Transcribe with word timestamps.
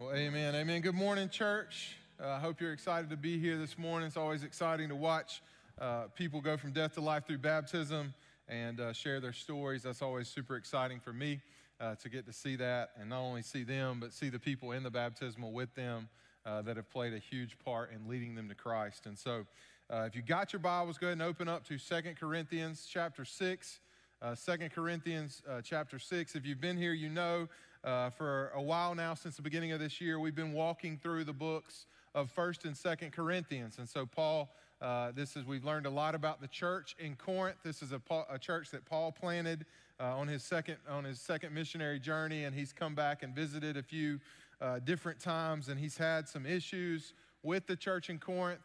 Well, 0.00 0.14
amen. 0.14 0.54
Amen. 0.54 0.80
Good 0.80 0.94
morning, 0.94 1.28
church. 1.28 1.96
Uh, 2.22 2.28
I 2.28 2.38
hope 2.38 2.60
you're 2.60 2.72
excited 2.72 3.10
to 3.10 3.16
be 3.16 3.36
here 3.36 3.58
this 3.58 3.76
morning. 3.76 4.06
It's 4.06 4.16
always 4.16 4.44
exciting 4.44 4.90
to 4.90 4.94
watch 4.94 5.42
uh, 5.76 6.04
people 6.14 6.40
go 6.40 6.56
from 6.56 6.70
death 6.70 6.94
to 6.94 7.00
life 7.00 7.26
through 7.26 7.38
baptism 7.38 8.14
and 8.46 8.78
uh, 8.78 8.92
share 8.92 9.18
their 9.18 9.32
stories. 9.32 9.82
That's 9.82 10.00
always 10.00 10.28
super 10.28 10.54
exciting 10.54 11.00
for 11.00 11.12
me 11.12 11.40
uh, 11.80 11.96
to 11.96 12.08
get 12.08 12.26
to 12.26 12.32
see 12.32 12.54
that 12.54 12.90
and 13.00 13.10
not 13.10 13.22
only 13.22 13.42
see 13.42 13.64
them, 13.64 13.98
but 13.98 14.12
see 14.12 14.28
the 14.28 14.38
people 14.38 14.70
in 14.70 14.84
the 14.84 14.90
baptismal 14.90 15.50
with 15.50 15.74
them 15.74 16.08
uh, 16.46 16.62
that 16.62 16.76
have 16.76 16.88
played 16.88 17.12
a 17.12 17.18
huge 17.18 17.58
part 17.58 17.90
in 17.90 18.08
leading 18.08 18.36
them 18.36 18.48
to 18.50 18.54
Christ. 18.54 19.06
And 19.06 19.18
so, 19.18 19.46
uh, 19.90 20.04
if 20.06 20.14
you 20.14 20.22
got 20.22 20.52
your 20.52 20.60
Bibles, 20.60 20.96
go 20.96 21.08
ahead 21.08 21.14
and 21.14 21.22
open 21.22 21.48
up 21.48 21.66
to 21.66 21.76
Second 21.76 22.20
Corinthians 22.20 22.86
chapter 22.88 23.24
6. 23.24 23.80
Uh, 24.22 24.36
2 24.36 24.68
Corinthians 24.68 25.42
uh, 25.48 25.60
chapter 25.60 25.98
6. 25.98 26.36
If 26.36 26.46
you've 26.46 26.60
been 26.60 26.76
here, 26.76 26.92
you 26.92 27.08
know 27.08 27.48
uh, 27.84 28.10
for 28.10 28.50
a 28.54 28.62
while 28.62 28.94
now, 28.94 29.14
since 29.14 29.36
the 29.36 29.42
beginning 29.42 29.72
of 29.72 29.80
this 29.80 30.00
year, 30.00 30.18
we've 30.18 30.34
been 30.34 30.52
walking 30.52 30.98
through 31.00 31.24
the 31.24 31.32
books 31.32 31.86
of 32.14 32.34
1st 32.34 32.64
and 32.64 32.74
2nd 32.74 33.12
Corinthians. 33.12 33.78
And 33.78 33.88
so, 33.88 34.04
Paul, 34.04 34.50
uh, 34.80 35.12
this 35.12 35.36
is, 35.36 35.44
we've 35.44 35.64
learned 35.64 35.86
a 35.86 35.90
lot 35.90 36.14
about 36.14 36.40
the 36.40 36.48
church 36.48 36.96
in 36.98 37.14
Corinth. 37.14 37.58
This 37.62 37.82
is 37.82 37.92
a, 37.92 38.00
a 38.30 38.38
church 38.38 38.70
that 38.70 38.84
Paul 38.84 39.12
planted 39.12 39.64
uh, 40.00 40.16
on, 40.16 40.26
his 40.26 40.42
second, 40.42 40.76
on 40.88 41.04
his 41.04 41.20
second 41.20 41.54
missionary 41.54 42.00
journey, 42.00 42.44
and 42.44 42.54
he's 42.54 42.72
come 42.72 42.94
back 42.94 43.22
and 43.22 43.34
visited 43.34 43.76
a 43.76 43.82
few 43.82 44.18
uh, 44.60 44.80
different 44.80 45.20
times, 45.20 45.68
and 45.68 45.78
he's 45.78 45.96
had 45.96 46.28
some 46.28 46.46
issues 46.46 47.14
with 47.44 47.66
the 47.68 47.76
church 47.76 48.10
in 48.10 48.18
Corinth. 48.18 48.60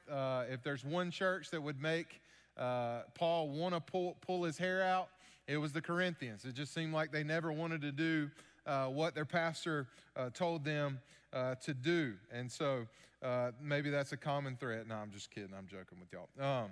if 0.49 0.63
there's 0.63 0.83
one 0.83 1.11
church 1.11 1.51
that 1.51 1.61
would 1.61 1.79
make 1.79 2.19
Paul 2.57 3.49
want 3.49 3.75
to 3.75 3.79
pull, 3.79 4.17
pull 4.21 4.43
his 4.43 4.57
hair 4.57 4.81
out, 4.81 5.09
it 5.47 5.57
was 5.57 5.71
the 5.71 5.81
Corinthians. 5.81 6.45
It 6.45 6.55
just 6.55 6.73
seemed 6.73 6.93
like 6.93 7.11
they 7.11 7.23
never 7.23 7.51
wanted 7.51 7.81
to 7.81 7.91
do 7.91 8.31
uh, 8.65 8.85
what 8.85 9.15
their 9.15 9.25
pastor 9.25 9.87
uh, 10.15 10.29
told 10.29 10.63
them 10.63 10.99
uh, 11.31 11.55
to 11.55 11.73
do. 11.73 12.13
And 12.31 12.51
so 12.51 12.87
uh, 13.21 13.51
maybe 13.61 13.89
that's 13.89 14.11
a 14.11 14.17
common 14.17 14.55
threat. 14.55 14.87
No, 14.87 14.95
I'm 14.95 15.11
just 15.11 15.31
kidding. 15.31 15.53
I'm 15.57 15.67
joking 15.67 15.99
with 15.99 16.11
y'all. 16.11 16.63
Um, 16.63 16.69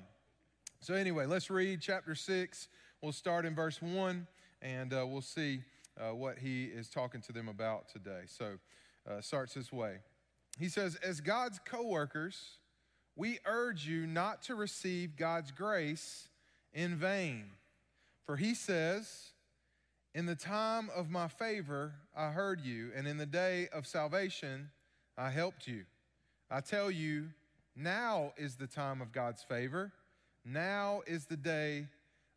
so, 0.80 0.96
anyway, 0.96 1.28
let's 1.28 1.50
read 1.52 1.80
chapter 1.80 2.16
6. 2.16 2.68
We'll 3.02 3.12
start 3.12 3.46
in 3.46 3.54
verse 3.54 3.82
1 3.82 4.28
and 4.64 4.94
uh, 4.94 5.06
we'll 5.08 5.22
see 5.22 5.62
what 6.14 6.40
he 6.40 6.66
is 6.66 6.90
talking 6.90 7.22
to 7.22 7.32
them 7.32 7.48
about 7.48 7.88
today. 7.88 8.22
So, 8.26 8.58
starts 9.20 9.54
this 9.54 9.72
way. 9.72 9.98
He 10.58 10.68
says, 10.68 10.96
As 10.96 11.22
God's 11.22 11.60
co 11.64 11.86
workers, 11.86 12.58
we 13.16 13.40
urge 13.46 13.86
you 13.86 14.08
not 14.08 14.42
to 14.44 14.56
receive 14.56 15.16
God's 15.16 15.52
grace 15.52 16.30
in 16.74 16.96
vain. 16.96 17.46
For 18.26 18.38
he 18.38 18.56
says, 18.56 19.31
In 20.14 20.26
the 20.26 20.36
time 20.36 20.90
of 20.94 21.10
my 21.10 21.30
favor 21.30 21.94
I 22.16 22.32
heard 22.32 22.60
you, 22.60 22.92
and 22.94 23.08
in 23.08 23.18
the 23.18 23.26
day 23.26 23.70
of 23.72 23.88
salvation 23.88 24.70
I 25.18 25.30
helped 25.30 25.68
you. 25.68 25.86
I 26.50 26.60
tell 26.60 26.92
you, 26.92 27.30
now 27.78 28.34
is 28.36 28.56
the 28.58 28.68
time 28.68 29.02
of 29.02 29.14
God's 29.14 29.42
favor. 29.42 29.94
Now 30.44 31.02
is 31.08 31.28
the 31.28 31.38
day 31.38 31.88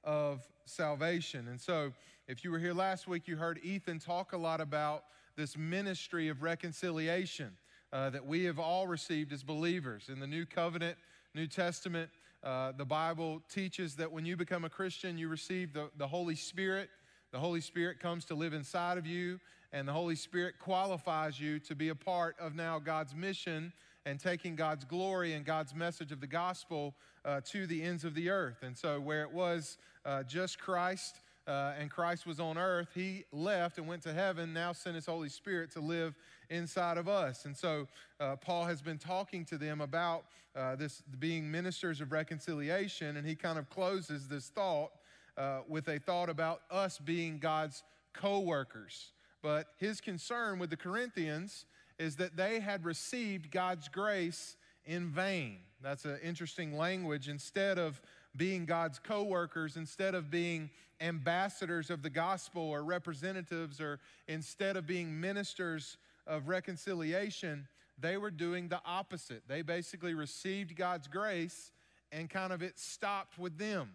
of 0.04 0.46
salvation. 0.66 1.48
And 1.48 1.60
so, 1.60 1.92
if 2.28 2.44
you 2.44 2.52
were 2.52 2.60
here 2.60 2.74
last 2.74 3.08
week, 3.08 3.26
you 3.26 3.36
heard 3.36 3.58
Ethan 3.64 3.98
talk 3.98 4.34
a 4.34 4.38
lot 4.38 4.60
about 4.60 5.02
this 5.36 5.56
ministry 5.56 6.28
of 6.28 6.42
reconciliation 6.42 7.56
uh, 7.92 8.08
that 8.10 8.24
we 8.24 8.44
have 8.44 8.60
all 8.60 8.86
received 8.86 9.32
as 9.32 9.42
believers 9.42 10.08
in 10.08 10.20
the 10.20 10.28
New 10.28 10.46
Covenant, 10.46 10.96
New 11.34 11.48
Testament. 11.48 12.08
Uh, 12.44 12.70
the 12.70 12.84
Bible 12.84 13.42
teaches 13.52 13.96
that 13.96 14.12
when 14.12 14.24
you 14.24 14.36
become 14.36 14.64
a 14.64 14.70
Christian, 14.70 15.18
you 15.18 15.26
receive 15.26 15.72
the, 15.72 15.90
the 15.96 16.06
Holy 16.06 16.36
Spirit. 16.36 16.88
The 17.34 17.40
Holy 17.40 17.60
Spirit 17.60 17.98
comes 17.98 18.24
to 18.26 18.36
live 18.36 18.54
inside 18.54 18.96
of 18.96 19.08
you, 19.08 19.40
and 19.72 19.88
the 19.88 19.92
Holy 19.92 20.14
Spirit 20.14 20.54
qualifies 20.60 21.40
you 21.40 21.58
to 21.58 21.74
be 21.74 21.88
a 21.88 21.94
part 21.96 22.36
of 22.38 22.54
now 22.54 22.78
God's 22.78 23.12
mission 23.12 23.72
and 24.06 24.20
taking 24.20 24.54
God's 24.54 24.84
glory 24.84 25.32
and 25.32 25.44
God's 25.44 25.74
message 25.74 26.12
of 26.12 26.20
the 26.20 26.28
gospel 26.28 26.94
uh, 27.24 27.40
to 27.46 27.66
the 27.66 27.82
ends 27.82 28.04
of 28.04 28.14
the 28.14 28.30
earth. 28.30 28.58
And 28.62 28.78
so, 28.78 29.00
where 29.00 29.22
it 29.22 29.32
was 29.32 29.78
uh, 30.06 30.22
just 30.22 30.60
Christ 30.60 31.16
uh, 31.48 31.72
and 31.76 31.90
Christ 31.90 32.24
was 32.24 32.38
on 32.38 32.56
earth, 32.56 32.90
he 32.94 33.24
left 33.32 33.78
and 33.78 33.88
went 33.88 34.02
to 34.04 34.12
heaven, 34.12 34.52
now 34.52 34.72
sent 34.72 34.94
his 34.94 35.06
Holy 35.06 35.28
Spirit 35.28 35.72
to 35.72 35.80
live 35.80 36.14
inside 36.50 36.98
of 36.98 37.08
us. 37.08 37.46
And 37.46 37.56
so 37.56 37.88
uh, 38.20 38.36
Paul 38.36 38.64
has 38.64 38.80
been 38.80 38.98
talking 38.98 39.44
to 39.46 39.58
them 39.58 39.80
about 39.80 40.26
uh, 40.54 40.76
this 40.76 41.02
being 41.18 41.50
ministers 41.50 42.00
of 42.00 42.12
reconciliation, 42.12 43.16
and 43.16 43.26
he 43.26 43.34
kind 43.34 43.58
of 43.58 43.68
closes 43.70 44.28
this 44.28 44.50
thought 44.50 44.92
uh, 45.36 45.60
with 45.68 45.88
a 45.88 45.98
thought 45.98 46.28
about 46.28 46.62
us 46.70 46.98
being 46.98 47.38
God's 47.38 47.82
co 48.12 48.40
workers. 48.40 49.12
But 49.42 49.68
his 49.78 50.00
concern 50.00 50.58
with 50.58 50.70
the 50.70 50.76
Corinthians 50.76 51.66
is 51.98 52.16
that 52.16 52.36
they 52.36 52.60
had 52.60 52.84
received 52.84 53.50
God's 53.50 53.88
grace 53.88 54.56
in 54.86 55.10
vain. 55.10 55.58
That's 55.82 56.04
an 56.04 56.18
interesting 56.22 56.76
language. 56.76 57.28
Instead 57.28 57.78
of 57.78 58.00
being 58.36 58.64
God's 58.64 58.98
co 58.98 59.22
workers, 59.22 59.76
instead 59.76 60.14
of 60.14 60.30
being 60.30 60.70
ambassadors 61.00 61.90
of 61.90 62.02
the 62.02 62.10
gospel 62.10 62.62
or 62.62 62.82
representatives, 62.82 63.80
or 63.80 64.00
instead 64.28 64.76
of 64.76 64.86
being 64.86 65.20
ministers 65.20 65.98
of 66.26 66.48
reconciliation, 66.48 67.68
they 67.98 68.16
were 68.16 68.30
doing 68.30 68.68
the 68.68 68.80
opposite. 68.84 69.42
They 69.46 69.62
basically 69.62 70.14
received 70.14 70.74
God's 70.76 71.06
grace 71.06 71.72
and 72.12 72.30
kind 72.30 72.52
of 72.52 72.62
it 72.62 72.78
stopped 72.78 73.38
with 73.38 73.58
them. 73.58 73.90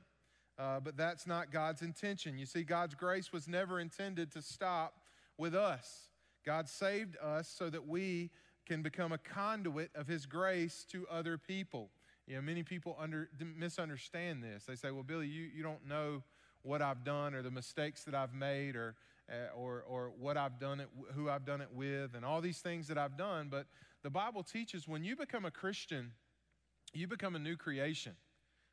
Uh, 0.59 0.79
but 0.79 0.97
that's 0.97 1.25
not 1.25 1.51
God's 1.51 1.81
intention. 1.81 2.37
You 2.37 2.45
see, 2.45 2.63
God's 2.63 2.93
grace 2.93 3.31
was 3.31 3.47
never 3.47 3.79
intended 3.79 4.31
to 4.33 4.41
stop 4.41 4.95
with 5.37 5.55
us. 5.55 6.09
God 6.45 6.67
saved 6.67 7.15
us 7.23 7.47
so 7.47 7.69
that 7.69 7.87
we 7.87 8.29
can 8.65 8.81
become 8.81 9.13
a 9.13 9.17
conduit 9.17 9.89
of 9.95 10.07
His 10.07 10.25
grace 10.25 10.85
to 10.91 11.07
other 11.09 11.37
people. 11.37 11.89
You 12.27 12.35
know, 12.35 12.41
many 12.41 12.63
people 12.63 12.97
under, 12.99 13.29
misunderstand 13.57 14.43
this. 14.43 14.65
They 14.65 14.75
say, 14.75 14.91
well, 14.91 15.03
Billy, 15.03 15.27
you, 15.27 15.43
you 15.55 15.63
don't 15.63 15.87
know 15.87 16.23
what 16.61 16.81
I've 16.81 17.05
done 17.05 17.33
or 17.33 17.41
the 17.41 17.51
mistakes 17.51 18.03
that 18.03 18.13
I've 18.13 18.33
made 18.33 18.75
or 18.75 18.95
uh, 19.29 19.55
or, 19.55 19.83
or 19.87 20.11
what 20.19 20.37
I've 20.37 20.59
done 20.59 20.79
it, 20.79 20.87
who 21.13 21.29
I've 21.29 21.45
done 21.45 21.61
it 21.61 21.69
with, 21.71 22.15
and 22.15 22.25
all 22.25 22.41
these 22.41 22.59
things 22.59 22.87
that 22.87 22.97
I've 22.97 23.15
done. 23.15 23.47
But 23.49 23.67
the 24.01 24.09
Bible 24.09 24.41
teaches 24.41 24.87
when 24.87 25.03
you 25.03 25.15
become 25.15 25.45
a 25.45 25.51
Christian, 25.51 26.13
you 26.93 27.07
become 27.07 27.35
a 27.35 27.39
new 27.39 27.55
creation. 27.55 28.13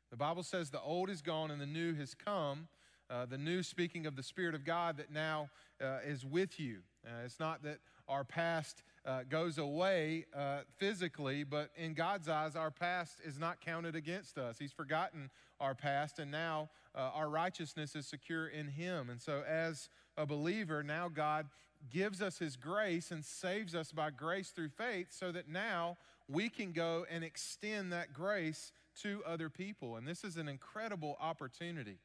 The 0.09 0.17
Bible 0.17 0.43
says 0.43 0.69
the 0.69 0.81
old 0.81 1.09
is 1.09 1.21
gone 1.21 1.51
and 1.51 1.59
the 1.59 1.65
new 1.65 1.93
has 1.95 2.13
come. 2.13 2.67
Uh, 3.09 3.25
the 3.25 3.37
new 3.37 3.63
speaking 3.63 4.05
of 4.05 4.15
the 4.15 4.23
Spirit 4.23 4.55
of 4.55 4.65
God 4.65 4.97
that 4.97 5.11
now 5.11 5.49
uh, 5.81 5.99
is 6.05 6.25
with 6.25 6.59
you. 6.59 6.79
Uh, 7.05 7.23
it's 7.25 7.39
not 7.39 7.63
that 7.63 7.79
our 8.07 8.23
past 8.23 8.83
uh, 9.05 9.21
goes 9.29 9.57
away 9.57 10.25
uh, 10.35 10.59
physically, 10.77 11.43
but 11.43 11.69
in 11.77 11.93
God's 11.93 12.27
eyes, 12.27 12.55
our 12.55 12.71
past 12.71 13.19
is 13.23 13.39
not 13.39 13.61
counted 13.61 13.95
against 13.95 14.37
us. 14.37 14.57
He's 14.59 14.71
forgotten 14.71 15.29
our 15.59 15.73
past, 15.73 16.19
and 16.19 16.31
now 16.31 16.69
uh, 16.95 17.11
our 17.13 17.29
righteousness 17.29 17.95
is 17.95 18.05
secure 18.05 18.47
in 18.47 18.67
Him. 18.67 19.09
And 19.09 19.21
so, 19.21 19.43
as 19.47 19.89
a 20.17 20.25
believer, 20.25 20.83
now 20.83 21.09
God 21.09 21.47
gives 21.89 22.21
us 22.21 22.39
His 22.39 22.55
grace 22.55 23.11
and 23.11 23.23
saves 23.23 23.75
us 23.75 23.91
by 23.91 24.09
grace 24.09 24.49
through 24.49 24.69
faith 24.69 25.07
so 25.11 25.31
that 25.31 25.47
now 25.47 25.97
we 26.27 26.49
can 26.49 26.71
go 26.73 27.05
and 27.09 27.23
extend 27.23 27.93
that 27.93 28.13
grace 28.13 28.71
to 29.03 29.21
other 29.25 29.49
people. 29.49 29.95
And 29.95 30.07
this 30.07 30.23
is 30.23 30.37
an 30.37 30.47
incredible 30.47 31.17
opportunity. 31.19 31.99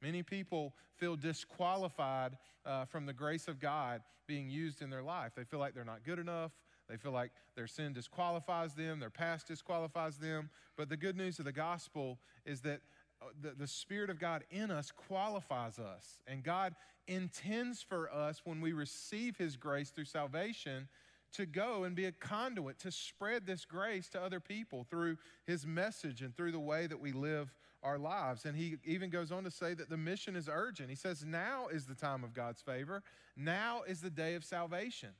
Many 0.00 0.22
people 0.22 0.74
feel 0.96 1.16
disqualified 1.16 2.36
uh, 2.64 2.84
from 2.84 3.06
the 3.06 3.12
grace 3.12 3.48
of 3.48 3.60
God 3.60 4.02
being 4.26 4.48
used 4.48 4.82
in 4.82 4.90
their 4.90 5.02
life. 5.02 5.32
They 5.36 5.44
feel 5.44 5.58
like 5.58 5.74
they're 5.74 5.84
not 5.84 6.04
good 6.04 6.18
enough. 6.18 6.52
They 6.88 6.96
feel 6.96 7.12
like 7.12 7.32
their 7.54 7.66
sin 7.66 7.92
disqualifies 7.92 8.74
them, 8.74 9.00
their 9.00 9.10
past 9.10 9.46
disqualifies 9.46 10.16
them. 10.16 10.48
But 10.76 10.88
the 10.88 10.96
good 10.96 11.16
news 11.16 11.38
of 11.38 11.44
the 11.44 11.52
gospel 11.52 12.18
is 12.46 12.60
that 12.62 12.80
uh, 13.20 13.26
the, 13.42 13.50
the 13.50 13.66
Spirit 13.66 14.10
of 14.10 14.18
God 14.18 14.44
in 14.50 14.70
us 14.70 14.90
qualifies 14.90 15.78
us. 15.78 16.20
And 16.26 16.42
God 16.42 16.74
intends 17.06 17.82
for 17.82 18.12
us, 18.12 18.42
when 18.44 18.60
we 18.60 18.72
receive 18.72 19.36
His 19.36 19.56
grace 19.56 19.90
through 19.90 20.04
salvation, 20.04 20.88
to 21.32 21.46
go 21.46 21.84
and 21.84 21.94
be 21.94 22.06
a 22.06 22.12
conduit 22.12 22.78
to 22.80 22.90
spread 22.90 23.46
this 23.46 23.64
grace 23.64 24.08
to 24.10 24.22
other 24.22 24.40
people 24.40 24.86
through 24.88 25.18
His 25.46 25.66
message 25.66 26.22
and 26.22 26.36
through 26.36 26.52
the 26.52 26.60
way 26.60 26.86
that 26.86 27.00
we 27.00 27.12
live 27.12 27.54
our 27.82 27.98
lives. 27.98 28.44
And 28.44 28.56
He 28.56 28.76
even 28.84 29.10
goes 29.10 29.30
on 29.30 29.44
to 29.44 29.50
say 29.50 29.74
that 29.74 29.90
the 29.90 29.96
mission 29.96 30.36
is 30.36 30.48
urgent. 30.50 30.90
He 30.90 30.96
says, 30.96 31.24
Now 31.24 31.68
is 31.68 31.86
the 31.86 31.94
time 31.94 32.24
of 32.24 32.34
God's 32.34 32.62
favor, 32.62 33.02
now 33.36 33.82
is 33.86 34.00
the 34.00 34.10
day 34.10 34.34
of 34.34 34.44
salvation. 34.44 35.10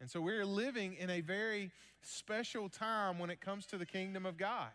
And 0.00 0.10
so 0.10 0.20
we're 0.20 0.46
living 0.46 0.94
in 0.94 1.10
a 1.10 1.20
very 1.20 1.70
special 2.02 2.68
time 2.70 3.18
when 3.18 3.28
it 3.28 3.40
comes 3.40 3.66
to 3.66 3.76
the 3.76 3.84
kingdom 3.84 4.24
of 4.24 4.38
God. 4.38 4.70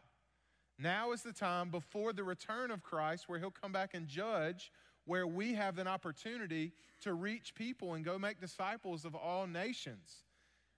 Now 0.77 1.13
is 1.13 1.24
the 1.24 1.33
time 1.33 1.69
before 1.69 2.13
the 2.13 2.24
return 2.24 2.69
of 2.69 2.83
Christ 2.83 3.27
where 3.27 3.39
he'll 3.39 3.50
come 3.50 3.71
back 3.71 3.94
and 3.94 4.07
judge, 4.07 4.71
where 5.06 5.25
we 5.25 5.54
have 5.54 5.80
an 5.80 5.88
opportunity 5.88 6.74
to 7.01 7.13
reach 7.13 7.56
people 7.56 7.94
and 7.94 8.04
go 8.04 8.19
make 8.19 8.39
disciples 8.39 9.06
of 9.06 9.15
all 9.15 9.48
nations. 9.48 10.24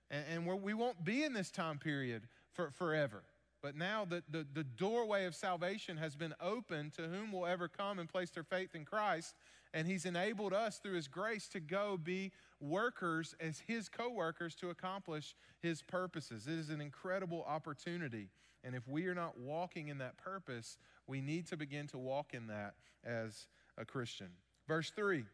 And, 0.09 0.47
and 0.47 0.61
we 0.61 0.73
won't 0.73 1.03
be 1.03 1.23
in 1.23 1.33
this 1.33 1.51
time 1.51 1.77
period 1.77 2.23
for, 2.53 2.71
forever. 2.71 3.23
But 3.61 3.75
now 3.75 4.05
the, 4.05 4.23
the, 4.29 4.45
the 4.53 4.63
doorway 4.63 5.25
of 5.25 5.35
salvation 5.35 5.97
has 5.97 6.15
been 6.15 6.33
opened 6.39 6.93
to 6.93 7.03
whom 7.03 7.31
will 7.31 7.45
ever 7.45 7.67
come 7.67 7.99
and 7.99 8.07
place 8.07 8.29
their 8.29 8.43
faith 8.43 8.75
in 8.75 8.85
Christ. 8.85 9.35
And 9.73 9.87
He's 9.87 10.05
enabled 10.05 10.53
us 10.53 10.77
through 10.77 10.93
His 10.93 11.07
grace 11.07 11.47
to 11.49 11.59
go 11.59 11.97
be 11.97 12.31
workers 12.59 13.35
as 13.39 13.61
His 13.67 13.89
co 13.89 14.09
workers 14.09 14.55
to 14.55 14.69
accomplish 14.69 15.35
His 15.59 15.81
purposes. 15.81 16.47
It 16.47 16.53
is 16.53 16.69
an 16.69 16.81
incredible 16.81 17.43
opportunity. 17.47 18.29
And 18.63 18.75
if 18.75 18.87
we 18.87 19.07
are 19.07 19.15
not 19.15 19.39
walking 19.39 19.87
in 19.87 19.97
that 19.99 20.17
purpose, 20.17 20.77
we 21.07 21.21
need 21.21 21.47
to 21.47 21.57
begin 21.57 21.87
to 21.87 21.97
walk 21.97 22.33
in 22.33 22.47
that 22.47 22.75
as 23.03 23.47
a 23.77 23.85
Christian. 23.85 24.27
Verse 24.67 24.91
3, 24.95 25.25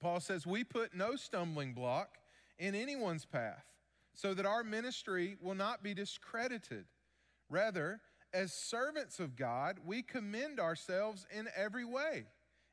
Paul 0.00 0.20
says, 0.20 0.46
We 0.46 0.64
put 0.64 0.94
no 0.94 1.16
stumbling 1.16 1.74
block 1.74 2.18
in 2.58 2.74
anyone's 2.74 3.24
path 3.24 3.64
so 4.16 4.34
that 4.34 4.46
our 4.46 4.64
ministry 4.64 5.36
will 5.40 5.54
not 5.54 5.82
be 5.82 5.94
discredited. 5.94 6.86
Rather, 7.48 8.00
as 8.34 8.52
servants 8.52 9.20
of 9.20 9.36
God, 9.36 9.78
we 9.86 10.02
commend 10.02 10.58
ourselves 10.58 11.26
in 11.30 11.48
every 11.56 11.84
way 11.84 12.24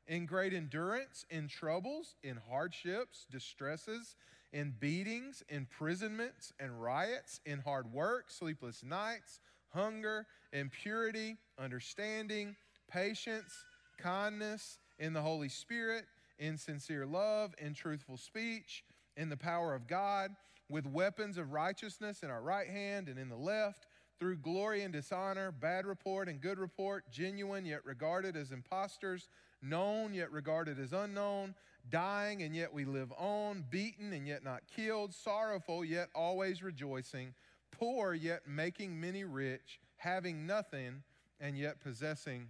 in 0.06 0.26
great 0.26 0.52
endurance, 0.52 1.24
in 1.30 1.48
troubles, 1.48 2.16
in 2.22 2.38
hardships, 2.50 3.26
distresses, 3.30 4.16
in 4.52 4.74
beatings, 4.78 5.42
imprisonments, 5.48 6.52
and 6.60 6.82
riots, 6.82 7.40
in 7.46 7.58
hard 7.60 7.90
work, 7.90 8.30
sleepless 8.30 8.82
nights, 8.84 9.40
hunger, 9.72 10.26
impurity, 10.52 11.38
understanding, 11.58 12.54
patience, 12.90 13.64
kindness, 13.98 14.78
in 14.98 15.12
the 15.12 15.22
Holy 15.22 15.48
Spirit, 15.48 16.04
in 16.38 16.58
sincere 16.58 17.06
love, 17.06 17.54
in 17.58 17.74
truthful 17.74 18.16
speech, 18.16 18.84
in 19.16 19.28
the 19.28 19.36
power 19.36 19.74
of 19.74 19.86
God, 19.86 20.34
with 20.68 20.86
weapons 20.86 21.38
of 21.38 21.52
righteousness 21.52 22.22
in 22.22 22.30
our 22.30 22.42
right 22.42 22.68
hand 22.68 23.08
and 23.08 23.18
in 23.18 23.28
the 23.28 23.36
left 23.36 23.86
through 24.18 24.36
glory 24.36 24.82
and 24.82 24.92
dishonor, 24.92 25.52
bad 25.52 25.86
report 25.86 26.28
and 26.28 26.40
good 26.40 26.58
report, 26.58 27.04
genuine 27.10 27.64
yet 27.64 27.84
regarded 27.84 28.36
as 28.36 28.52
impostors, 28.52 29.28
known 29.60 30.14
yet 30.14 30.30
regarded 30.32 30.78
as 30.78 30.92
unknown, 30.92 31.54
dying 31.90 32.42
and 32.42 32.54
yet 32.54 32.72
we 32.72 32.84
live 32.84 33.12
on, 33.18 33.64
beaten 33.68 34.12
and 34.12 34.26
yet 34.26 34.42
not 34.44 34.62
killed, 34.74 35.12
sorrowful 35.12 35.84
yet 35.84 36.08
always 36.14 36.62
rejoicing, 36.62 37.34
poor 37.70 38.14
yet 38.14 38.42
making 38.46 38.98
many 38.98 39.24
rich, 39.24 39.80
having 39.96 40.46
nothing 40.46 41.02
and 41.40 41.58
yet 41.58 41.80
possessing 41.80 42.48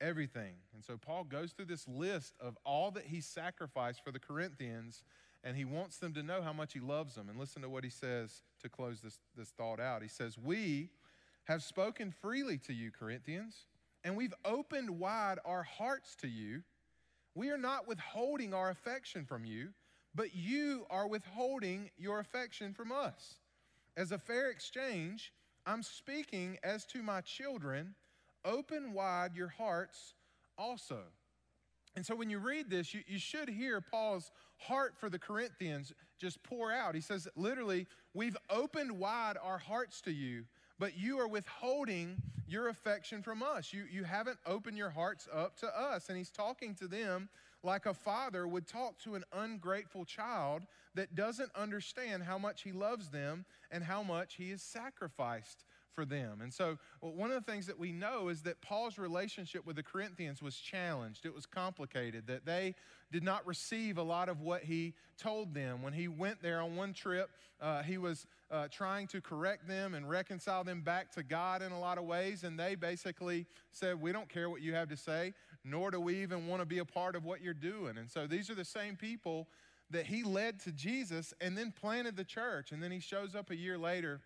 everything. 0.00 0.54
And 0.74 0.84
so 0.84 0.96
Paul 0.96 1.24
goes 1.24 1.52
through 1.52 1.66
this 1.66 1.86
list 1.88 2.34
of 2.40 2.58
all 2.64 2.90
that 2.90 3.06
he 3.06 3.20
sacrificed 3.20 4.02
for 4.04 4.10
the 4.10 4.18
Corinthians 4.18 5.02
and 5.44 5.56
he 5.56 5.64
wants 5.64 5.98
them 5.98 6.14
to 6.14 6.22
know 6.22 6.42
how 6.42 6.54
much 6.54 6.72
he 6.72 6.80
loves 6.80 7.14
them. 7.14 7.28
And 7.28 7.38
listen 7.38 7.62
to 7.62 7.68
what 7.68 7.84
he 7.84 7.90
says 7.90 8.42
to 8.62 8.68
close 8.68 9.00
this, 9.00 9.18
this 9.36 9.50
thought 9.50 9.78
out. 9.78 10.02
He 10.02 10.08
says, 10.08 10.38
We 10.38 10.88
have 11.44 11.62
spoken 11.62 12.10
freely 12.10 12.56
to 12.58 12.72
you, 12.72 12.90
Corinthians, 12.90 13.66
and 14.02 14.16
we've 14.16 14.34
opened 14.44 14.98
wide 14.98 15.38
our 15.44 15.62
hearts 15.62 16.16
to 16.22 16.28
you. 16.28 16.62
We 17.34 17.50
are 17.50 17.58
not 17.58 17.86
withholding 17.86 18.54
our 18.54 18.70
affection 18.70 19.26
from 19.26 19.44
you, 19.44 19.68
but 20.14 20.34
you 20.34 20.86
are 20.88 21.06
withholding 21.06 21.90
your 21.98 22.20
affection 22.20 22.72
from 22.72 22.90
us. 22.90 23.34
As 23.96 24.12
a 24.12 24.18
fair 24.18 24.50
exchange, 24.50 25.32
I'm 25.66 25.82
speaking 25.82 26.58
as 26.62 26.86
to 26.86 27.02
my 27.02 27.20
children. 27.20 27.94
Open 28.44 28.92
wide 28.92 29.34
your 29.34 29.48
hearts 29.48 30.14
also. 30.56 31.00
And 31.96 32.04
so 32.04 32.14
when 32.14 32.30
you 32.30 32.38
read 32.38 32.70
this, 32.70 32.92
you, 32.92 33.02
you 33.06 33.18
should 33.18 33.48
hear 33.48 33.80
Paul's 33.80 34.30
heart 34.66 34.94
for 34.98 35.08
the 35.08 35.18
Corinthians 35.18 35.92
just 36.18 36.42
pour 36.42 36.72
out. 36.72 36.94
He 36.94 37.00
says, 37.00 37.28
literally, 37.36 37.86
we've 38.14 38.36
opened 38.50 38.92
wide 38.92 39.36
our 39.42 39.58
hearts 39.58 40.00
to 40.02 40.12
you 40.12 40.44
but 40.78 40.96
you 40.98 41.18
are 41.18 41.28
withholding 41.28 42.16
your 42.46 42.68
affection 42.68 43.22
from 43.22 43.42
us. 43.42 43.72
You, 43.72 43.84
you 43.90 44.04
haven't 44.04 44.38
opened 44.46 44.76
your 44.76 44.90
hearts 44.90 45.28
up 45.32 45.56
to 45.58 45.80
us. 45.80 46.08
And 46.08 46.18
he's 46.18 46.30
talking 46.30 46.74
to 46.76 46.88
them 46.88 47.28
like 47.62 47.86
a 47.86 47.94
father 47.94 48.46
would 48.46 48.66
talk 48.66 48.98
to 48.98 49.14
an 49.14 49.24
ungrateful 49.32 50.04
child 50.04 50.62
that 50.94 51.14
doesn't 51.14 51.50
understand 51.56 52.22
how 52.22 52.36
much 52.36 52.62
he 52.62 52.72
loves 52.72 53.08
them 53.08 53.44
and 53.70 53.82
how 53.82 54.02
much 54.02 54.34
he 54.34 54.50
has 54.50 54.62
sacrificed 54.62 55.64
for 55.94 56.04
them. 56.04 56.40
And 56.42 56.52
so, 56.52 56.78
one 57.00 57.30
of 57.30 57.44
the 57.44 57.50
things 57.50 57.66
that 57.66 57.78
we 57.78 57.92
know 57.92 58.28
is 58.28 58.42
that 58.42 58.60
Paul's 58.60 58.98
relationship 58.98 59.64
with 59.64 59.76
the 59.76 59.82
Corinthians 59.82 60.42
was 60.42 60.56
challenged, 60.56 61.24
it 61.24 61.34
was 61.34 61.46
complicated, 61.46 62.26
that 62.26 62.44
they 62.44 62.74
did 63.12 63.22
not 63.22 63.46
receive 63.46 63.98
a 63.98 64.02
lot 64.02 64.28
of 64.28 64.40
what 64.40 64.64
he 64.64 64.94
told 65.16 65.54
them. 65.54 65.82
When 65.82 65.92
he 65.92 66.08
went 66.08 66.42
there 66.42 66.60
on 66.60 66.76
one 66.76 66.92
trip, 66.92 67.30
uh, 67.60 67.82
he 67.82 67.98
was 67.98 68.26
uh, 68.50 68.68
trying 68.70 69.06
to 69.08 69.20
correct 69.20 69.68
them 69.68 69.94
and 69.94 70.08
reconcile 70.08 70.64
them 70.64 70.82
back 70.82 71.12
to 71.12 71.22
God 71.22 71.62
in 71.62 71.72
a 71.72 71.78
lot 71.78 71.98
of 71.98 72.04
ways, 72.04 72.44
and 72.44 72.58
they 72.58 72.74
basically 72.74 73.46
said, 73.70 74.00
We 74.00 74.12
don't 74.12 74.28
care 74.28 74.50
what 74.50 74.60
you 74.60 74.74
have 74.74 74.88
to 74.88 74.96
say, 74.96 75.34
nor 75.64 75.90
do 75.90 76.00
we 76.00 76.22
even 76.22 76.46
want 76.46 76.60
to 76.60 76.66
be 76.66 76.78
a 76.78 76.84
part 76.84 77.14
of 77.16 77.24
what 77.24 77.40
you're 77.40 77.54
doing. 77.54 77.96
And 77.98 78.10
so, 78.10 78.26
these 78.26 78.50
are 78.50 78.54
the 78.54 78.64
same 78.64 78.96
people 78.96 79.48
that 79.90 80.06
he 80.06 80.22
led 80.22 80.58
to 80.60 80.72
Jesus 80.72 81.32
and 81.40 81.56
then 81.56 81.72
planted 81.72 82.16
the 82.16 82.24
church. 82.24 82.72
And 82.72 82.82
then 82.82 82.90
he 82.90 83.00
shows 83.00 83.34
up 83.34 83.50
a 83.50 83.56
year 83.56 83.78
later 83.78 84.20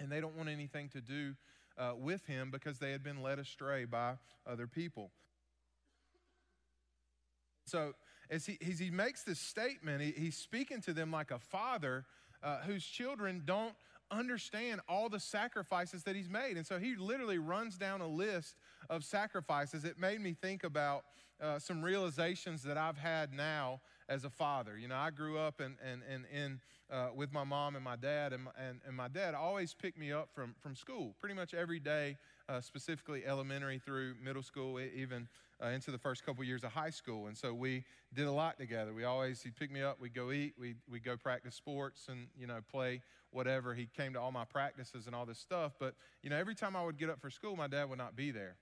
and 0.00 0.10
they 0.10 0.20
don't 0.20 0.36
want 0.36 0.48
anything 0.48 0.88
to 0.88 1.00
do 1.00 1.34
uh, 1.78 1.92
with 1.96 2.26
him 2.26 2.50
because 2.50 2.78
they 2.78 2.90
had 2.90 3.02
been 3.02 3.22
led 3.22 3.38
astray 3.38 3.84
by 3.84 4.14
other 4.46 4.66
people. 4.66 5.10
So, 7.66 7.92
as 8.30 8.46
he, 8.46 8.58
as 8.68 8.78
he 8.78 8.90
makes 8.90 9.22
this 9.22 9.38
statement, 9.38 10.00
he, 10.00 10.12
he's 10.12 10.36
speaking 10.36 10.80
to 10.82 10.92
them 10.92 11.10
like 11.10 11.30
a 11.30 11.38
father 11.38 12.04
uh, 12.42 12.58
whose 12.58 12.84
children 12.84 13.42
don't 13.44 13.74
understand 14.10 14.80
all 14.88 15.08
the 15.08 15.20
sacrifices 15.20 16.02
that 16.04 16.16
he's 16.16 16.28
made. 16.28 16.56
And 16.56 16.66
so 16.66 16.78
he 16.78 16.96
literally 16.96 17.38
runs 17.38 17.76
down 17.76 18.00
a 18.00 18.08
list 18.08 18.56
of 18.88 19.04
sacrifices. 19.04 19.84
It 19.84 19.98
made 19.98 20.20
me 20.20 20.34
think 20.40 20.64
about 20.64 21.04
uh, 21.40 21.58
some 21.58 21.82
realizations 21.82 22.62
that 22.64 22.76
I've 22.76 22.98
had 22.98 23.32
now 23.32 23.80
as 24.10 24.24
a 24.24 24.30
father. 24.30 24.76
You 24.76 24.88
know, 24.88 24.96
I 24.96 25.10
grew 25.10 25.38
up 25.38 25.60
and, 25.60 25.76
and, 25.82 26.02
and 26.12 26.24
in, 26.34 26.60
uh, 26.90 27.10
with 27.14 27.32
my 27.32 27.44
mom 27.44 27.76
and 27.76 27.84
my 27.84 27.94
dad, 27.94 28.32
and, 28.32 28.48
and, 28.58 28.80
and 28.86 28.96
my 28.96 29.06
dad 29.06 29.34
always 29.34 29.72
picked 29.72 29.96
me 29.96 30.12
up 30.12 30.28
from, 30.34 30.54
from 30.60 30.74
school 30.74 31.14
pretty 31.20 31.36
much 31.36 31.54
every 31.54 31.78
day, 31.78 32.16
uh, 32.48 32.60
specifically 32.60 33.24
elementary 33.24 33.78
through 33.78 34.14
middle 34.22 34.42
school, 34.42 34.80
even 34.80 35.28
uh, 35.62 35.68
into 35.68 35.92
the 35.92 35.98
first 35.98 36.26
couple 36.26 36.42
years 36.42 36.64
of 36.64 36.72
high 36.72 36.90
school. 36.90 37.28
And 37.28 37.38
so 37.38 37.54
we 37.54 37.84
did 38.12 38.26
a 38.26 38.32
lot 38.32 38.58
together. 38.58 38.92
We 38.92 39.04
always, 39.04 39.40
he'd 39.42 39.54
pick 39.54 39.70
me 39.70 39.80
up, 39.80 40.00
we'd 40.00 40.14
go 40.14 40.32
eat, 40.32 40.54
we'd, 40.58 40.78
we'd 40.90 41.04
go 41.04 41.16
practice 41.16 41.54
sports 41.54 42.08
and, 42.08 42.26
you 42.36 42.48
know, 42.48 42.58
play 42.68 43.02
whatever. 43.30 43.74
He 43.74 43.88
came 43.96 44.12
to 44.14 44.20
all 44.20 44.32
my 44.32 44.44
practices 44.44 45.06
and 45.06 45.14
all 45.14 45.26
this 45.26 45.38
stuff. 45.38 45.72
But, 45.78 45.94
you 46.24 46.30
know, 46.30 46.36
every 46.36 46.56
time 46.56 46.74
I 46.74 46.82
would 46.84 46.98
get 46.98 47.08
up 47.08 47.20
for 47.20 47.30
school, 47.30 47.54
my 47.54 47.68
dad 47.68 47.88
would 47.88 47.98
not 47.98 48.16
be 48.16 48.32
there. 48.32 48.56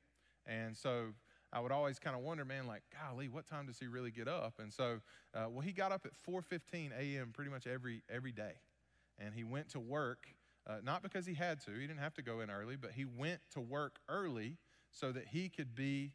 And 0.46 0.76
so 0.76 1.14
I 1.52 1.60
would 1.60 1.72
always 1.72 1.98
kind 1.98 2.14
of 2.14 2.22
wonder, 2.22 2.44
man, 2.44 2.66
like, 2.66 2.82
golly, 2.92 3.28
what 3.28 3.46
time 3.46 3.66
does 3.66 3.78
he 3.78 3.86
really 3.86 4.10
get 4.10 4.28
up? 4.28 4.58
And 4.58 4.72
so, 4.72 5.00
uh, 5.34 5.46
well, 5.48 5.60
he 5.60 5.72
got 5.72 5.92
up 5.92 6.04
at 6.04 6.12
4:15 6.14 6.92
a.m. 6.98 7.32
pretty 7.32 7.50
much 7.50 7.66
every 7.66 8.02
every 8.08 8.32
day, 8.32 8.60
and 9.18 9.34
he 9.34 9.44
went 9.44 9.70
to 9.70 9.80
work. 9.80 10.28
Uh, 10.66 10.80
not 10.82 11.02
because 11.02 11.24
he 11.24 11.34
had 11.34 11.60
to; 11.60 11.72
he 11.72 11.86
didn't 11.86 12.00
have 12.00 12.14
to 12.14 12.22
go 12.22 12.40
in 12.40 12.50
early, 12.50 12.76
but 12.76 12.93
he 12.93 13.05
went 13.06 13.40
to 13.52 13.60
work 13.60 14.00
early 14.08 14.58
so 14.90 15.10
that 15.12 15.28
he 15.28 15.48
could 15.48 15.74
be 15.74 16.12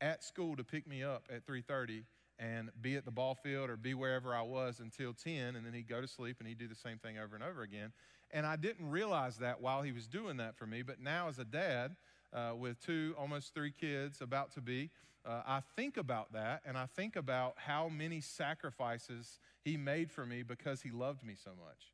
at 0.00 0.24
school 0.24 0.56
to 0.56 0.64
pick 0.64 0.86
me 0.86 1.02
up 1.04 1.28
at 1.30 1.46
3:30 1.46 2.04
and 2.38 2.70
be 2.80 2.96
at 2.96 3.04
the 3.04 3.10
ball 3.12 3.36
field 3.36 3.70
or 3.70 3.76
be 3.76 3.94
wherever 3.94 4.34
I 4.34 4.42
was 4.42 4.80
until 4.80 5.14
10, 5.14 5.54
and 5.54 5.64
then 5.64 5.72
he'd 5.74 5.86
go 5.86 6.00
to 6.00 6.08
sleep 6.08 6.38
and 6.40 6.48
he'd 6.48 6.58
do 6.58 6.66
the 6.66 6.74
same 6.74 6.98
thing 6.98 7.18
over 7.18 7.36
and 7.36 7.44
over 7.44 7.62
again. 7.62 7.92
And 8.32 8.44
I 8.46 8.56
didn't 8.56 8.90
realize 8.90 9.36
that 9.38 9.60
while 9.60 9.82
he 9.82 9.92
was 9.92 10.08
doing 10.08 10.38
that 10.38 10.56
for 10.56 10.66
me, 10.66 10.82
but 10.82 10.98
now 10.98 11.28
as 11.28 11.38
a 11.38 11.44
dad 11.44 11.94
uh, 12.32 12.52
with 12.56 12.80
two, 12.84 13.14
almost 13.18 13.54
three 13.54 13.72
kids 13.72 14.20
about 14.20 14.52
to 14.52 14.60
be, 14.60 14.90
uh, 15.24 15.42
I 15.46 15.60
think 15.76 15.96
about 15.96 16.32
that 16.32 16.62
and 16.66 16.76
I 16.76 16.86
think 16.86 17.16
about 17.16 17.54
how 17.56 17.88
many 17.88 18.20
sacrifices 18.20 19.38
he 19.64 19.76
made 19.76 20.10
for 20.10 20.26
me 20.26 20.42
because 20.42 20.82
he 20.82 20.90
loved 20.90 21.24
me 21.24 21.34
so 21.42 21.50
much. 21.50 21.92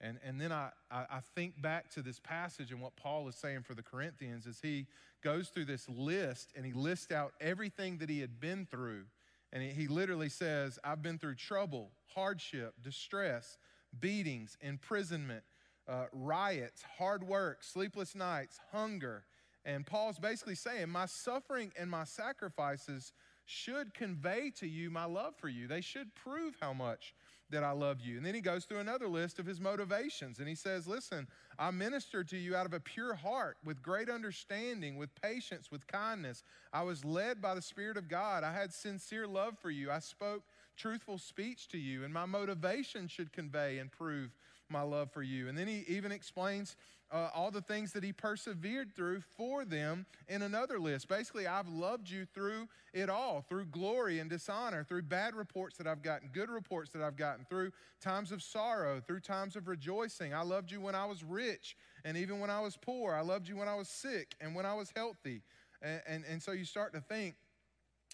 And, 0.00 0.18
and 0.24 0.40
then 0.40 0.50
I, 0.50 0.70
I, 0.90 1.20
think 1.36 1.62
back 1.62 1.88
to 1.90 2.02
this 2.02 2.18
passage 2.18 2.72
and 2.72 2.80
what 2.80 2.96
Paul 2.96 3.28
is 3.28 3.36
saying 3.36 3.62
for 3.62 3.74
the 3.74 3.84
Corinthians 3.84 4.48
as 4.48 4.58
he 4.60 4.86
goes 5.22 5.48
through 5.48 5.66
this 5.66 5.88
list 5.88 6.50
and 6.56 6.66
he 6.66 6.72
lists 6.72 7.12
out 7.12 7.34
everything 7.40 7.98
that 7.98 8.10
he 8.10 8.18
had 8.18 8.40
been 8.40 8.66
through. 8.66 9.04
And 9.52 9.62
he, 9.62 9.68
he 9.68 9.86
literally 9.86 10.28
says, 10.28 10.76
I've 10.82 11.02
been 11.02 11.18
through 11.18 11.36
trouble, 11.36 11.92
hardship, 12.14 12.74
distress, 12.82 13.58
beatings, 14.00 14.56
imprisonment, 14.60 15.44
uh, 15.86 16.06
riots, 16.12 16.82
hard 16.98 17.22
work, 17.22 17.62
sleepless 17.62 18.16
nights, 18.16 18.58
hunger. 18.72 19.24
And 19.64 19.86
Paul's 19.86 20.18
basically 20.18 20.54
saying, 20.54 20.88
My 20.88 21.06
suffering 21.06 21.72
and 21.78 21.90
my 21.90 22.04
sacrifices 22.04 23.12
should 23.44 23.94
convey 23.94 24.50
to 24.58 24.66
you 24.66 24.90
my 24.90 25.04
love 25.04 25.34
for 25.36 25.48
you. 25.48 25.66
They 25.66 25.80
should 25.80 26.14
prove 26.14 26.54
how 26.60 26.72
much 26.72 27.14
that 27.50 27.62
I 27.62 27.72
love 27.72 28.00
you. 28.00 28.16
And 28.16 28.26
then 28.26 28.34
he 28.34 28.40
goes 28.40 28.64
through 28.64 28.78
another 28.78 29.06
list 29.06 29.38
of 29.38 29.46
his 29.46 29.60
motivations 29.60 30.38
and 30.38 30.48
he 30.48 30.54
says, 30.54 30.88
Listen, 30.88 31.28
I 31.58 31.70
ministered 31.70 32.28
to 32.28 32.36
you 32.36 32.56
out 32.56 32.66
of 32.66 32.72
a 32.72 32.80
pure 32.80 33.14
heart, 33.14 33.58
with 33.64 33.82
great 33.82 34.08
understanding, 34.08 34.96
with 34.96 35.14
patience, 35.20 35.70
with 35.70 35.86
kindness. 35.86 36.42
I 36.72 36.82
was 36.82 37.04
led 37.04 37.40
by 37.40 37.54
the 37.54 37.62
Spirit 37.62 37.96
of 37.96 38.08
God. 38.08 38.42
I 38.42 38.52
had 38.52 38.72
sincere 38.72 39.26
love 39.26 39.58
for 39.58 39.70
you. 39.70 39.90
I 39.90 40.00
spoke 40.00 40.42
truthful 40.76 41.18
speech 41.18 41.68
to 41.68 41.78
you, 41.78 42.04
and 42.04 42.12
my 42.12 42.24
motivation 42.24 43.06
should 43.06 43.32
convey 43.32 43.78
and 43.78 43.92
prove 43.92 44.30
my 44.72 44.82
love 44.82 45.10
for 45.12 45.22
you. 45.22 45.48
And 45.48 45.56
then 45.56 45.68
he 45.68 45.84
even 45.86 46.10
explains 46.10 46.76
uh, 47.12 47.28
all 47.34 47.50
the 47.50 47.60
things 47.60 47.92
that 47.92 48.02
he 48.02 48.12
persevered 48.12 48.94
through 48.94 49.20
for 49.36 49.66
them 49.66 50.06
in 50.28 50.40
another 50.42 50.78
list. 50.78 51.08
Basically, 51.08 51.46
I've 51.46 51.68
loved 51.68 52.08
you 52.08 52.24
through 52.24 52.68
it 52.94 53.10
all, 53.10 53.44
through 53.46 53.66
glory 53.66 54.18
and 54.18 54.30
dishonor, 54.30 54.82
through 54.82 55.02
bad 55.02 55.34
reports 55.34 55.76
that 55.76 55.86
I've 55.86 56.02
gotten, 56.02 56.30
good 56.32 56.48
reports 56.48 56.90
that 56.92 57.02
I've 57.02 57.16
gotten, 57.16 57.44
through 57.44 57.72
times 58.00 58.32
of 58.32 58.42
sorrow, 58.42 59.00
through 59.06 59.20
times 59.20 59.56
of 59.56 59.68
rejoicing. 59.68 60.32
I 60.32 60.42
loved 60.42 60.72
you 60.72 60.80
when 60.80 60.94
I 60.94 61.04
was 61.04 61.22
rich 61.22 61.76
and 62.04 62.16
even 62.16 62.40
when 62.40 62.48
I 62.48 62.60
was 62.60 62.78
poor. 62.78 63.14
I 63.14 63.20
loved 63.20 63.46
you 63.46 63.56
when 63.56 63.68
I 63.68 63.74
was 63.74 63.88
sick 63.88 64.34
and 64.40 64.54
when 64.54 64.64
I 64.64 64.72
was 64.72 64.90
healthy. 64.96 65.42
And, 65.82 66.00
and, 66.06 66.24
and 66.28 66.42
so 66.42 66.52
you 66.52 66.64
start 66.64 66.94
to 66.94 67.00
think, 67.00 67.34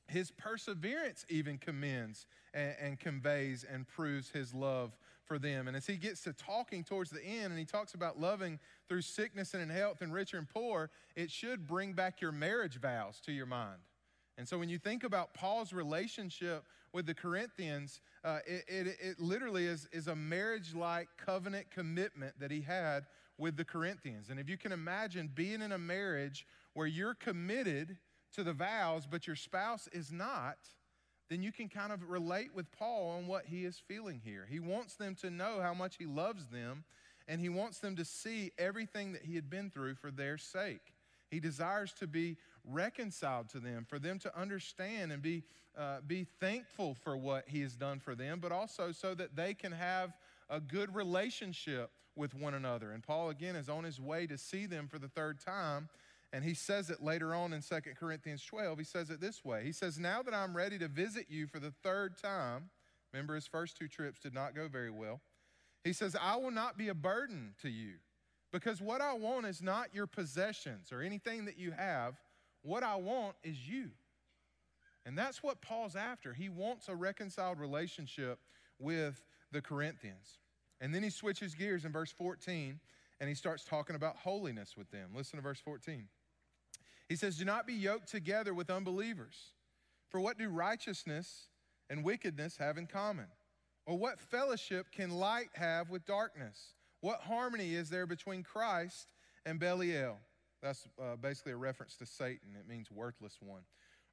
his 0.08 0.30
perseverance 0.30 1.26
even 1.28 1.58
commends 1.58 2.26
and, 2.54 2.74
and, 2.80 2.98
conveys 2.98 3.64
and 3.70 3.86
proves 3.86 4.30
his 4.30 4.54
love 4.54 4.96
for 5.28 5.38
them. 5.38 5.68
And 5.68 5.76
as 5.76 5.86
he 5.86 5.96
gets 5.96 6.22
to 6.22 6.32
talking 6.32 6.82
towards 6.82 7.10
the 7.10 7.22
end 7.22 7.50
and 7.50 7.58
he 7.58 7.66
talks 7.66 7.94
about 7.94 8.18
loving 8.18 8.58
through 8.88 9.02
sickness 9.02 9.54
and 9.54 9.62
in 9.62 9.68
health 9.68 10.00
and 10.00 10.12
rich 10.12 10.32
and 10.32 10.48
poor, 10.48 10.90
it 11.14 11.30
should 11.30 11.66
bring 11.66 11.92
back 11.92 12.20
your 12.20 12.32
marriage 12.32 12.80
vows 12.80 13.20
to 13.26 13.32
your 13.32 13.46
mind. 13.46 13.78
And 14.38 14.48
so 14.48 14.56
when 14.56 14.68
you 14.68 14.78
think 14.78 15.04
about 15.04 15.34
Paul's 15.34 15.72
relationship 15.72 16.64
with 16.92 17.06
the 17.06 17.14
Corinthians, 17.14 18.00
uh, 18.24 18.38
it, 18.46 18.64
it, 18.68 18.96
it 19.00 19.20
literally 19.20 19.66
is, 19.66 19.88
is 19.92 20.08
a 20.08 20.16
marriage 20.16 20.74
like 20.74 21.08
covenant 21.24 21.70
commitment 21.70 22.38
that 22.40 22.50
he 22.50 22.60
had 22.60 23.06
with 23.36 23.56
the 23.56 23.64
Corinthians. 23.64 24.30
And 24.30 24.40
if 24.40 24.48
you 24.48 24.56
can 24.56 24.72
imagine 24.72 25.30
being 25.34 25.60
in 25.60 25.72
a 25.72 25.78
marriage 25.78 26.46
where 26.74 26.86
you're 26.86 27.14
committed 27.14 27.98
to 28.34 28.44
the 28.44 28.52
vows, 28.52 29.06
but 29.10 29.26
your 29.26 29.36
spouse 29.36 29.88
is 29.92 30.12
not, 30.12 30.58
then 31.28 31.42
you 31.42 31.52
can 31.52 31.68
kind 31.68 31.92
of 31.92 32.08
relate 32.08 32.50
with 32.54 32.70
Paul 32.72 33.10
on 33.16 33.26
what 33.26 33.44
he 33.46 33.64
is 33.64 33.80
feeling 33.86 34.20
here. 34.24 34.46
He 34.48 34.60
wants 34.60 34.94
them 34.94 35.14
to 35.16 35.30
know 35.30 35.60
how 35.60 35.74
much 35.74 35.96
he 35.96 36.06
loves 36.06 36.46
them, 36.46 36.84
and 37.26 37.40
he 37.40 37.48
wants 37.48 37.78
them 37.78 37.96
to 37.96 38.04
see 38.04 38.52
everything 38.58 39.12
that 39.12 39.24
he 39.24 39.34
had 39.34 39.50
been 39.50 39.70
through 39.70 39.96
for 39.96 40.10
their 40.10 40.38
sake. 40.38 40.94
He 41.30 41.40
desires 41.40 41.92
to 41.98 42.06
be 42.06 42.36
reconciled 42.64 43.50
to 43.50 43.60
them, 43.60 43.84
for 43.86 43.98
them 43.98 44.18
to 44.20 44.38
understand 44.38 45.12
and 45.12 45.20
be, 45.20 45.42
uh, 45.76 45.98
be 46.06 46.26
thankful 46.40 46.94
for 46.94 47.16
what 47.16 47.44
he 47.46 47.60
has 47.60 47.74
done 47.74 48.00
for 48.00 48.14
them, 48.14 48.40
but 48.40 48.50
also 48.50 48.92
so 48.92 49.14
that 49.14 49.36
they 49.36 49.52
can 49.52 49.72
have 49.72 50.14
a 50.48 50.60
good 50.60 50.94
relationship 50.94 51.90
with 52.16 52.34
one 52.34 52.54
another. 52.54 52.92
And 52.92 53.02
Paul, 53.02 53.28
again, 53.28 53.54
is 53.54 53.68
on 53.68 53.84
his 53.84 54.00
way 54.00 54.26
to 54.26 54.38
see 54.38 54.66
them 54.66 54.88
for 54.88 54.98
the 54.98 55.08
third 55.08 55.38
time 55.38 55.88
and 56.32 56.44
he 56.44 56.54
says 56.54 56.90
it 56.90 57.02
later 57.02 57.34
on 57.34 57.52
in 57.52 57.62
2 57.62 57.76
Corinthians 57.98 58.44
12. 58.44 58.78
He 58.78 58.84
says 58.84 59.10
it 59.10 59.20
this 59.20 59.44
way 59.44 59.64
He 59.64 59.72
says, 59.72 59.98
Now 59.98 60.22
that 60.22 60.34
I'm 60.34 60.56
ready 60.56 60.78
to 60.78 60.88
visit 60.88 61.26
you 61.28 61.46
for 61.46 61.58
the 61.58 61.72
third 61.82 62.18
time, 62.18 62.70
remember 63.12 63.34
his 63.34 63.46
first 63.46 63.76
two 63.76 63.88
trips 63.88 64.20
did 64.20 64.34
not 64.34 64.54
go 64.54 64.68
very 64.68 64.90
well. 64.90 65.20
He 65.84 65.92
says, 65.92 66.16
I 66.20 66.36
will 66.36 66.50
not 66.50 66.76
be 66.76 66.88
a 66.88 66.94
burden 66.94 67.54
to 67.62 67.68
you 67.68 67.94
because 68.52 68.80
what 68.80 69.00
I 69.00 69.14
want 69.14 69.46
is 69.46 69.62
not 69.62 69.94
your 69.94 70.06
possessions 70.06 70.92
or 70.92 71.00
anything 71.00 71.46
that 71.46 71.58
you 71.58 71.70
have. 71.70 72.14
What 72.62 72.82
I 72.82 72.96
want 72.96 73.36
is 73.42 73.68
you. 73.68 73.90
And 75.06 75.16
that's 75.16 75.42
what 75.42 75.62
Paul's 75.62 75.96
after. 75.96 76.34
He 76.34 76.48
wants 76.48 76.88
a 76.88 76.94
reconciled 76.94 77.58
relationship 77.58 78.38
with 78.78 79.24
the 79.52 79.62
Corinthians. 79.62 80.38
And 80.80 80.94
then 80.94 81.02
he 81.02 81.10
switches 81.10 81.54
gears 81.54 81.84
in 81.84 81.92
verse 81.92 82.12
14 82.12 82.78
and 83.20 83.28
he 83.28 83.34
starts 83.34 83.64
talking 83.64 83.96
about 83.96 84.16
holiness 84.16 84.76
with 84.76 84.90
them. 84.90 85.10
Listen 85.14 85.38
to 85.38 85.42
verse 85.42 85.60
14. 85.60 86.04
He 87.08 87.16
says, 87.16 87.36
Do 87.36 87.44
not 87.44 87.66
be 87.66 87.74
yoked 87.74 88.08
together 88.08 88.52
with 88.52 88.70
unbelievers. 88.70 89.52
For 90.10 90.20
what 90.20 90.38
do 90.38 90.48
righteousness 90.48 91.48
and 91.90 92.04
wickedness 92.04 92.56
have 92.58 92.78
in 92.78 92.86
common? 92.86 93.26
Or 93.86 93.96
what 93.96 94.20
fellowship 94.20 94.86
can 94.92 95.10
light 95.10 95.48
have 95.54 95.90
with 95.90 96.04
darkness? 96.04 96.74
What 97.00 97.20
harmony 97.20 97.74
is 97.74 97.88
there 97.88 98.06
between 98.06 98.42
Christ 98.42 99.12
and 99.46 99.58
Belial? 99.58 100.18
That's 100.62 100.86
uh, 101.00 101.16
basically 101.16 101.52
a 101.52 101.56
reference 101.56 101.96
to 101.96 102.06
Satan. 102.06 102.56
It 102.58 102.68
means 102.68 102.90
worthless 102.90 103.38
one. 103.40 103.62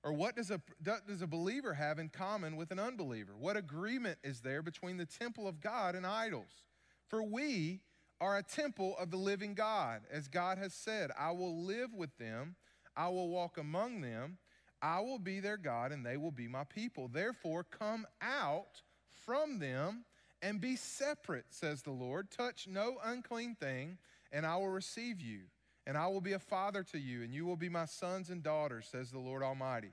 Or 0.03 0.13
what 0.13 0.35
does 0.35 0.51
a, 0.51 0.61
does 0.83 1.23
a 1.23 1.27
believer 1.27 1.73
have 1.73 1.97
in 1.97 2.09
common 2.09 2.55
with 2.57 2.71
an 2.71 2.79
unbeliever? 2.79 3.33
What 3.37 3.57
agreement 3.57 4.19
is 4.23 4.39
there 4.39 4.61
between 4.61 4.97
the 4.97 5.05
temple 5.05 5.47
of 5.47 5.59
God 5.59 5.95
and 5.95 6.05
idols? 6.05 6.63
For 7.07 7.23
we 7.23 7.81
are 8.21 8.37
a 8.37 8.43
temple 8.43 8.95
of 8.99 9.09
the 9.09 9.17
living 9.17 9.55
God. 9.55 10.01
As 10.11 10.27
God 10.27 10.59
has 10.59 10.73
said, 10.73 11.09
I 11.17 11.31
will 11.31 11.63
live 11.63 11.93
with 11.93 12.15
them 12.17 12.55
I 12.95 13.09
will 13.09 13.29
walk 13.29 13.57
among 13.57 14.01
them. 14.01 14.37
I 14.81 14.99
will 14.99 15.19
be 15.19 15.39
their 15.39 15.57
God, 15.57 15.91
and 15.91 16.05
they 16.05 16.17
will 16.17 16.31
be 16.31 16.47
my 16.47 16.63
people. 16.63 17.07
Therefore, 17.07 17.63
come 17.63 18.05
out 18.21 18.81
from 19.25 19.59
them 19.59 20.05
and 20.41 20.61
be 20.61 20.75
separate, 20.75 21.45
says 21.49 21.81
the 21.81 21.91
Lord. 21.91 22.29
Touch 22.29 22.67
no 22.67 22.97
unclean 23.03 23.55
thing, 23.55 23.97
and 24.31 24.45
I 24.45 24.57
will 24.57 24.69
receive 24.69 25.21
you. 25.21 25.41
And 25.87 25.97
I 25.97 26.07
will 26.07 26.21
be 26.21 26.33
a 26.33 26.39
father 26.39 26.83
to 26.83 26.99
you, 26.99 27.23
and 27.23 27.33
you 27.33 27.45
will 27.45 27.55
be 27.55 27.69
my 27.69 27.85
sons 27.85 28.29
and 28.29 28.41
daughters, 28.41 28.87
says 28.91 29.11
the 29.11 29.19
Lord 29.19 29.43
Almighty. 29.43 29.91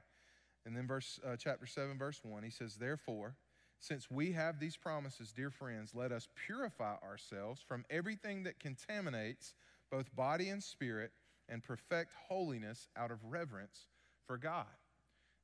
And 0.65 0.77
then, 0.77 0.87
verse, 0.87 1.19
uh, 1.27 1.37
chapter 1.37 1.67
7, 1.67 1.99
verse 1.99 2.21
1, 2.23 2.43
he 2.43 2.51
says, 2.51 2.77
Therefore, 2.77 3.35
since 3.79 4.11
we 4.11 4.33
have 4.33 4.61
these 4.61 4.77
promises, 4.77 5.33
dear 5.33 5.51
friends, 5.51 5.93
let 5.95 6.13
us 6.13 6.29
purify 6.47 6.95
ourselves 7.03 7.61
from 7.67 7.85
everything 7.91 8.45
that 8.45 8.61
contaminates 8.61 9.55
both 9.91 10.15
body 10.15 10.49
and 10.49 10.63
spirit 10.63 11.13
and 11.53 11.63
perfect 11.63 12.13
holiness 12.29 12.89
out 12.97 13.11
of 13.11 13.19
reverence 13.23 13.87
for 14.27 14.39
God. 14.39 14.67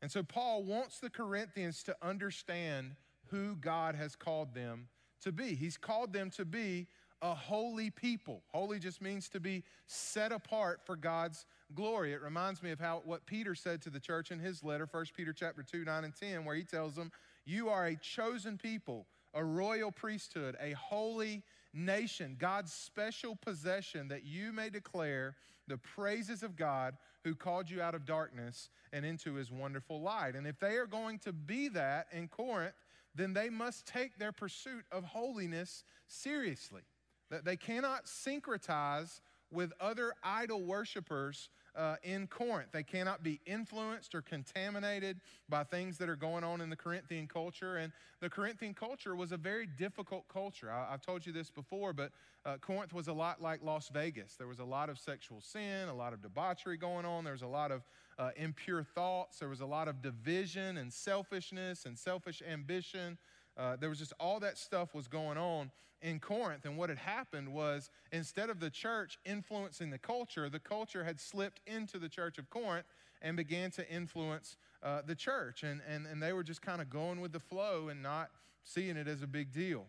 And 0.01 0.11
so 0.11 0.23
Paul 0.23 0.63
wants 0.63 1.01
the 1.01 1.11
Corinthians 1.11 1.83
to 1.85 1.97
understand 2.03 2.97
who 3.31 3.57
God 3.57 3.95
has 3.95 4.17
called 4.17 4.55
them 4.55 4.89
to 5.23 5.33
be. 5.33 5.55
He's 5.55 5.77
called 5.77 6.13
them 6.13 6.31
to 6.31 6.45
be 6.45 6.87
a 7.21 7.35
holy 7.35 7.91
people. 7.91 8.43
Holy 8.53 8.79
just 8.79 9.03
means 9.03 9.29
to 9.31 9.41
be 9.41 9.65
set 9.87 10.31
apart 10.31 10.81
for 10.85 10.97
God's 10.97 11.47
glory. 11.75 12.13
It 12.13 12.23
reminds 12.23 12.63
me 12.63 12.71
of 12.71 12.79
how 12.79 13.03
what 13.05 13.27
Peter 13.27 13.55
said 13.55 13.83
to 13.83 13.91
the 13.91 14.01
church 14.01 14.31
in 14.31 14.39
his 14.39 14.63
letter, 14.63 14.89
1 14.91 15.07
Peter 15.17 15.33
chapter 15.33 15.63
2, 15.63 15.85
9 15.85 16.05
and 16.05 16.15
10, 16.15 16.45
where 16.45 16.55
he 16.55 16.63
tells 16.63 16.95
them, 16.95 17.11
You 17.45 17.69
are 17.69 17.87
a 17.87 17.97
chosen 17.97 18.57
people, 18.57 19.07
a 19.35 19.45
royal 19.45 19.91
priesthood, 19.91 20.57
a 20.61 20.73
holy 20.73 21.43
nation, 21.75 22.37
God's 22.39 22.73
special 22.73 23.37
possession, 23.37 24.09
that 24.09 24.25
you 24.25 24.53
may 24.53 24.71
declare 24.71 25.35
the 25.69 25.79
praises 25.79 26.43
of 26.43 26.57
God 26.57 26.97
who 27.25 27.35
called 27.35 27.71
you 27.71 27.83
out 27.83 27.95
of 27.95 28.05
darkness 28.05 28.71
and 28.93 29.05
into 29.05 29.35
his 29.35 29.51
wonderful 29.51 30.01
light. 30.01 30.35
And 30.35 30.47
if 30.47 30.59
they 30.59 30.77
are 30.77 30.87
going 30.87 31.19
to 31.21 31.33
be 31.33 31.69
that 31.69 32.07
in 32.13 32.29
Corinth, 32.29 32.75
then 33.15 33.33
they 33.33 33.51
must 33.51 33.87
take 33.87 34.19
their 34.19 34.33
pursuit 34.33 34.85
of 34.91 35.05
holiness 35.05 35.85
seriously. 36.07 36.83
That 37.31 37.45
they 37.45 37.57
cannot 37.57 38.07
syncretize 38.07 39.21
with 39.51 39.73
other 39.81 40.15
idol 40.23 40.63
worshippers 40.63 41.51
uh, 41.79 41.97
in 42.03 42.27
Corinth. 42.27 42.73
They 42.73 42.83
cannot 42.83 43.23
be 43.23 43.41
influenced 43.47 44.15
or 44.15 44.21
contaminated 44.21 45.21
by 45.49 45.63
things 45.63 45.97
that 45.99 46.09
are 46.09 46.17
going 46.17 46.43
on 46.43 46.61
in 46.61 46.69
the 46.69 46.77
Corinthian 46.77 47.29
culture. 47.29 47.77
And 47.77 47.93
the 48.21 48.29
Corinthian 48.29 48.75
culture 48.75 49.15
was 49.15 49.31
a 49.31 49.37
very 49.37 49.67
difficult 49.67 50.27
culture. 50.29 50.71
I, 50.71 50.91
have 50.91 51.03
told 51.03 51.25
you 51.25 51.33
this 51.33 51.51
before, 51.51 51.93
but 51.93 52.11
uh, 52.45 52.57
Corinth 52.61 52.93
was 52.93 53.07
a 53.07 53.13
lot 53.13 53.41
like 53.41 53.63
Las 53.63 53.89
Vegas. 53.91 54.35
There 54.35 54.49
was 54.49 54.59
a 54.59 54.65
lot 54.65 54.91
of 54.91 54.99
sexual 54.99 55.41
sin, 55.41 55.89
a 55.89 55.95
lot 55.95 56.13
of 56.13 56.21
debauchery 56.21 56.77
going 56.77 57.07
on, 57.07 57.23
there 57.23 57.33
was 57.33 57.43
a 57.43 57.47
lot 57.47 57.71
of 57.71 57.83
uh, 58.19 58.31
impure 58.37 58.83
thoughts, 58.83 59.39
there 59.39 59.49
was 59.49 59.61
a 59.61 59.67
lot 59.67 59.87
of 59.87 60.03
division 60.03 60.79
and 60.79 60.93
selfishness 60.93 61.87
and 61.87 61.97
selfish 61.97 62.43
ambition. 62.49 63.17
Uh, 63.59 63.77
there 63.77 63.89
was 63.89 63.99
just 63.99 64.13
all 64.21 64.41
that 64.41 64.57
stuff 64.57 64.95
was 64.95 65.09
going 65.09 65.37
on 65.37 65.71
in 66.01 66.21
Corinth. 66.21 66.65
And 66.65 66.77
what 66.77 66.89
had 66.89 66.99
happened 66.99 67.53
was 67.53 67.91
instead 68.13 68.51
of 68.51 68.61
the 68.61 68.71
church 68.71 69.19
influencing 69.25 69.91
the 69.91 69.99
culture, 69.99 70.49
the 70.49 70.61
culture 70.61 71.05
had 71.05 71.21
slipped 71.21 71.61
into 71.67 71.99
the 71.99 72.09
church 72.09 72.39
of 72.39 72.49
Corinth 72.51 72.87
and 73.21 73.37
began 73.37 73.71
to 73.73 73.91
influence 73.91 74.57
uh, 74.83 75.03
the 75.05 75.17
church. 75.17 75.65
And, 75.65 75.81
and, 75.89 76.07
and 76.07 76.23
they 76.23 76.33
were 76.33 76.45
just 76.45 76.63
kind 76.63 76.81
of 76.81 76.89
going 76.89 77.21
with 77.21 77.33
the 77.33 77.41
flow 77.41 77.89
and 77.89 78.03
not 78.03 78.31
seeing 78.63 78.97
it 78.97 79.09
as 79.09 79.23
a 79.23 79.27
big 79.27 79.53
deal. 79.53 79.87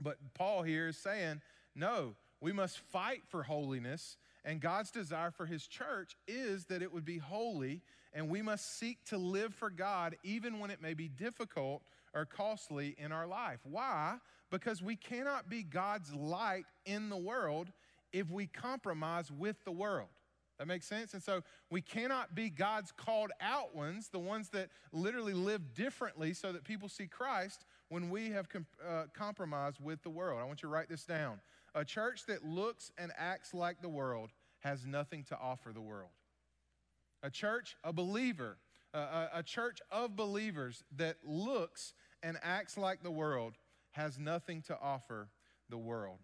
But 0.00 0.16
Paul 0.34 0.62
here 0.62 0.88
is 0.88 0.96
saying, 0.96 1.42
no, 1.74 2.14
we 2.40 2.52
must 2.52 2.78
fight 2.78 3.22
for 3.28 3.42
holiness. 3.42 4.16
And 4.44 4.60
God's 4.60 4.90
desire 4.90 5.30
for 5.30 5.44
his 5.44 5.66
church 5.66 6.16
is 6.26 6.66
that 6.66 6.80
it 6.80 6.92
would 6.92 7.04
be 7.04 7.18
holy, 7.18 7.82
and 8.14 8.30
we 8.30 8.42
must 8.42 8.78
seek 8.78 9.04
to 9.06 9.18
live 9.18 9.54
for 9.54 9.70
God 9.70 10.16
even 10.22 10.60
when 10.60 10.70
it 10.70 10.80
may 10.80 10.94
be 10.94 11.08
difficult 11.08 11.82
or 12.16 12.24
costly 12.24 12.96
in 12.98 13.12
our 13.12 13.26
life. 13.26 13.60
Why? 13.62 14.16
Because 14.50 14.82
we 14.82 14.96
cannot 14.96 15.48
be 15.50 15.62
God's 15.62 16.12
light 16.14 16.64
in 16.86 17.10
the 17.10 17.16
world 17.16 17.70
if 18.12 18.30
we 18.30 18.46
compromise 18.46 19.30
with 19.30 19.62
the 19.64 19.72
world. 19.72 20.08
That 20.58 20.66
makes 20.66 20.86
sense? 20.86 21.12
And 21.12 21.22
so 21.22 21.42
we 21.70 21.82
cannot 21.82 22.34
be 22.34 22.48
God's 22.48 22.90
called 22.90 23.30
out 23.42 23.76
ones, 23.76 24.08
the 24.08 24.18
ones 24.18 24.48
that 24.50 24.70
literally 24.90 25.34
live 25.34 25.74
differently 25.74 26.32
so 26.32 26.50
that 26.52 26.64
people 26.64 26.88
see 26.88 27.06
Christ 27.06 27.66
when 27.90 28.08
we 28.08 28.30
have 28.30 28.48
com- 28.48 28.66
uh, 28.86 29.04
compromised 29.12 29.78
with 29.82 30.02
the 30.02 30.08
world. 30.08 30.40
I 30.40 30.44
want 30.44 30.62
you 30.62 30.68
to 30.68 30.72
write 30.72 30.88
this 30.88 31.04
down. 31.04 31.40
A 31.74 31.84
church 31.84 32.24
that 32.26 32.42
looks 32.42 32.90
and 32.96 33.12
acts 33.18 33.52
like 33.52 33.82
the 33.82 33.90
world 33.90 34.30
has 34.60 34.86
nothing 34.86 35.24
to 35.24 35.38
offer 35.38 35.72
the 35.74 35.82
world. 35.82 36.10
A 37.22 37.30
church, 37.30 37.76
a 37.84 37.92
believer, 37.92 38.56
a, 38.94 39.28
a 39.34 39.42
church 39.42 39.80
of 39.90 40.16
believers 40.16 40.82
that 40.96 41.16
looks 41.22 41.92
and 42.22 42.38
acts 42.42 42.76
like 42.76 43.02
the 43.02 43.10
world 43.10 43.54
has 43.92 44.18
nothing 44.18 44.62
to 44.62 44.78
offer 44.80 45.28
the 45.68 45.78
world. 45.78 46.18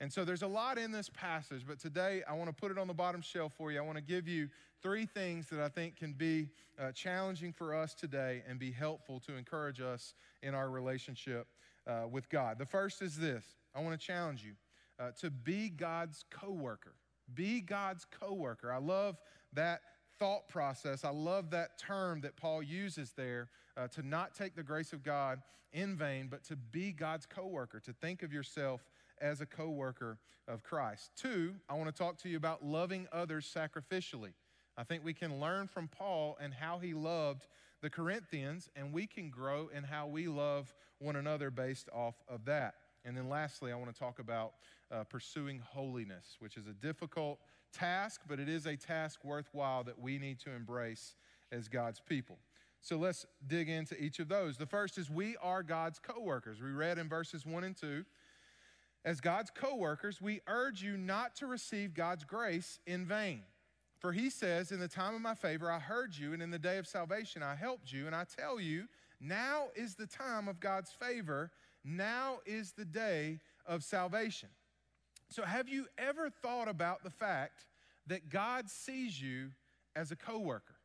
And 0.00 0.12
so 0.12 0.24
there's 0.24 0.42
a 0.42 0.48
lot 0.48 0.78
in 0.78 0.92
this 0.92 1.10
passage, 1.12 1.64
but 1.66 1.80
today 1.80 2.22
I 2.28 2.32
want 2.34 2.48
to 2.48 2.54
put 2.54 2.70
it 2.70 2.78
on 2.78 2.86
the 2.86 2.94
bottom 2.94 3.20
shelf 3.20 3.52
for 3.56 3.72
you. 3.72 3.78
I 3.78 3.82
want 3.82 3.96
to 3.96 4.02
give 4.02 4.28
you 4.28 4.48
three 4.80 5.06
things 5.06 5.48
that 5.50 5.60
I 5.60 5.68
think 5.68 5.96
can 5.96 6.12
be 6.12 6.50
uh, 6.78 6.92
challenging 6.92 7.52
for 7.52 7.74
us 7.74 7.94
today 7.94 8.42
and 8.48 8.60
be 8.60 8.70
helpful 8.70 9.18
to 9.26 9.36
encourage 9.36 9.80
us 9.80 10.14
in 10.42 10.54
our 10.54 10.70
relationship 10.70 11.48
uh, 11.86 12.06
with 12.08 12.28
God. 12.28 12.58
The 12.58 12.66
first 12.66 13.02
is 13.02 13.16
this 13.16 13.44
I 13.74 13.80
want 13.80 13.98
to 13.98 14.06
challenge 14.06 14.44
you 14.44 14.52
uh, 15.00 15.10
to 15.20 15.30
be 15.30 15.68
God's 15.68 16.24
coworker. 16.30 16.94
Be 17.34 17.60
God's 17.60 18.06
coworker. 18.20 18.72
I 18.72 18.78
love 18.78 19.18
that 19.52 19.80
thought 20.18 20.48
process. 20.48 21.04
I 21.04 21.10
love 21.10 21.50
that 21.50 21.78
term 21.78 22.20
that 22.22 22.36
Paul 22.36 22.62
uses 22.62 23.12
there 23.12 23.48
uh, 23.76 23.88
to 23.88 24.06
not 24.06 24.34
take 24.34 24.54
the 24.56 24.62
grace 24.62 24.92
of 24.92 25.02
God 25.02 25.42
in 25.72 25.96
vain, 25.96 26.28
but 26.30 26.44
to 26.44 26.56
be 26.56 26.92
God's 26.92 27.26
coworker, 27.26 27.80
to 27.80 27.92
think 27.92 28.22
of 28.22 28.32
yourself 28.32 28.80
as 29.20 29.40
a 29.40 29.46
coworker 29.46 30.18
of 30.46 30.62
Christ. 30.62 31.10
Two, 31.16 31.54
I 31.68 31.74
want 31.74 31.94
to 31.94 31.96
talk 31.96 32.18
to 32.22 32.28
you 32.28 32.36
about 32.36 32.64
loving 32.64 33.06
others 33.12 33.52
sacrificially. 33.54 34.32
I 34.76 34.84
think 34.84 35.04
we 35.04 35.14
can 35.14 35.40
learn 35.40 35.66
from 35.66 35.88
Paul 35.88 36.38
and 36.40 36.54
how 36.54 36.78
he 36.78 36.94
loved 36.94 37.46
the 37.82 37.90
Corinthians, 37.90 38.68
and 38.74 38.92
we 38.92 39.06
can 39.06 39.30
grow 39.30 39.68
in 39.74 39.84
how 39.84 40.06
we 40.06 40.28
love 40.28 40.72
one 40.98 41.16
another 41.16 41.50
based 41.50 41.88
off 41.92 42.14
of 42.28 42.44
that. 42.46 42.74
And 43.04 43.16
then 43.16 43.28
lastly, 43.28 43.72
I 43.72 43.76
want 43.76 43.92
to 43.92 43.98
talk 43.98 44.18
about 44.18 44.54
uh, 44.90 45.04
pursuing 45.04 45.60
holiness, 45.60 46.36
which 46.40 46.56
is 46.56 46.66
a 46.66 46.72
difficult 46.72 47.38
task, 47.72 48.22
but 48.28 48.40
it 48.40 48.48
is 48.48 48.66
a 48.66 48.76
task 48.76 49.24
worthwhile 49.24 49.84
that 49.84 49.98
we 49.98 50.18
need 50.18 50.38
to 50.40 50.50
embrace 50.52 51.14
as 51.52 51.68
God's 51.68 52.00
people. 52.00 52.38
So 52.80 52.96
let's 52.96 53.26
dig 53.46 53.68
into 53.68 54.00
each 54.02 54.18
of 54.18 54.28
those. 54.28 54.56
The 54.56 54.66
first 54.66 54.98
is 54.98 55.10
we 55.10 55.36
are 55.42 55.62
God's 55.62 55.98
co 55.98 56.20
workers. 56.20 56.62
We 56.62 56.70
read 56.70 56.98
in 56.98 57.08
verses 57.08 57.44
1 57.44 57.64
and 57.64 57.76
2. 57.76 58.04
As 59.04 59.20
God's 59.20 59.50
co 59.50 59.76
workers, 59.76 60.20
we 60.20 60.40
urge 60.46 60.82
you 60.82 60.96
not 60.96 61.34
to 61.36 61.46
receive 61.46 61.94
God's 61.94 62.24
grace 62.24 62.78
in 62.86 63.04
vain. 63.04 63.42
For 63.98 64.12
he 64.12 64.30
says, 64.30 64.70
In 64.70 64.80
the 64.80 64.88
time 64.88 65.14
of 65.14 65.20
my 65.20 65.34
favor, 65.34 65.70
I 65.70 65.78
heard 65.78 66.16
you, 66.16 66.32
and 66.32 66.42
in 66.42 66.50
the 66.50 66.58
day 66.58 66.78
of 66.78 66.86
salvation, 66.86 67.42
I 67.42 67.54
helped 67.56 67.92
you. 67.92 68.06
And 68.06 68.14
I 68.14 68.24
tell 68.24 68.60
you, 68.60 68.84
now 69.20 69.68
is 69.74 69.94
the 69.94 70.06
time 70.06 70.46
of 70.46 70.60
God's 70.60 70.90
favor. 70.90 71.50
Now 71.84 72.38
is 72.46 72.72
the 72.72 72.84
day 72.84 73.40
of 73.66 73.82
salvation. 73.82 74.48
So, 75.30 75.42
have 75.42 75.68
you 75.68 75.86
ever 75.98 76.30
thought 76.30 76.68
about 76.68 77.04
the 77.04 77.10
fact 77.10 77.66
that 78.06 78.30
God 78.30 78.70
sees 78.70 79.20
you 79.20 79.50
as 79.94 80.10
a 80.10 80.16
coworker? 80.16 80.76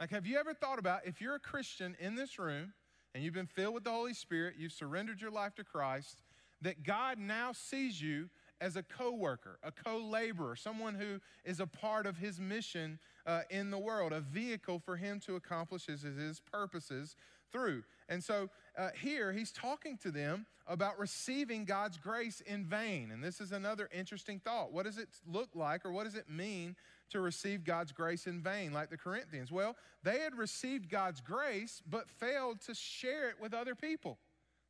Like, 0.00 0.10
have 0.10 0.26
you 0.26 0.38
ever 0.38 0.54
thought 0.54 0.78
about 0.78 1.06
if 1.06 1.20
you're 1.20 1.34
a 1.34 1.40
Christian 1.40 1.96
in 1.98 2.14
this 2.14 2.38
room 2.38 2.74
and 3.14 3.24
you've 3.24 3.34
been 3.34 3.46
filled 3.46 3.74
with 3.74 3.84
the 3.84 3.90
Holy 3.90 4.14
Spirit, 4.14 4.54
you've 4.58 4.72
surrendered 4.72 5.20
your 5.20 5.30
life 5.30 5.54
to 5.56 5.64
Christ, 5.64 6.22
that 6.62 6.84
God 6.84 7.18
now 7.18 7.52
sees 7.52 8.00
you 8.00 8.28
as 8.60 8.76
a 8.76 8.82
co-worker, 8.82 9.58
a 9.62 9.72
co-laborer, 9.72 10.56
someone 10.56 10.94
who 10.94 11.20
is 11.44 11.60
a 11.60 11.66
part 11.66 12.06
of 12.06 12.16
his 12.16 12.40
mission 12.40 12.98
uh, 13.26 13.42
in 13.50 13.70
the 13.70 13.78
world, 13.78 14.12
a 14.12 14.20
vehicle 14.20 14.78
for 14.78 14.96
him 14.96 15.20
to 15.20 15.36
accomplish 15.36 15.86
his, 15.86 16.02
his 16.02 16.40
purposes 16.40 17.16
through. 17.52 17.82
And 18.08 18.22
so 18.22 18.48
uh, 18.76 18.90
here 19.00 19.32
he's 19.32 19.52
talking 19.52 19.96
to 19.98 20.10
them 20.10 20.46
about 20.66 20.98
receiving 20.98 21.64
God's 21.64 21.96
grace 21.96 22.40
in 22.40 22.64
vain. 22.64 23.10
And 23.12 23.22
this 23.22 23.40
is 23.40 23.52
another 23.52 23.88
interesting 23.92 24.40
thought. 24.40 24.72
What 24.72 24.84
does 24.84 24.98
it 24.98 25.08
look 25.26 25.50
like 25.54 25.84
or 25.84 25.92
what 25.92 26.04
does 26.04 26.14
it 26.14 26.28
mean 26.28 26.76
to 27.10 27.20
receive 27.20 27.64
God's 27.64 27.92
grace 27.92 28.26
in 28.26 28.40
vain, 28.40 28.72
like 28.72 28.90
the 28.90 28.96
Corinthians? 28.96 29.52
Well, 29.52 29.76
they 30.02 30.18
had 30.18 30.34
received 30.34 30.90
God's 30.90 31.20
grace 31.20 31.82
but 31.88 32.08
failed 32.08 32.60
to 32.62 32.74
share 32.74 33.28
it 33.30 33.36
with 33.40 33.54
other 33.54 33.74
people. 33.74 34.18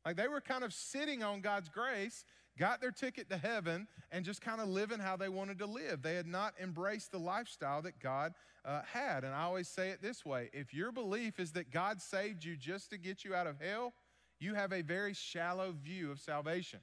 Like 0.05 0.15
they 0.15 0.27
were 0.27 0.41
kind 0.41 0.63
of 0.63 0.73
sitting 0.73 1.23
on 1.23 1.41
God's 1.41 1.69
grace 1.69 2.25
got 2.57 2.81
their 2.81 2.91
ticket 2.91 3.29
to 3.29 3.37
heaven 3.37 3.87
and 4.11 4.25
just 4.25 4.41
kind 4.41 4.59
of 4.59 4.67
living 4.67 4.99
how 4.99 5.15
they 5.15 5.29
wanted 5.29 5.59
to 5.59 5.65
live. 5.65 6.01
They 6.01 6.15
had 6.15 6.27
not 6.27 6.53
embraced 6.61 7.11
the 7.11 7.19
lifestyle 7.19 7.81
that 7.83 7.99
God 7.99 8.33
uh, 8.65 8.81
had. 8.91 9.23
And 9.23 9.33
I 9.33 9.43
always 9.43 9.67
say 9.67 9.89
it 9.89 10.01
this 10.01 10.25
way 10.25 10.49
if 10.53 10.73
your 10.73 10.91
belief 10.91 11.39
is 11.39 11.51
that 11.53 11.71
God 11.71 12.01
saved 12.01 12.43
you 12.43 12.55
just 12.55 12.89
to 12.89 12.97
get 12.97 13.23
you 13.23 13.33
out 13.33 13.47
of 13.47 13.61
hell, 13.61 13.93
you 14.39 14.55
have 14.55 14.73
a 14.73 14.81
very 14.81 15.13
shallow 15.13 15.71
view 15.71 16.11
of 16.11 16.19
salvation. 16.19 16.79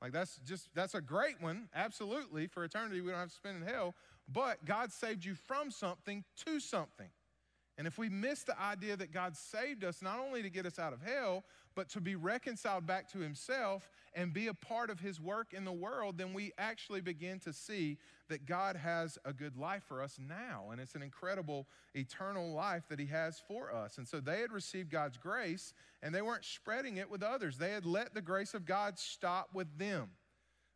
Like 0.00 0.12
that's 0.12 0.36
just 0.44 0.68
that's 0.74 0.94
a 0.94 1.00
great 1.00 1.40
one, 1.40 1.68
absolutely. 1.74 2.46
For 2.46 2.64
eternity, 2.64 3.00
we 3.00 3.10
don't 3.10 3.20
have 3.20 3.30
to 3.30 3.34
spend 3.34 3.62
in 3.62 3.68
hell. 3.68 3.94
But 4.30 4.64
God 4.64 4.92
saved 4.92 5.24
you 5.24 5.34
from 5.34 5.70
something 5.70 6.24
to 6.44 6.60
something. 6.60 7.08
And 7.78 7.86
if 7.86 7.96
we 7.96 8.08
miss 8.08 8.42
the 8.42 8.60
idea 8.60 8.96
that 8.96 9.12
God 9.12 9.36
saved 9.36 9.84
us 9.84 10.02
not 10.02 10.18
only 10.18 10.42
to 10.42 10.50
get 10.50 10.66
us 10.66 10.80
out 10.80 10.92
of 10.92 11.00
hell, 11.00 11.44
but 11.76 11.88
to 11.90 12.00
be 12.00 12.16
reconciled 12.16 12.88
back 12.88 13.08
to 13.12 13.20
Himself 13.20 13.88
and 14.14 14.32
be 14.32 14.48
a 14.48 14.54
part 14.54 14.90
of 14.90 14.98
His 14.98 15.20
work 15.20 15.54
in 15.54 15.64
the 15.64 15.72
world, 15.72 16.18
then 16.18 16.34
we 16.34 16.50
actually 16.58 17.00
begin 17.00 17.38
to 17.40 17.52
see 17.52 17.96
that 18.28 18.46
God 18.46 18.74
has 18.74 19.16
a 19.24 19.32
good 19.32 19.56
life 19.56 19.84
for 19.86 20.02
us 20.02 20.18
now. 20.18 20.70
And 20.72 20.80
it's 20.80 20.96
an 20.96 21.02
incredible 21.02 21.68
eternal 21.94 22.52
life 22.52 22.82
that 22.88 22.98
He 22.98 23.06
has 23.06 23.40
for 23.46 23.72
us. 23.72 23.96
And 23.96 24.08
so 24.08 24.18
they 24.18 24.40
had 24.40 24.52
received 24.52 24.90
God's 24.90 25.16
grace 25.16 25.72
and 26.02 26.12
they 26.12 26.20
weren't 26.20 26.44
spreading 26.44 26.96
it 26.96 27.08
with 27.08 27.22
others, 27.22 27.58
they 27.58 27.70
had 27.70 27.86
let 27.86 28.12
the 28.12 28.22
grace 28.22 28.54
of 28.54 28.66
God 28.66 28.98
stop 28.98 29.50
with 29.54 29.78
them. 29.78 30.10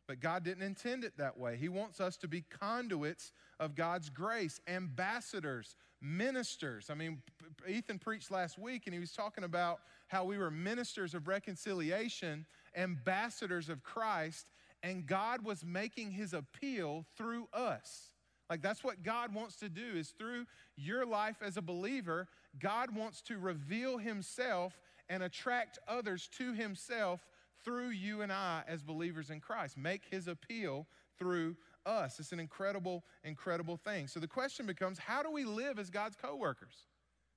But 0.07 0.19
God 0.19 0.43
didn't 0.43 0.63
intend 0.63 1.03
it 1.03 1.17
that 1.17 1.37
way. 1.37 1.57
He 1.57 1.69
wants 1.69 2.01
us 2.01 2.17
to 2.17 2.27
be 2.27 2.43
conduits 2.49 3.31
of 3.59 3.75
God's 3.75 4.09
grace, 4.09 4.59
ambassadors, 4.67 5.75
ministers. 6.03 6.89
I 6.89 6.95
mean, 6.95 7.21
Ethan 7.67 7.97
preached 7.97 8.29
last 8.29 8.59
week 8.59 8.83
and 8.85 8.93
he 8.93 8.99
was 8.99 9.13
talking 9.13 9.43
about 9.43 9.79
how 10.07 10.25
we 10.25 10.37
were 10.37 10.51
ministers 10.51 11.13
of 11.13 11.27
reconciliation, 11.27 12.45
ambassadors 12.75 13.69
of 13.69 13.83
Christ, 13.83 14.51
and 14.83 15.05
God 15.07 15.45
was 15.45 15.63
making 15.63 16.11
his 16.11 16.33
appeal 16.33 17.05
through 17.17 17.47
us. 17.53 18.11
Like 18.49 18.61
that's 18.61 18.83
what 18.83 19.01
God 19.01 19.33
wants 19.33 19.55
to 19.57 19.69
do 19.69 19.95
is 19.95 20.09
through 20.09 20.45
your 20.75 21.05
life 21.05 21.37
as 21.41 21.55
a 21.57 21.61
believer, 21.61 22.27
God 22.59 22.95
wants 22.95 23.21
to 23.23 23.37
reveal 23.37 23.97
himself 23.97 24.79
and 25.09 25.23
attract 25.23 25.79
others 25.87 26.29
to 26.37 26.53
himself 26.53 27.25
through 27.63 27.89
you 27.89 28.21
and 28.21 28.31
I 28.31 28.63
as 28.67 28.83
believers 28.83 29.29
in 29.29 29.39
Christ. 29.39 29.77
Make 29.77 30.01
his 30.11 30.27
appeal 30.27 30.85
through 31.17 31.55
us. 31.85 32.19
It's 32.19 32.31
an 32.31 32.39
incredible, 32.39 33.03
incredible 33.23 33.77
thing. 33.77 34.07
So 34.07 34.19
the 34.19 34.27
question 34.27 34.65
becomes 34.65 34.97
how 34.97 35.23
do 35.23 35.31
we 35.31 35.45
live 35.45 35.79
as 35.79 35.89
God's 35.89 36.15
co 36.15 36.35
workers? 36.35 36.87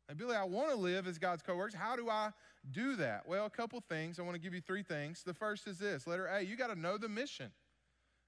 And 0.09 0.17
Billy, 0.17 0.37
I 0.37 0.45
want 0.45 0.71
to 0.71 0.77
live 0.77 1.07
as 1.07 1.19
God's 1.19 1.43
co 1.43 1.57
workers. 1.57 1.75
How 1.75 1.97
do 1.97 2.09
I 2.09 2.31
do 2.73 2.97
that? 2.97 3.27
Well, 3.27 3.47
a 3.47 3.51
couple 3.51 3.83
things. 3.89 4.19
I 4.19 4.23
want 4.23 4.35
to 4.35 4.41
give 4.41 4.55
you 4.55 4.61
three 4.61 4.83
things. 4.83 5.23
The 5.25 5.35
first 5.35 5.67
is 5.67 5.79
this 5.79 6.07
letter 6.07 6.27
A, 6.27 6.43
you 6.43 6.57
got 6.57 6.69
to 6.69 6.79
know 6.79 6.99
the 6.99 7.09
mission. 7.09 7.51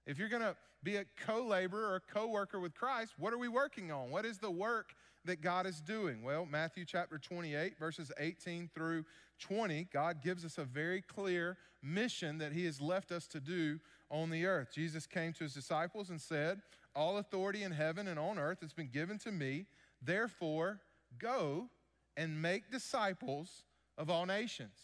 If 0.06 0.18
you're 0.18 0.28
going 0.28 0.42
to 0.42 0.56
be 0.82 0.96
a 0.96 1.04
co 1.26 1.44
laborer 1.46 1.86
or 1.88 1.96
a 1.96 2.00
co 2.00 2.28
worker 2.28 2.58
with 2.58 2.74
Christ, 2.74 3.14
what 3.18 3.32
are 3.32 3.38
we 3.38 3.48
working 3.48 3.92
on? 3.92 4.10
What 4.10 4.24
is 4.24 4.38
the 4.38 4.50
work 4.50 4.94
that 5.24 5.40
God 5.42 5.66
is 5.66 5.80
doing? 5.80 6.22
Well, 6.22 6.46
Matthew 6.46 6.84
chapter 6.84 7.18
28, 7.18 7.78
verses 7.78 8.10
18 8.18 8.70
through 8.74 9.04
20, 9.40 9.88
God 9.92 10.22
gives 10.22 10.44
us 10.44 10.58
a 10.58 10.64
very 10.64 11.02
clear 11.02 11.56
mission 11.82 12.38
that 12.38 12.52
He 12.52 12.64
has 12.64 12.80
left 12.80 13.12
us 13.12 13.26
to 13.28 13.40
do 13.40 13.78
on 14.10 14.30
the 14.30 14.46
earth. 14.46 14.68
Jesus 14.74 15.06
came 15.06 15.32
to 15.34 15.44
His 15.44 15.54
disciples 15.54 16.10
and 16.10 16.20
said, 16.20 16.60
All 16.94 17.18
authority 17.18 17.62
in 17.62 17.72
heaven 17.72 18.08
and 18.08 18.18
on 18.18 18.38
earth 18.38 18.60
has 18.60 18.72
been 18.72 18.88
given 18.88 19.18
to 19.18 19.32
me. 19.32 19.66
Therefore, 20.02 20.80
go 21.18 21.68
and 22.16 22.40
make 22.40 22.70
disciples 22.70 23.64
of 23.96 24.10
all 24.10 24.26
nations, 24.26 24.76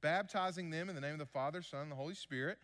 baptizing 0.00 0.70
them 0.70 0.88
in 0.88 0.94
the 0.94 1.00
name 1.00 1.12
of 1.12 1.18
the 1.18 1.26
Father, 1.26 1.62
Son, 1.62 1.82
and 1.82 1.90
the 1.92 1.96
Holy 1.96 2.14
Spirit, 2.14 2.58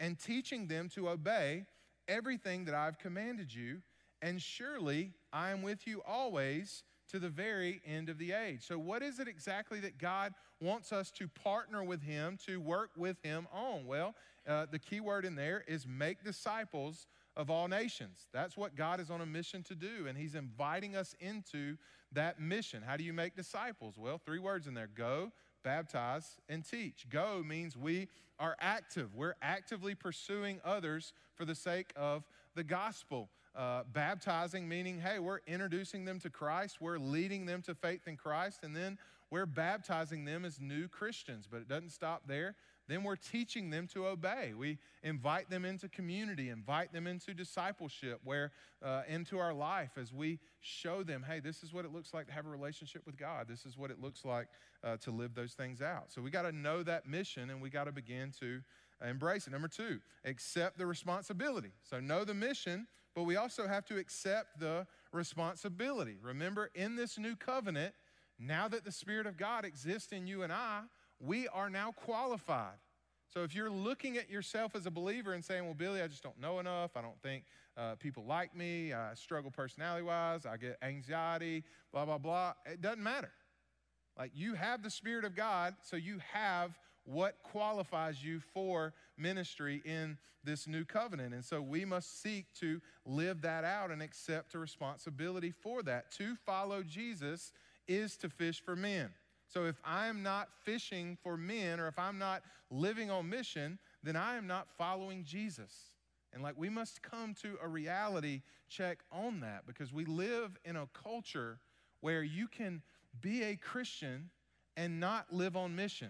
and 0.00 0.18
teaching 0.18 0.66
them 0.66 0.88
to 0.90 1.08
obey 1.08 1.66
everything 2.08 2.64
that 2.64 2.74
I've 2.74 2.98
commanded 2.98 3.54
you. 3.54 3.82
And 4.20 4.40
surely 4.40 5.12
I 5.32 5.50
am 5.50 5.62
with 5.62 5.86
you 5.86 6.02
always 6.06 6.84
to 7.10 7.18
the 7.18 7.28
very 7.28 7.80
end 7.86 8.08
of 8.08 8.18
the 8.18 8.32
age. 8.32 8.66
So, 8.66 8.78
what 8.78 9.02
is 9.02 9.18
it 9.18 9.28
exactly 9.28 9.80
that 9.80 9.98
God 9.98 10.32
wants 10.60 10.92
us 10.92 11.10
to 11.12 11.28
partner 11.28 11.82
with 11.84 12.02
Him, 12.02 12.38
to 12.46 12.60
work 12.60 12.90
with 12.96 13.16
Him 13.22 13.46
on? 13.52 13.86
Well, 13.86 14.14
uh, 14.46 14.66
the 14.70 14.78
key 14.78 15.00
word 15.00 15.24
in 15.24 15.34
there 15.34 15.64
is 15.66 15.86
make 15.86 16.24
disciples 16.24 17.06
of 17.36 17.50
all 17.50 17.68
nations. 17.68 18.26
That's 18.32 18.56
what 18.56 18.76
God 18.76 19.00
is 19.00 19.10
on 19.10 19.20
a 19.20 19.26
mission 19.26 19.62
to 19.64 19.74
do, 19.74 20.06
and 20.08 20.16
He's 20.16 20.34
inviting 20.34 20.96
us 20.96 21.14
into 21.20 21.76
that 22.12 22.40
mission. 22.40 22.82
How 22.82 22.96
do 22.96 23.04
you 23.04 23.12
make 23.12 23.34
disciples? 23.34 23.96
Well, 23.98 24.20
three 24.24 24.38
words 24.38 24.66
in 24.66 24.74
there 24.74 24.88
go, 24.94 25.32
baptize, 25.64 26.38
and 26.48 26.64
teach. 26.64 27.06
Go 27.08 27.42
means 27.46 27.76
we 27.76 28.08
are 28.38 28.56
active, 28.60 29.14
we're 29.14 29.36
actively 29.40 29.94
pursuing 29.94 30.60
others 30.64 31.12
for 31.34 31.44
the 31.44 31.54
sake 31.54 31.92
of 31.96 32.24
the 32.54 32.64
gospel. 32.64 33.28
Uh, 33.54 33.82
baptizing, 33.92 34.66
meaning, 34.66 34.98
hey, 34.98 35.18
we're 35.18 35.40
introducing 35.46 36.04
them 36.06 36.18
to 36.20 36.30
Christ, 36.30 36.80
we're 36.80 36.98
leading 36.98 37.44
them 37.44 37.60
to 37.62 37.74
faith 37.74 38.08
in 38.08 38.16
Christ, 38.16 38.60
and 38.62 38.74
then 38.74 38.98
we're 39.30 39.46
baptizing 39.46 40.24
them 40.24 40.44
as 40.44 40.60
new 40.60 40.88
Christians. 40.88 41.46
But 41.50 41.58
it 41.58 41.68
doesn't 41.68 41.90
stop 41.90 42.22
there. 42.26 42.54
Then 42.88 43.04
we're 43.04 43.16
teaching 43.16 43.70
them 43.70 43.86
to 43.94 44.06
obey. 44.06 44.52
We 44.56 44.78
invite 45.02 45.48
them 45.48 45.64
into 45.64 45.88
community, 45.88 46.48
invite 46.50 46.92
them 46.92 47.06
into 47.06 47.32
discipleship, 47.32 48.20
where 48.24 48.52
uh, 48.82 49.02
into 49.08 49.38
our 49.38 49.54
life 49.54 49.92
as 49.96 50.12
we 50.12 50.38
show 50.60 51.02
them, 51.02 51.24
hey, 51.26 51.40
this 51.40 51.62
is 51.62 51.72
what 51.72 51.84
it 51.84 51.92
looks 51.92 52.12
like 52.12 52.26
to 52.26 52.32
have 52.32 52.44
a 52.44 52.50
relationship 52.50 53.02
with 53.06 53.16
God. 53.16 53.46
This 53.48 53.64
is 53.64 53.78
what 53.78 53.90
it 53.90 54.00
looks 54.00 54.24
like 54.24 54.48
uh, 54.82 54.96
to 54.98 55.10
live 55.10 55.34
those 55.34 55.52
things 55.52 55.80
out. 55.80 56.12
So 56.12 56.20
we 56.20 56.30
got 56.30 56.42
to 56.42 56.52
know 56.52 56.82
that 56.82 57.06
mission 57.06 57.50
and 57.50 57.62
we 57.62 57.70
got 57.70 57.84
to 57.84 57.92
begin 57.92 58.32
to 58.40 58.60
embrace 59.08 59.46
it. 59.46 59.50
Number 59.50 59.68
two, 59.68 60.00
accept 60.24 60.76
the 60.76 60.86
responsibility. 60.86 61.72
So 61.88 62.00
know 62.00 62.24
the 62.24 62.34
mission, 62.34 62.86
but 63.14 63.24
we 63.24 63.36
also 63.36 63.66
have 63.66 63.84
to 63.86 63.98
accept 63.98 64.58
the 64.58 64.86
responsibility. 65.12 66.18
Remember, 66.22 66.70
in 66.74 66.96
this 66.96 67.18
new 67.18 67.36
covenant, 67.36 67.94
now 68.38 68.68
that 68.68 68.84
the 68.84 68.92
Spirit 68.92 69.26
of 69.26 69.36
God 69.36 69.64
exists 69.64 70.12
in 70.12 70.26
you 70.26 70.42
and 70.42 70.52
I, 70.52 70.82
we 71.20 71.48
are 71.48 71.70
now 71.70 71.92
qualified. 71.92 72.78
So 73.32 73.44
if 73.44 73.54
you're 73.54 73.70
looking 73.70 74.18
at 74.18 74.28
yourself 74.28 74.74
as 74.74 74.84
a 74.84 74.90
believer 74.90 75.32
and 75.32 75.42
saying, 75.42 75.64
well, 75.64 75.74
Billy, 75.74 76.02
I 76.02 76.06
just 76.06 76.22
don't 76.22 76.38
know 76.38 76.58
enough, 76.58 76.96
I 76.96 77.02
don't 77.02 77.20
think 77.22 77.44
uh, 77.78 77.94
people 77.94 78.24
like 78.24 78.54
me, 78.54 78.92
I 78.92 79.14
struggle 79.14 79.50
personality 79.50 80.04
wise, 80.04 80.44
I 80.44 80.58
get 80.58 80.76
anxiety, 80.82 81.64
blah, 81.92 82.04
blah, 82.04 82.18
blah, 82.18 82.52
it 82.66 82.82
doesn't 82.82 83.02
matter. 83.02 83.30
Like 84.18 84.32
you 84.34 84.54
have 84.54 84.82
the 84.82 84.90
Spirit 84.90 85.24
of 85.24 85.34
God, 85.34 85.74
so 85.82 85.96
you 85.96 86.18
have 86.32 86.78
what 87.04 87.42
qualifies 87.42 88.22
you 88.22 88.40
for 88.40 88.94
ministry 89.16 89.82
in 89.84 90.18
this 90.44 90.66
new 90.66 90.84
covenant. 90.84 91.34
And 91.34 91.44
so 91.44 91.60
we 91.60 91.84
must 91.84 92.22
seek 92.22 92.46
to 92.60 92.80
live 93.06 93.42
that 93.42 93.64
out 93.64 93.90
and 93.90 94.02
accept 94.02 94.54
a 94.54 94.58
responsibility 94.58 95.50
for 95.50 95.82
that. 95.84 96.10
To 96.12 96.34
follow 96.34 96.82
Jesus 96.82 97.52
is 97.86 98.16
to 98.18 98.28
fish 98.28 98.60
for 98.60 98.76
men. 98.76 99.10
So 99.48 99.66
if 99.66 99.76
I 99.84 100.06
am 100.06 100.22
not 100.22 100.48
fishing 100.64 101.18
for 101.22 101.36
men 101.36 101.78
or 101.78 101.86
if 101.86 101.98
I'm 101.98 102.18
not 102.18 102.42
living 102.70 103.10
on 103.10 103.28
mission, 103.28 103.78
then 104.02 104.16
I 104.16 104.36
am 104.36 104.46
not 104.46 104.68
following 104.78 105.24
Jesus. 105.24 105.90
And 106.32 106.42
like 106.42 106.54
we 106.56 106.70
must 106.70 107.02
come 107.02 107.34
to 107.42 107.58
a 107.62 107.68
reality 107.68 108.42
check 108.68 109.00
on 109.12 109.40
that 109.40 109.66
because 109.66 109.92
we 109.92 110.06
live 110.06 110.56
in 110.64 110.76
a 110.76 110.88
culture 110.94 111.58
where 112.00 112.22
you 112.22 112.48
can 112.48 112.82
be 113.20 113.42
a 113.42 113.56
Christian 113.56 114.30
and 114.76 114.98
not 114.98 115.26
live 115.30 115.56
on 115.56 115.76
mission. 115.76 116.08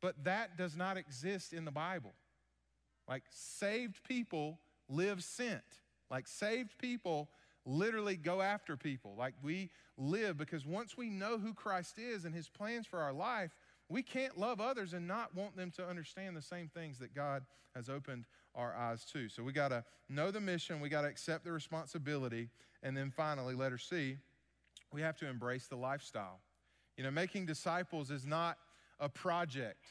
But 0.00 0.24
that 0.24 0.56
does 0.56 0.76
not 0.76 0.96
exist 0.96 1.52
in 1.52 1.64
the 1.64 1.70
Bible. 1.70 2.12
Like 3.08 3.24
saved 3.30 4.02
people 4.04 4.58
live 4.88 5.22
sent. 5.22 5.62
Like 6.10 6.26
saved 6.26 6.78
people 6.78 7.28
literally 7.64 8.16
go 8.16 8.40
after 8.40 8.76
people. 8.76 9.14
Like 9.18 9.34
we 9.42 9.70
live 9.96 10.36
because 10.36 10.64
once 10.64 10.96
we 10.96 11.10
know 11.10 11.38
who 11.38 11.52
Christ 11.52 11.98
is 11.98 12.24
and 12.24 12.34
his 12.34 12.48
plans 12.48 12.86
for 12.86 13.00
our 13.00 13.12
life, 13.12 13.54
we 13.88 14.02
can't 14.02 14.38
love 14.38 14.60
others 14.60 14.92
and 14.92 15.08
not 15.08 15.34
want 15.34 15.56
them 15.56 15.70
to 15.72 15.86
understand 15.86 16.36
the 16.36 16.42
same 16.42 16.68
things 16.68 16.98
that 16.98 17.14
God 17.14 17.44
has 17.74 17.88
opened 17.88 18.24
our 18.54 18.74
eyes 18.74 19.04
to. 19.12 19.28
So 19.28 19.42
we 19.42 19.52
got 19.52 19.68
to 19.68 19.84
know 20.08 20.30
the 20.30 20.40
mission, 20.40 20.80
we 20.80 20.88
got 20.88 21.02
to 21.02 21.08
accept 21.08 21.44
the 21.44 21.52
responsibility, 21.52 22.50
and 22.82 22.96
then 22.96 23.10
finally, 23.10 23.54
letter 23.54 23.78
C, 23.78 24.16
we 24.92 25.00
have 25.00 25.16
to 25.18 25.28
embrace 25.28 25.66
the 25.66 25.76
lifestyle. 25.76 26.40
You 26.96 27.04
know, 27.04 27.10
making 27.10 27.46
disciples 27.46 28.10
is 28.10 28.26
not 28.26 28.58
a 29.00 29.08
project. 29.08 29.84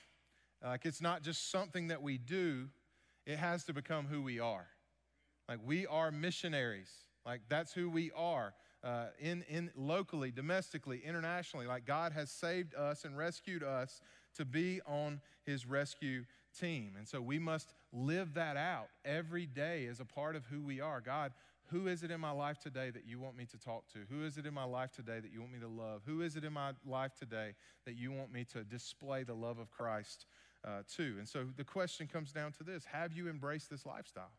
Like 0.64 0.86
it's 0.86 1.02
not 1.02 1.22
just 1.22 1.52
something 1.52 1.88
that 1.90 2.02
we 2.02 2.18
do, 2.18 2.70
it 3.26 3.38
has 3.38 3.64
to 3.66 3.74
become 3.74 4.06
who 4.06 4.22
we 4.22 4.40
are. 4.40 4.68
Like 5.48 5.60
we 5.66 5.86
are 5.86 6.12
missionaries. 6.12 6.92
Like 7.26 7.42
that's 7.50 7.74
who 7.74 7.90
we 7.90 8.12
are. 8.16 8.54
Uh, 8.84 9.08
in, 9.20 9.44
in 9.50 9.72
locally, 9.76 10.32
domestically, 10.32 11.02
internationally, 11.04 11.66
like 11.66 11.86
God 11.86 12.14
has 12.14 12.30
saved 12.30 12.76
us 12.76 13.06
and 13.06 13.18
rescued 13.18 13.64
us 13.64 14.02
to 14.36 14.46
be 14.46 14.82
on 14.86 15.20
his 15.46 15.66
rescue 15.66 16.24
team. 16.58 16.94
And 16.98 17.08
so 17.08 17.20
we 17.22 17.40
must 17.40 17.74
live 17.92 18.36
that 18.36 18.56
out 18.56 18.88
every 19.04 19.46
day 19.46 19.88
as 19.88 20.00
a 20.00 20.06
part 20.06 20.36
of 20.36 20.46
who 20.46 20.62
we 20.62 20.80
are. 20.80 21.02
God, 21.02 21.34
who 21.70 21.88
is 21.88 22.04
it 22.04 22.12
in 22.12 22.20
my 22.20 22.32
life 22.32 22.60
today 22.60 22.90
that 22.92 23.06
you 23.06 23.20
want 23.20 23.38
me 23.38 23.46
to 23.46 23.58
talk 23.58 23.88
to? 23.94 24.00
Who 24.10 24.26
is 24.26 24.38
it 24.38 24.46
in 24.46 24.54
my 24.54 24.64
life 24.64 24.92
today 24.92 25.20
that 25.20 25.32
you 25.32 25.42
want 25.42 25.54
me 25.54 25.60
to 25.60 25.68
love? 25.68 26.02
Who 26.06 26.22
is 26.22 26.36
it 26.36 26.44
in 26.44 26.54
my 26.54 26.72
life 26.86 27.14
today 27.18 27.56
that 27.86 27.96
you 27.96 28.12
want 28.12 28.32
me 28.32 28.46
to 28.54 28.64
display 28.64 29.24
the 29.24 29.34
love 29.34 29.60
of 29.60 29.70
Christ 29.70 30.26
uh, 30.66 30.84
to? 30.96 31.04
And 31.18 31.28
so 31.28 31.46
the 31.56 31.64
question 31.64 32.08
comes 32.08 32.32
down 32.32 32.54
to 32.54 32.64
this 32.64 32.86
Have 32.86 33.14
you 33.14 33.30
embraced 33.30 33.70
this 33.70 33.86
lifestyle? 33.86 34.32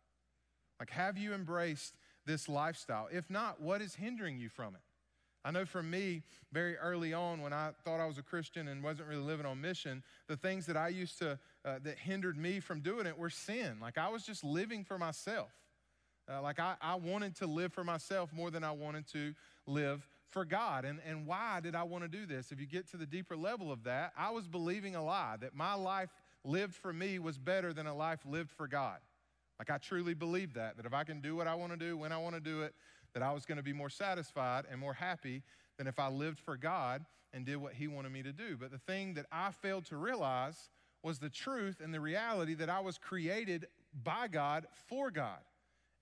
Like, 0.79 0.91
have 0.91 1.19
you 1.19 1.35
embraced 1.35 1.95
this 2.25 2.49
lifestyle? 2.49 3.09
If 3.13 3.31
not, 3.31 3.61
what 3.61 3.83
is 3.83 3.95
hindering 3.95 4.39
you 4.39 4.49
from 4.49 4.75
it? 4.75 4.81
I 5.45 5.51
know 5.51 5.65
for 5.65 5.83
me, 5.83 6.23
very 6.53 6.77
early 6.77 7.13
on, 7.13 7.43
when 7.43 7.53
I 7.53 7.71
thought 7.85 8.01
I 8.01 8.07
was 8.07 8.19
a 8.19 8.23
Christian 8.23 8.69
and 8.69 8.83
wasn't 8.83 9.09
really 9.09 9.23
living 9.23 9.47
on 9.47 9.61
mission, 9.61 10.03
the 10.29 10.37
things 10.37 10.67
that 10.67 10.77
I 10.77 10.89
used 10.89 11.19
to, 11.19 11.39
uh, 11.65 11.79
that 11.83 11.99
hindered 11.99 12.37
me 12.37 12.61
from 12.61 12.81
doing 12.81 13.07
it 13.07 13.17
were 13.17 13.31
sin. 13.31 13.79
Like 13.81 13.99
I 13.99 14.09
was 14.09 14.25
just 14.25 14.45
living 14.45 14.85
for 14.85 14.99
myself. 14.99 15.51
Uh, 16.31 16.43
like 16.43 16.61
I, 16.61 16.75
I 16.83 16.97
wanted 16.97 17.37
to 17.37 17.47
live 17.47 17.73
for 17.73 17.85
myself 17.85 18.33
more 18.33 18.51
than 18.51 18.63
I 18.63 18.73
wanted 18.73 19.07
to 19.13 19.35
live 19.67 20.07
for 20.29 20.45
God. 20.45 20.85
And, 20.85 21.01
and 21.09 21.27
why 21.27 21.61
did 21.63 21.75
I 21.75 21.85
want 21.85 22.05
to 22.05 22.09
do 22.09 22.27
this? 22.27 22.53
If 22.53 22.61
you 22.61 22.67
get 22.67 22.91
to 22.91 22.97
the 22.97 23.07
deeper 23.07 23.37
level 23.37 23.73
of 23.73 23.85
that, 23.85 24.13
I 24.17 24.31
was 24.31 24.47
believing 24.47 24.95
a 24.95 25.03
lie 25.03 25.37
that 25.41 25.55
my 25.55 25.75
life 25.75 26.11
lived 26.45 26.75
for 26.75 26.93
me 26.93 27.19
was 27.19 27.39
better 27.39 27.73
than 27.73 27.87
a 27.87 27.95
life 27.95 28.21
lived 28.27 28.51
for 28.51 28.69
God. 28.69 28.99
Like 29.59 29.71
I 29.71 29.79
truly 29.79 30.15
believed 30.15 30.55
that, 30.55 30.77
that 30.77 30.87
if 30.87 30.93
I 30.93 31.05
can 31.05 31.21
do 31.21 31.35
what 31.35 31.47
I 31.47 31.55
want 31.55 31.73
to 31.73 31.79
do 31.79 31.97
when 31.97 32.13
I 32.13 32.19
want 32.19 32.35
to 32.35 32.41
do 32.41 32.63
it, 32.63 32.75
that 33.15 33.23
I 33.23 33.33
was 33.33 33.47
going 33.47 33.57
to 33.57 33.63
be 33.63 33.73
more 33.73 33.91
satisfied 33.91 34.67
and 34.71 34.79
more 34.79 34.93
happy 34.93 35.43
than 35.79 35.87
if 35.87 35.99
I 35.99 36.09
lived 36.09 36.39
for 36.39 36.57
God 36.57 37.05
and 37.33 37.47
did 37.47 37.57
what 37.57 37.73
He 37.73 37.89
wanted 37.89 38.13
me 38.13 38.23
to 38.23 38.33
do. 38.33 38.57
But 38.57 38.71
the 38.71 38.79
thing 38.79 39.15
that 39.15 39.27
I 39.33 39.51
failed 39.51 39.87
to 39.87 39.97
realize 39.97 40.71
was 41.03 41.19
the 41.19 41.31
truth 41.31 41.81
and 41.83 41.93
the 41.93 42.01
reality 42.01 42.55
that 42.55 42.69
I 42.69 42.81
was 42.81 42.99
created 42.99 43.67
by 44.05 44.29
God 44.29 44.67
for 44.89 45.11
God 45.11 45.39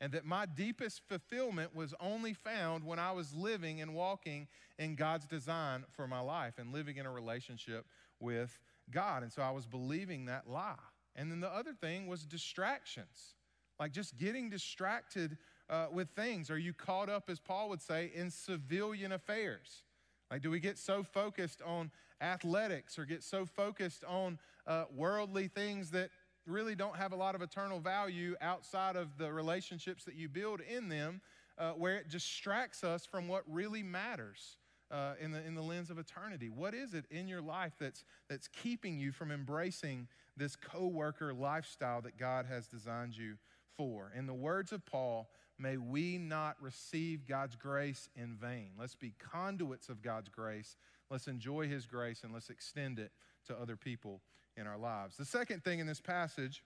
and 0.00 0.12
that 0.12 0.24
my 0.24 0.46
deepest 0.46 1.02
fulfillment 1.08 1.74
was 1.74 1.94
only 2.00 2.34
found 2.34 2.84
when 2.84 2.98
I 2.98 3.12
was 3.12 3.34
living 3.34 3.80
and 3.80 3.94
walking 3.94 4.46
in 4.78 4.94
God's 4.94 5.26
design 5.26 5.84
for 5.92 6.06
my 6.06 6.20
life 6.20 6.54
and 6.58 6.72
living 6.72 6.96
in 6.98 7.06
a 7.06 7.10
relationship 7.10 7.86
with 8.20 8.58
God. 8.90 9.22
And 9.22 9.32
so 9.32 9.42
I 9.42 9.50
was 9.50 9.66
believing 9.66 10.26
that 10.26 10.48
lie. 10.48 10.74
And 11.14 11.30
then 11.30 11.40
the 11.40 11.48
other 11.48 11.72
thing 11.72 12.06
was 12.06 12.26
distractions, 12.26 13.34
like 13.80 13.92
just 13.92 14.18
getting 14.18 14.50
distracted 14.50 15.38
uh, 15.70 15.86
with 15.90 16.10
things. 16.10 16.50
Are 16.50 16.58
you 16.58 16.74
caught 16.74 17.08
up, 17.08 17.30
as 17.30 17.40
Paul 17.40 17.70
would 17.70 17.80
say, 17.80 18.12
in 18.14 18.30
civilian 18.30 19.12
affairs? 19.12 19.82
Like, 20.30 20.42
do 20.42 20.50
we 20.50 20.60
get 20.60 20.78
so 20.78 21.02
focused 21.02 21.62
on 21.62 21.90
athletics 22.20 22.98
or 22.98 23.04
get 23.04 23.22
so 23.22 23.46
focused 23.46 24.04
on 24.04 24.38
uh, 24.66 24.84
worldly 24.94 25.48
things 25.48 25.90
that 25.92 26.10
really 26.46 26.74
don't 26.74 26.96
have 26.96 27.12
a 27.12 27.16
lot 27.16 27.34
of 27.34 27.42
eternal 27.42 27.80
value 27.80 28.36
outside 28.40 28.96
of 28.96 29.18
the 29.18 29.32
relationships 29.32 30.04
that 30.04 30.14
you 30.14 30.28
build 30.28 30.60
in 30.60 30.88
them, 30.88 31.20
uh, 31.58 31.72
where 31.72 31.96
it 31.96 32.08
distracts 32.08 32.84
us 32.84 33.04
from 33.06 33.28
what 33.28 33.42
really 33.48 33.82
matters. 33.82 34.56
Uh, 34.88 35.14
in, 35.20 35.32
the, 35.32 35.44
in 35.44 35.56
the 35.56 35.62
lens 35.62 35.90
of 35.90 35.98
eternity. 35.98 36.48
What 36.48 36.72
is 36.72 36.94
it 36.94 37.06
in 37.10 37.26
your 37.26 37.40
life 37.40 37.72
that's, 37.76 38.04
that's 38.30 38.46
keeping 38.46 39.00
you 39.00 39.10
from 39.10 39.32
embracing 39.32 40.06
this 40.36 40.54
co 40.54 40.86
worker 40.86 41.34
lifestyle 41.34 42.00
that 42.02 42.16
God 42.16 42.46
has 42.46 42.68
designed 42.68 43.16
you 43.16 43.34
for? 43.76 44.12
In 44.16 44.26
the 44.28 44.32
words 44.32 44.70
of 44.70 44.86
Paul, 44.86 45.28
may 45.58 45.76
we 45.76 46.18
not 46.18 46.54
receive 46.60 47.26
God's 47.26 47.56
grace 47.56 48.08
in 48.14 48.36
vain. 48.40 48.68
Let's 48.78 48.94
be 48.94 49.12
conduits 49.18 49.88
of 49.88 50.02
God's 50.02 50.28
grace. 50.28 50.76
Let's 51.10 51.26
enjoy 51.26 51.66
His 51.66 51.86
grace 51.86 52.22
and 52.22 52.32
let's 52.32 52.48
extend 52.48 53.00
it 53.00 53.10
to 53.48 53.60
other 53.60 53.74
people 53.74 54.20
in 54.56 54.66
our 54.66 54.78
lives. 54.78 55.16
The 55.16 55.24
second 55.24 55.64
thing 55.64 55.78
in 55.78 55.86
this 55.86 56.00
passage, 56.00 56.62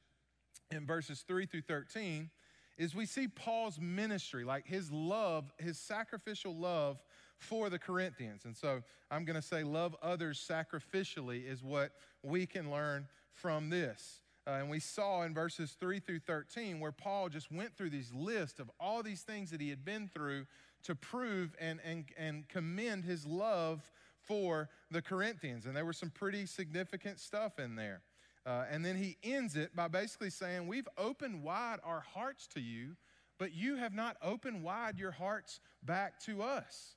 in 0.70 0.86
verses 0.86 1.24
3 1.26 1.46
through 1.46 1.62
13, 1.62 2.30
is 2.78 2.94
we 2.94 3.06
see 3.06 3.28
Paul's 3.28 3.78
ministry, 3.78 4.44
like 4.44 4.66
his 4.66 4.90
love, 4.90 5.52
his 5.58 5.78
sacrificial 5.78 6.56
love 6.56 6.98
for 7.36 7.68
the 7.68 7.78
Corinthians. 7.78 8.44
And 8.44 8.56
so 8.56 8.82
I'm 9.10 9.24
going 9.24 9.36
to 9.36 9.46
say, 9.46 9.62
love 9.62 9.96
others 10.02 10.44
sacrificially 10.48 11.46
is 11.46 11.62
what 11.62 11.92
we 12.22 12.46
can 12.46 12.70
learn 12.70 13.06
from 13.34 13.70
this. 13.70 14.20
Uh, 14.46 14.52
and 14.52 14.70
we 14.70 14.80
saw 14.80 15.22
in 15.22 15.34
verses 15.34 15.76
3 15.78 16.00
through 16.00 16.20
13 16.20 16.80
where 16.80 16.92
Paul 16.92 17.28
just 17.28 17.52
went 17.52 17.76
through 17.76 17.90
these 17.90 18.12
lists 18.14 18.58
of 18.58 18.70
all 18.80 19.02
these 19.02 19.22
things 19.22 19.50
that 19.50 19.60
he 19.60 19.68
had 19.68 19.84
been 19.84 20.08
through 20.08 20.46
to 20.84 20.94
prove 20.94 21.54
and, 21.60 21.78
and, 21.84 22.06
and 22.18 22.48
commend 22.48 23.04
his 23.04 23.26
love 23.26 23.90
for 24.30 24.68
the 24.92 25.02
Corinthians. 25.02 25.66
And 25.66 25.76
there 25.76 25.84
was 25.84 25.98
some 25.98 26.10
pretty 26.10 26.46
significant 26.46 27.18
stuff 27.18 27.58
in 27.58 27.74
there. 27.74 28.02
Uh, 28.46 28.64
and 28.70 28.84
then 28.84 28.94
he 28.94 29.16
ends 29.24 29.56
it 29.56 29.74
by 29.74 29.88
basically 29.88 30.30
saying, 30.30 30.68
We've 30.68 30.86
opened 30.96 31.42
wide 31.42 31.78
our 31.82 32.04
hearts 32.14 32.46
to 32.54 32.60
you, 32.60 32.94
but 33.40 33.52
you 33.52 33.74
have 33.74 33.92
not 33.92 34.16
opened 34.22 34.62
wide 34.62 35.00
your 35.00 35.10
hearts 35.10 35.58
back 35.82 36.20
to 36.26 36.42
us. 36.42 36.94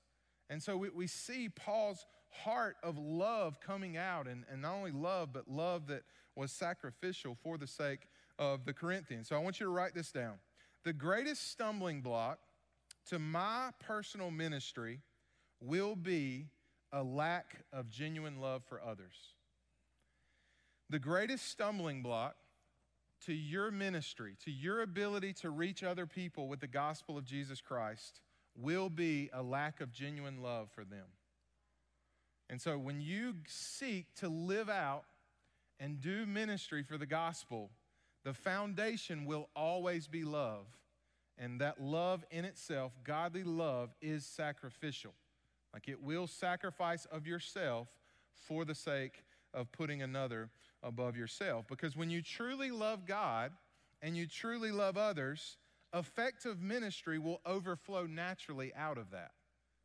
And 0.52 0.62
so 0.62 0.78
we, 0.78 0.90
we 0.90 1.08
see 1.08 1.50
Paul's 1.50 2.06
heart 2.30 2.76
of 2.84 3.00
love 3.00 3.60
coming 3.60 3.98
out, 3.98 4.28
and, 4.28 4.46
and 4.52 4.62
not 4.62 4.76
only 4.76 4.92
love, 4.92 5.34
but 5.34 5.48
love 5.48 5.88
that 5.88 6.04
was 6.36 6.52
sacrificial 6.52 7.36
for 7.42 7.58
the 7.58 7.68
sake 7.68 8.02
of 8.38 8.64
the 8.64 8.74
Corinthians. 8.74 9.28
So 9.28 9.36
I 9.36 9.40
want 9.40 9.60
you 9.60 9.66
to 9.66 9.72
write 9.72 9.96
this 9.96 10.12
down. 10.12 10.36
The 10.84 10.94
greatest 10.94 11.50
stumbling 11.50 12.02
block 12.02 12.38
to 13.08 13.18
my 13.18 13.72
personal 13.80 14.30
ministry 14.30 15.00
will 15.60 15.96
be 15.96 16.50
a 16.94 17.04
lack 17.04 17.58
of 17.74 17.90
genuine 17.90 18.40
love 18.40 18.64
for 18.64 18.82
others. 18.82 19.16
The 20.90 21.00
greatest 21.00 21.50
stumbling 21.50 22.02
block 22.02 22.36
to 23.26 23.34
your 23.34 23.72
ministry, 23.72 24.36
to 24.46 24.52
your 24.52 24.82
ability 24.82 25.34
to 25.34 25.50
reach 25.50 25.84
other 25.84 26.06
people 26.06 26.48
with 26.48 26.60
the 26.60 26.68
gospel 26.68 27.18
of 27.18 27.26
Jesus 27.26 27.60
Christ, 27.60 28.22
will 28.56 28.90
be 28.90 29.30
a 29.34 29.42
lack 29.42 29.82
of 29.82 29.92
genuine 29.92 30.42
love 30.44 30.70
for 30.70 30.84
them. 30.86 31.08
And 32.50 32.62
so 32.62 32.78
when 32.78 33.02
you 33.02 33.36
seek 33.48 34.14
to 34.18 34.30
live 34.30 34.70
out 34.70 35.06
and 35.80 36.00
do 36.00 36.26
ministry 36.26 36.84
for 36.84 36.98
the 36.98 37.08
gospel, 37.08 37.72
The 38.24 38.34
foundation 38.34 39.26
will 39.26 39.50
always 39.56 40.08
be 40.08 40.24
love, 40.24 40.66
and 41.38 41.60
that 41.60 41.82
love 41.82 42.24
in 42.32 42.46
itself, 42.46 42.94
godly 43.04 43.44
love, 43.44 43.90
is 44.02 44.26
sacrificial. 44.26 45.14
Like 45.74 45.88
it 45.88 46.02
will 46.02 46.28
sacrifice 46.28 47.06
of 47.06 47.26
yourself 47.26 47.88
for 48.34 48.66
the 48.66 48.76
sake 48.76 49.24
of 49.54 49.72
putting 49.72 50.02
another 50.02 50.50
above 50.84 51.18
yourself. 51.18 51.66
Because 51.68 51.96
when 51.96 52.10
you 52.10 52.22
truly 52.22 52.72
love 52.72 53.06
God 53.06 53.52
and 54.02 54.16
you 54.16 54.28
truly 54.28 54.72
love 54.72 54.98
others, 54.98 55.58
effective 55.94 56.62
ministry 56.62 57.20
will 57.20 57.42
overflow 57.46 58.06
naturally 58.06 58.74
out 58.76 58.98
of 58.98 59.12
that. 59.12 59.32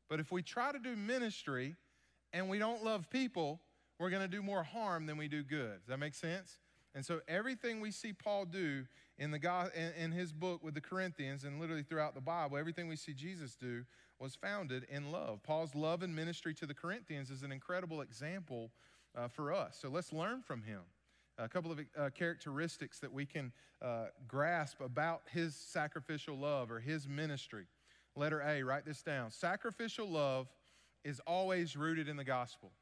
But 0.08 0.20
if 0.20 0.32
we 0.32 0.42
try 0.42 0.72
to 0.72 0.78
do 0.78 0.96
ministry 0.96 1.76
and 2.32 2.48
we 2.48 2.58
don't 2.58 2.84
love 2.84 3.10
people, 3.10 3.60
we're 3.98 4.10
going 4.10 4.22
to 4.22 4.28
do 4.28 4.42
more 4.42 4.62
harm 4.62 5.06
than 5.06 5.16
we 5.16 5.28
do 5.28 5.42
good. 5.42 5.80
Does 5.80 5.88
that 5.88 5.98
make 5.98 6.14
sense? 6.14 6.58
And 6.94 7.04
so 7.04 7.20
everything 7.28 7.80
we 7.80 7.90
see 7.90 8.12
Paul 8.12 8.46
do 8.46 8.84
in 9.18 9.30
the 9.30 9.70
in, 9.74 10.04
in 10.04 10.12
his 10.12 10.32
book 10.32 10.62
with 10.62 10.74
the 10.74 10.80
Corinthians 10.80 11.44
and 11.44 11.60
literally 11.60 11.82
throughout 11.82 12.14
the 12.14 12.20
Bible, 12.20 12.56
everything 12.56 12.88
we 12.88 12.96
see 12.96 13.12
Jesus 13.12 13.56
do 13.56 13.84
was 14.18 14.34
founded 14.34 14.86
in 14.90 15.10
love. 15.10 15.42
Paul's 15.42 15.74
love 15.74 16.02
and 16.02 16.14
ministry 16.14 16.54
to 16.54 16.66
the 16.66 16.74
Corinthians 16.74 17.30
is 17.30 17.42
an 17.42 17.52
incredible 17.52 18.00
example 18.00 18.70
uh, 19.16 19.28
for 19.28 19.52
us. 19.52 19.78
So 19.80 19.88
let's 19.88 20.12
learn 20.12 20.42
from 20.42 20.62
him. 20.62 20.80
A 21.38 21.48
couple 21.48 21.70
of 21.70 21.80
uh, 21.96 22.10
characteristics 22.10 22.98
that 22.98 23.12
we 23.12 23.24
can 23.24 23.52
uh, 23.80 24.06
grasp 24.26 24.80
about 24.80 25.22
his 25.32 25.54
sacrificial 25.54 26.36
love 26.36 26.70
or 26.70 26.80
his 26.80 27.08
ministry. 27.08 27.66
Letter 28.16 28.40
A, 28.40 28.62
write 28.64 28.84
this 28.84 29.02
down. 29.02 29.30
Sacrificial 29.30 30.08
love 30.08 30.48
is 31.04 31.20
always 31.28 31.76
rooted 31.76 32.08
in 32.08 32.16
the 32.16 32.24
gospel. 32.24 32.72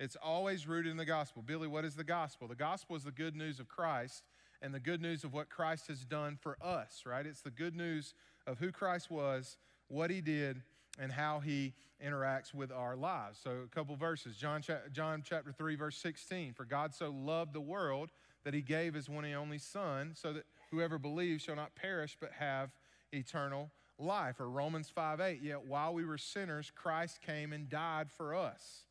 It's 0.00 0.16
always 0.16 0.66
rooted 0.66 0.90
in 0.90 0.96
the 0.96 1.04
gospel. 1.04 1.42
Billy, 1.42 1.68
what 1.68 1.84
is 1.84 1.94
the 1.94 2.02
gospel? 2.02 2.48
The 2.48 2.56
gospel 2.56 2.96
is 2.96 3.04
the 3.04 3.12
good 3.12 3.36
news 3.36 3.60
of 3.60 3.68
Christ 3.68 4.24
and 4.62 4.74
the 4.74 4.80
good 4.80 5.00
news 5.00 5.24
of 5.24 5.32
what 5.32 5.48
Christ 5.48 5.88
has 5.88 6.04
done 6.04 6.38
for 6.40 6.56
us, 6.62 7.02
right? 7.06 7.24
It's 7.26 7.42
the 7.42 7.50
good 7.50 7.74
news 7.74 8.14
of 8.46 8.58
who 8.58 8.72
Christ 8.72 9.10
was, 9.10 9.56
what 9.88 10.10
he 10.10 10.20
did, 10.20 10.62
and 10.98 11.12
how 11.12 11.40
he 11.40 11.74
interacts 12.04 12.52
with 12.54 12.72
our 12.72 12.96
lives. 12.96 13.38
So, 13.42 13.62
a 13.64 13.68
couple 13.68 13.96
verses 13.96 14.36
John, 14.36 14.62
John 14.92 15.22
chapter 15.24 15.52
3, 15.52 15.76
verse 15.76 15.96
16. 15.96 16.52
For 16.54 16.64
God 16.64 16.94
so 16.94 17.10
loved 17.10 17.52
the 17.52 17.60
world 17.60 18.10
that 18.44 18.54
he 18.54 18.62
gave 18.62 18.94
his 18.94 19.08
one 19.08 19.24
and 19.24 19.34
only 19.34 19.58
Son, 19.58 20.12
so 20.14 20.32
that 20.32 20.44
whoever 20.70 20.98
believes 20.98 21.42
shall 21.42 21.56
not 21.56 21.74
perish 21.74 22.16
but 22.20 22.32
have 22.32 22.70
eternal 23.12 23.70
life. 23.98 24.40
Or 24.40 24.48
Romans 24.48 24.90
5 24.90 25.20
8. 25.20 25.42
Yet 25.42 25.66
while 25.66 25.94
we 25.94 26.04
were 26.04 26.18
sinners, 26.18 26.70
Christ 26.74 27.20
came 27.20 27.52
and 27.52 27.68
died 27.68 28.10
for 28.10 28.34
us. 28.34 28.84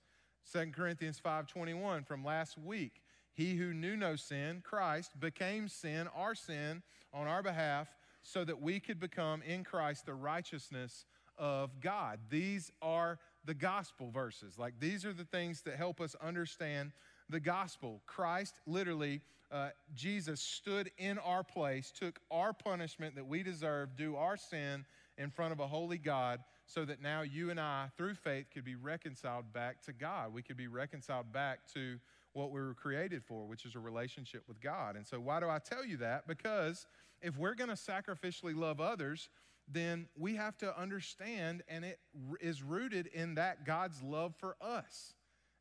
2 0.52 0.72
Corinthians 0.74 1.20
5:21 1.20 2.04
from 2.06 2.24
last 2.24 2.58
week. 2.58 3.02
He 3.40 3.56
who 3.56 3.74
knew 3.74 3.96
no 3.96 4.18
sin, 4.18 4.62
Christ, 4.66 5.18
became 5.18 5.70
sin, 5.70 6.10
our 6.14 6.36
sin, 6.36 6.84
on 7.14 7.26
our 7.26 7.42
behalf, 7.42 7.88
so 8.22 8.44
that 8.44 8.62
we 8.62 8.82
could 8.82 9.00
become 9.00 9.42
in 9.44 9.64
Christ 9.64 10.06
the 10.06 10.14
righteousness 10.14 11.06
of 11.38 11.80
God. 11.80 12.20
These 12.30 12.70
are 12.82 13.18
the 13.46 13.54
gospel 13.54 14.12
verses. 14.12 14.60
Like 14.60 14.74
these 14.82 15.06
are 15.06 15.14
the 15.14 15.24
things 15.24 15.62
that 15.62 15.78
help 15.78 16.02
us 16.02 16.18
understand 16.22 16.92
the 17.30 17.40
gospel. 17.40 18.02
Christ 18.06 18.56
literally, 18.68 19.22
uh, 19.50 19.70
Jesus 19.96 20.42
stood 20.42 20.92
in 20.98 21.18
our 21.18 21.46
place, 21.46 21.94
took 21.98 22.20
our 22.30 22.52
punishment 22.52 23.16
that 23.16 23.26
we 23.26 23.42
deserve, 23.42 23.96
do 23.96 24.18
our 24.18 24.36
sin 24.36 24.84
in 25.18 25.30
front 25.30 25.54
of 25.54 25.62
a 25.62 25.68
holy 25.68 25.98
God 25.98 26.42
so 26.66 26.84
that 26.84 27.02
now 27.02 27.22
you 27.22 27.52
and 27.52 27.60
I, 27.60 27.88
through 27.96 28.16
faith, 28.16 28.48
could 28.54 28.66
be 28.66 28.76
reconciled 28.76 29.54
back 29.54 29.82
to 29.84 29.94
God. 29.94 30.34
We 30.34 30.42
could 30.42 30.58
be 30.58 30.68
reconciled 30.68 31.32
back 31.32 31.60
to 31.74 32.00
what 32.34 32.52
we 32.52 32.62
were 32.62 32.74
created 32.74 33.24
for, 33.24 33.46
which 33.46 33.66
is 33.66 33.76
a 33.76 33.80
relationship 33.80 34.44
with 34.48 34.62
God. 34.62 34.96
And 34.96 35.06
so, 35.06 35.20
why 35.20 35.40
do 35.40 35.50
I 35.50 35.60
tell 35.60 35.86
you 35.86 35.98
that? 35.98 36.28
Because 36.28 36.86
if 37.22 37.38
we're 37.38 37.56
going 37.56 37.70
to 37.70 37.76
sacrificially 37.76 38.56
love 38.56 38.80
others, 38.80 39.30
then 39.72 40.08
we 40.18 40.36
have 40.36 40.58
to 40.60 40.80
understand, 40.80 41.64
and 41.68 41.86
it 41.86 42.00
is 42.42 42.64
rooted 42.64 43.08
in 43.08 43.36
that 43.36 43.66
God's 43.66 44.02
love 44.02 44.36
for 44.40 44.56
us. 44.62 45.14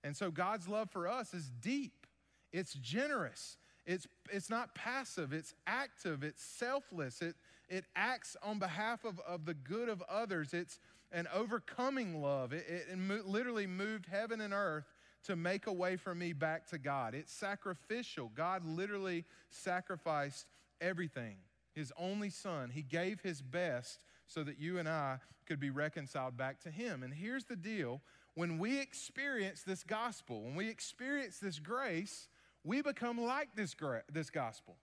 And 0.05 0.17
so, 0.17 0.31
God's 0.31 0.69
love 0.69 0.91
for 0.91 1.09
us 1.09 1.35
is 1.35 1.51
deep, 1.61 2.07
it's 2.53 2.75
generous, 2.75 3.57
it's, 3.87 4.07
it's 4.31 4.51
not 4.51 4.75
passive, 4.75 5.33
it's 5.33 5.55
active, 5.67 6.23
it's 6.23 6.43
selfless, 6.43 7.23
it, 7.23 7.35
it 7.69 7.85
acts 7.97 8.37
on 8.43 8.59
behalf 8.59 9.05
of, 9.05 9.21
of 9.27 9.45
the 9.45 9.55
good 9.55 9.89
of 9.89 10.03
others. 10.09 10.53
It's 10.53 10.79
an 11.13 11.27
overcoming 11.35 12.21
love. 12.21 12.53
It, 12.53 12.67
it, 12.69 12.87
it 12.93 12.99
mo- 12.99 13.23
literally 13.25 13.67
moved 13.67 14.07
heaven 14.07 14.41
and 14.41 14.53
earth 14.53 14.85
to 15.29 15.37
make 15.37 15.67
a 15.67 15.73
way 15.73 15.97
for 15.97 16.15
me 16.15 16.33
back 16.33 16.67
to 16.71 16.79
God. 16.79 17.15
It's 17.15 17.33
sacrificial. 17.33 18.33
God 18.35 18.65
literally 18.65 19.27
sacrificed 19.51 20.47
everything. 20.81 21.37
His 21.75 21.93
only 21.99 22.31
son, 22.31 22.71
he 22.71 22.81
gave 22.81 23.21
his 23.21 23.43
best 23.43 24.01
so 24.27 24.43
that 24.43 24.59
you 24.59 24.79
and 24.79 24.89
I 24.89 25.19
could 25.47 25.61
be 25.61 25.69
reconciled 25.69 26.39
back 26.39 26.61
to 26.63 26.71
him. 26.71 27.03
And 27.03 27.13
here's 27.13 27.45
the 27.45 27.57
deal 27.57 28.01
when 28.37 28.59
we 28.59 28.81
experience 28.81 29.63
this 29.63 29.85
gospel, 29.85 30.45
when 30.45 30.55
we 30.55 30.71
experience 30.71 31.39
this 31.39 31.59
grace, 31.59 32.29
we 32.65 32.81
become 32.81 33.21
like 33.21 33.55
this, 33.55 33.75
gra- 33.75 34.05
this 34.11 34.31
gospel. 34.31 34.77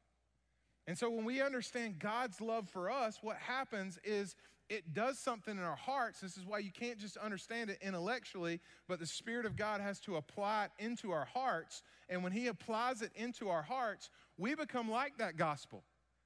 And 0.86 0.96
so 0.96 1.10
when 1.10 1.26
we 1.26 1.42
understand 1.42 1.98
God's 1.98 2.40
love 2.40 2.70
for 2.70 2.92
us, 2.92 3.18
what 3.24 3.38
happens 3.38 3.98
is 4.04 4.36
it 4.70 4.94
does 4.94 5.20
something 5.20 5.58
in 5.58 5.64
our 5.64 5.76
hearts. 5.76 6.20
This 6.20 6.38
is 6.38 6.46
why 6.46 6.60
you 6.60 6.72
can't 6.72 6.98
just 6.98 7.18
understand 7.18 7.70
it 7.70 7.78
intellectually, 7.82 8.60
but 8.88 9.00
the 9.00 9.06
Spirit 9.06 9.46
of 9.46 9.56
God 9.56 9.82
has 9.82 10.00
to 10.02 10.16
apply 10.16 10.66
it 10.66 10.72
into 10.84 11.12
our 11.12 11.26
hearts. 11.26 11.84
And 12.10 12.24
when 12.24 12.32
He 12.32 12.48
applies 12.48 13.02
it 13.02 13.12
into 13.16 13.50
our 13.50 13.62
hearts, 13.62 14.10
we 14.38 14.56
become 14.56 14.90
like 14.90 15.18
that 15.20 15.38
gospel. 15.38 15.84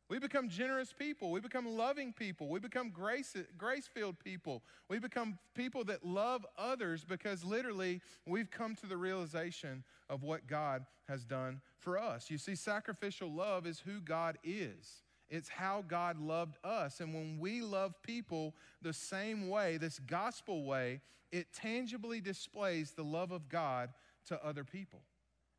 We 0.09 0.17
become 0.17 0.49
generous 0.49 0.91
people. 0.91 1.29
We 1.31 1.39
become 1.39 1.67
loving 1.67 2.13
people. 2.13 2.49
We 2.49 2.59
become 2.59 2.89
grace, 2.89 3.35
grace-filled 3.57 4.19
people. 4.19 4.63
We 4.89 4.97
become 4.97 5.37
people 5.53 5.83
that 5.83 6.03
love 6.03 6.45
others 6.57 7.05
because 7.07 7.43
literally 7.43 8.01
we've 8.25 8.49
come 8.49 8.75
to 8.77 8.87
the 8.87 8.97
realization 8.97 9.83
of 10.09 10.23
what 10.23 10.47
God 10.47 10.85
has 11.07 11.23
done 11.25 11.61
for 11.77 11.99
us. 11.99 12.31
You 12.31 12.39
see, 12.39 12.55
sacrificial 12.55 13.31
love 13.31 13.67
is 13.67 13.79
who 13.79 14.01
God 14.01 14.39
is. 14.43 15.03
It's 15.29 15.49
how 15.49 15.83
God 15.87 16.19
loved 16.19 16.57
us. 16.63 16.99
And 16.99 17.13
when 17.13 17.39
we 17.39 17.61
love 17.61 17.93
people 18.01 18.55
the 18.81 18.93
same 18.93 19.49
way, 19.49 19.77
this 19.77 19.99
gospel 19.99 20.63
way, 20.63 21.01
it 21.31 21.53
tangibly 21.53 22.19
displays 22.19 22.91
the 22.91 23.03
love 23.03 23.31
of 23.31 23.49
God 23.49 23.89
to 24.27 24.43
other 24.43 24.63
people. 24.63 25.01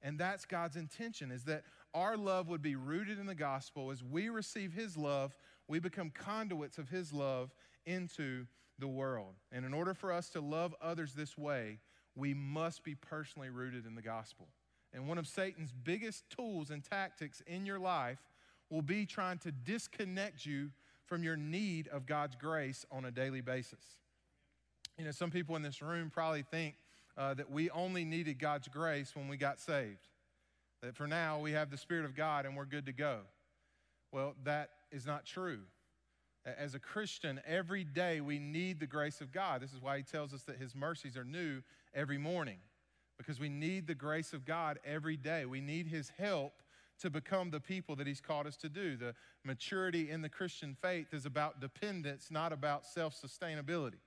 And 0.02 0.18
that's 0.18 0.44
God's 0.44 0.76
intention 0.76 1.30
is 1.30 1.44
that 1.44 1.64
our 1.94 2.16
love 2.16 2.48
would 2.48 2.62
be 2.62 2.74
rooted 2.74 3.18
in 3.18 3.26
the 3.26 3.35
gospel. 3.35 3.90
As 3.90 4.02
we 4.02 4.28
receive 4.28 4.72
his 4.72 4.96
love, 4.96 5.35
we 5.68 5.78
become 5.78 6.11
conduits 6.11 6.78
of 6.78 6.88
his 6.88 7.12
love 7.12 7.54
into 7.87 8.46
the 8.78 8.88
world. 8.88 9.35
And 9.52 9.64
in 9.64 9.74
order 9.74 9.94
for 9.94 10.12
us 10.12 10.30
to 10.30 10.40
love 10.40 10.74
others 10.80 11.12
this 11.12 11.37
way, 11.37 11.78
we 12.16 12.35
must 12.35 12.83
be 12.83 12.94
personally 12.94 13.50
rooted 13.50 13.87
in 13.87 13.94
the 13.94 14.02
gospel. 14.02 14.48
And 14.92 15.06
one 15.06 15.18
of 15.18 15.28
Satan's 15.28 15.72
biggest 15.72 16.28
tools 16.30 16.70
and 16.70 16.83
tactics 16.83 17.42
in 17.46 17.66
your 17.66 17.78
life 17.78 18.18
will 18.70 18.83
be 18.83 19.04
trying 19.04 19.38
to 19.38 19.52
disconnect 19.52 20.46
you 20.46 20.70
from 21.06 21.22
your 21.24 21.37
need 21.37 21.88
of 21.88 22.06
God's 22.06 22.37
grace 22.37 22.87
on 22.90 23.04
a 23.04 23.11
daily 23.11 23.40
basis. 23.40 23.83
You 24.96 25.04
know, 25.04 25.11
some 25.11 25.30
people 25.30 25.56
in 25.56 25.62
this 25.62 25.83
room 25.83 26.11
probably 26.11 26.42
think 26.42 26.76
uh, 27.18 27.35
that 27.35 27.50
we 27.50 27.68
only 27.70 28.04
needed 28.04 28.38
God's 28.38 28.68
grace 28.68 29.16
when 29.16 29.28
we 29.28 29.37
got 29.37 29.59
saved. 29.59 30.06
That 30.83 30.94
for 30.94 31.06
now 31.06 31.40
we 31.40 31.52
have 31.52 31.70
the 31.70 31.76
Spirit 31.76 32.04
of 32.04 32.14
God 32.14 32.46
and 32.46 32.56
we're 32.56 32.64
good 32.64 32.87
to 32.87 32.92
go. 32.92 33.20
Well, 34.12 34.35
that 34.44 34.70
is 34.90 35.04
not 35.04 35.26
true. 35.26 35.61
As 36.46 36.74
a 36.74 36.78
Christian, 36.78 37.40
every 37.46 37.85
day 37.85 38.20
we 38.20 38.38
need 38.38 38.80
the 38.80 38.87
grace 38.87 39.20
of 39.20 39.30
God. 39.30 39.61
This 39.61 39.72
is 39.72 39.83
why 39.83 39.98
he 39.98 40.02
tells 40.02 40.33
us 40.33 40.42
that 40.44 40.56
his 40.56 40.74
mercies 40.74 41.16
are 41.16 41.24
new 41.24 41.61
every 41.94 42.16
morning, 42.16 42.56
because 43.18 43.38
we 43.38 43.50
need 43.50 43.87
the 43.87 43.94
grace 43.94 44.33
of 44.33 44.46
God 44.46 44.78
every 44.85 45.18
day. 45.18 45.44
We 45.44 45.61
need 45.61 45.87
his 45.87 46.11
help 46.16 46.54
to 47.01 47.11
become 47.11 47.51
the 47.51 47.61
people 47.61 47.97
that 47.97 48.07
he's 48.07 48.21
called 48.21 48.47
us 48.47 48.57
to 48.59 48.69
do. 48.69 48.97
The 48.97 49.15
maturity 49.45 50.11
in 50.11 50.23
the 50.23 50.29
Christian 50.29 50.77
faith 50.81 51.13
is 51.13 51.27
about 51.27 51.61
dependence, 51.61 52.31
not 52.31 52.53
about 52.53 52.87
self 52.87 53.15
sustainability. 53.21 54.01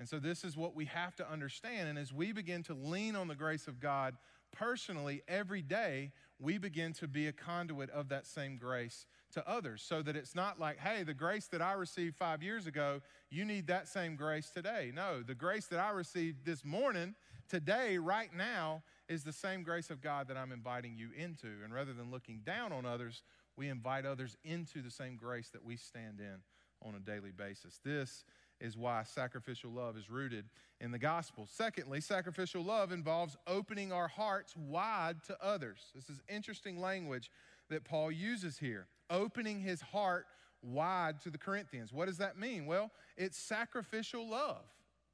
And 0.00 0.08
so, 0.08 0.18
this 0.18 0.44
is 0.44 0.56
what 0.56 0.74
we 0.74 0.84
have 0.86 1.16
to 1.16 1.30
understand. 1.30 1.88
And 1.88 1.98
as 1.98 2.12
we 2.12 2.32
begin 2.32 2.62
to 2.64 2.74
lean 2.74 3.16
on 3.16 3.28
the 3.28 3.34
grace 3.34 3.66
of 3.66 3.80
God 3.80 4.16
personally 4.52 5.22
every 5.28 5.62
day, 5.62 6.12
we 6.38 6.56
begin 6.58 6.92
to 6.94 7.08
be 7.08 7.26
a 7.26 7.32
conduit 7.32 7.90
of 7.90 8.08
that 8.08 8.26
same 8.26 8.56
grace 8.56 9.06
to 9.32 9.48
others. 9.48 9.82
So 9.82 10.02
that 10.02 10.16
it's 10.16 10.34
not 10.34 10.60
like, 10.60 10.78
hey, 10.78 11.02
the 11.02 11.14
grace 11.14 11.46
that 11.48 11.60
I 11.60 11.72
received 11.72 12.16
five 12.16 12.42
years 12.42 12.66
ago, 12.66 13.00
you 13.30 13.44
need 13.44 13.66
that 13.66 13.88
same 13.88 14.16
grace 14.16 14.50
today. 14.50 14.92
No, 14.94 15.22
the 15.22 15.34
grace 15.34 15.66
that 15.66 15.80
I 15.80 15.90
received 15.90 16.44
this 16.44 16.64
morning, 16.64 17.14
today, 17.48 17.98
right 17.98 18.30
now, 18.34 18.82
is 19.08 19.24
the 19.24 19.32
same 19.32 19.62
grace 19.62 19.90
of 19.90 20.00
God 20.00 20.28
that 20.28 20.36
I'm 20.36 20.52
inviting 20.52 20.96
you 20.96 21.08
into. 21.16 21.48
And 21.64 21.72
rather 21.72 21.92
than 21.92 22.10
looking 22.10 22.40
down 22.44 22.72
on 22.72 22.84
others, 22.84 23.22
we 23.56 23.68
invite 23.68 24.04
others 24.06 24.36
into 24.44 24.82
the 24.82 24.90
same 24.90 25.16
grace 25.16 25.48
that 25.50 25.64
we 25.64 25.76
stand 25.76 26.20
in 26.20 26.42
on 26.86 26.94
a 26.94 27.00
daily 27.00 27.32
basis. 27.32 27.80
This 27.84 28.24
is 28.60 28.76
why 28.76 29.02
sacrificial 29.04 29.70
love 29.70 29.96
is 29.96 30.10
rooted 30.10 30.44
in 30.80 30.90
the 30.90 30.98
gospel. 30.98 31.46
Secondly, 31.50 32.00
sacrificial 32.00 32.62
love 32.62 32.92
involves 32.92 33.36
opening 33.46 33.92
our 33.92 34.08
hearts 34.08 34.54
wide 34.56 35.22
to 35.24 35.36
others. 35.42 35.90
This 35.94 36.08
is 36.08 36.20
interesting 36.28 36.80
language 36.80 37.30
that 37.70 37.84
Paul 37.84 38.10
uses 38.10 38.58
here 38.58 38.86
opening 39.10 39.60
his 39.60 39.80
heart 39.80 40.26
wide 40.62 41.20
to 41.20 41.30
the 41.30 41.38
Corinthians. 41.38 41.92
What 41.92 42.06
does 42.06 42.18
that 42.18 42.38
mean? 42.38 42.66
Well, 42.66 42.90
it's 43.16 43.38
sacrificial 43.38 44.28
love. 44.28 44.64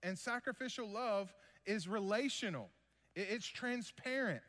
And 0.03 0.19
sacrificial 0.19 0.89
love 0.89 1.33
is 1.67 1.89
relational, 1.89 2.71
it's 3.15 3.47
transparent, 3.47 4.43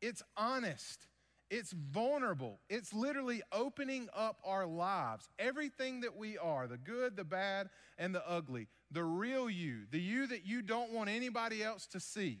it's 0.00 0.22
honest, 0.36 1.06
it's 1.50 1.72
vulnerable. 1.72 2.58
It's 2.68 2.92
literally 2.92 3.42
opening 3.52 4.08
up 4.12 4.40
our 4.44 4.66
lives. 4.66 5.28
Everything 5.38 6.00
that 6.00 6.16
we 6.16 6.36
are 6.38 6.66
the 6.66 6.78
good, 6.78 7.16
the 7.16 7.24
bad, 7.24 7.68
and 7.96 8.14
the 8.14 8.28
ugly. 8.28 8.66
The 8.90 9.04
real 9.04 9.48
you, 9.48 9.82
the 9.90 10.00
you 10.00 10.26
that 10.26 10.44
you 10.44 10.62
don't 10.62 10.92
want 10.92 11.10
anybody 11.10 11.62
else 11.62 11.86
to 11.88 12.00
see. 12.00 12.40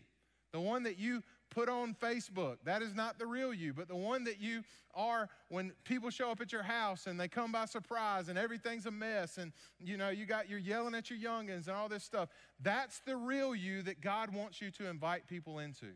The 0.52 0.60
one 0.60 0.84
that 0.84 0.98
you 0.98 1.22
put 1.54 1.68
on 1.68 1.94
Facebook. 1.94 2.56
That 2.64 2.82
is 2.82 2.94
not 2.94 3.18
the 3.18 3.26
real 3.26 3.54
you, 3.54 3.72
but 3.72 3.88
the 3.88 3.96
one 3.96 4.24
that 4.24 4.40
you 4.40 4.62
are 4.94 5.28
when 5.48 5.72
people 5.84 6.10
show 6.10 6.30
up 6.30 6.40
at 6.40 6.52
your 6.52 6.62
house 6.62 7.06
and 7.06 7.18
they 7.18 7.28
come 7.28 7.52
by 7.52 7.66
surprise 7.66 8.28
and 8.28 8.38
everything's 8.38 8.86
a 8.86 8.90
mess 8.90 9.38
and 9.38 9.52
you 9.78 9.96
know 9.96 10.08
you 10.08 10.26
got 10.26 10.48
you're 10.48 10.58
yelling 10.58 10.94
at 10.94 11.10
your 11.10 11.18
youngins 11.18 11.66
and 11.66 11.76
all 11.76 11.88
this 11.88 12.04
stuff. 12.04 12.28
That's 12.60 13.00
the 13.00 13.16
real 13.16 13.54
you 13.54 13.82
that 13.82 14.00
God 14.00 14.34
wants 14.34 14.60
you 14.60 14.70
to 14.72 14.88
invite 14.88 15.26
people 15.28 15.58
into. 15.58 15.92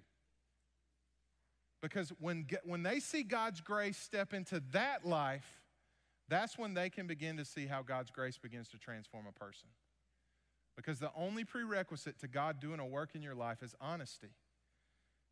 Because 1.81 2.13
when, 2.19 2.47
when 2.65 2.83
they 2.83 2.99
see 2.99 3.23
God's 3.23 3.61
grace 3.61 3.97
step 3.97 4.35
into 4.35 4.61
that 4.73 5.07
life, 5.07 5.47
that's 6.29 6.59
when 6.59 6.75
they 6.75 6.91
can 6.91 7.07
begin 7.07 7.37
to 7.37 7.45
see 7.45 7.67
how 7.67 7.83
God's 7.83 8.11
grace 8.11 8.37
begins 8.37 8.69
to 8.71 8.79
transform 8.79 9.27
a 9.29 9.33
person. 9.33 9.69
Because 10.77 10.99
the 10.99 11.11
only 11.17 11.45
prerequisite 11.45 12.19
to 12.21 12.29
God 12.29 12.61
doing 12.61 12.81
a 12.81 12.87
work 12.87 13.15
in 13.15 13.23
your 13.23 13.35
life 13.35 13.63
is 13.63 13.75
honesty. 13.81 14.31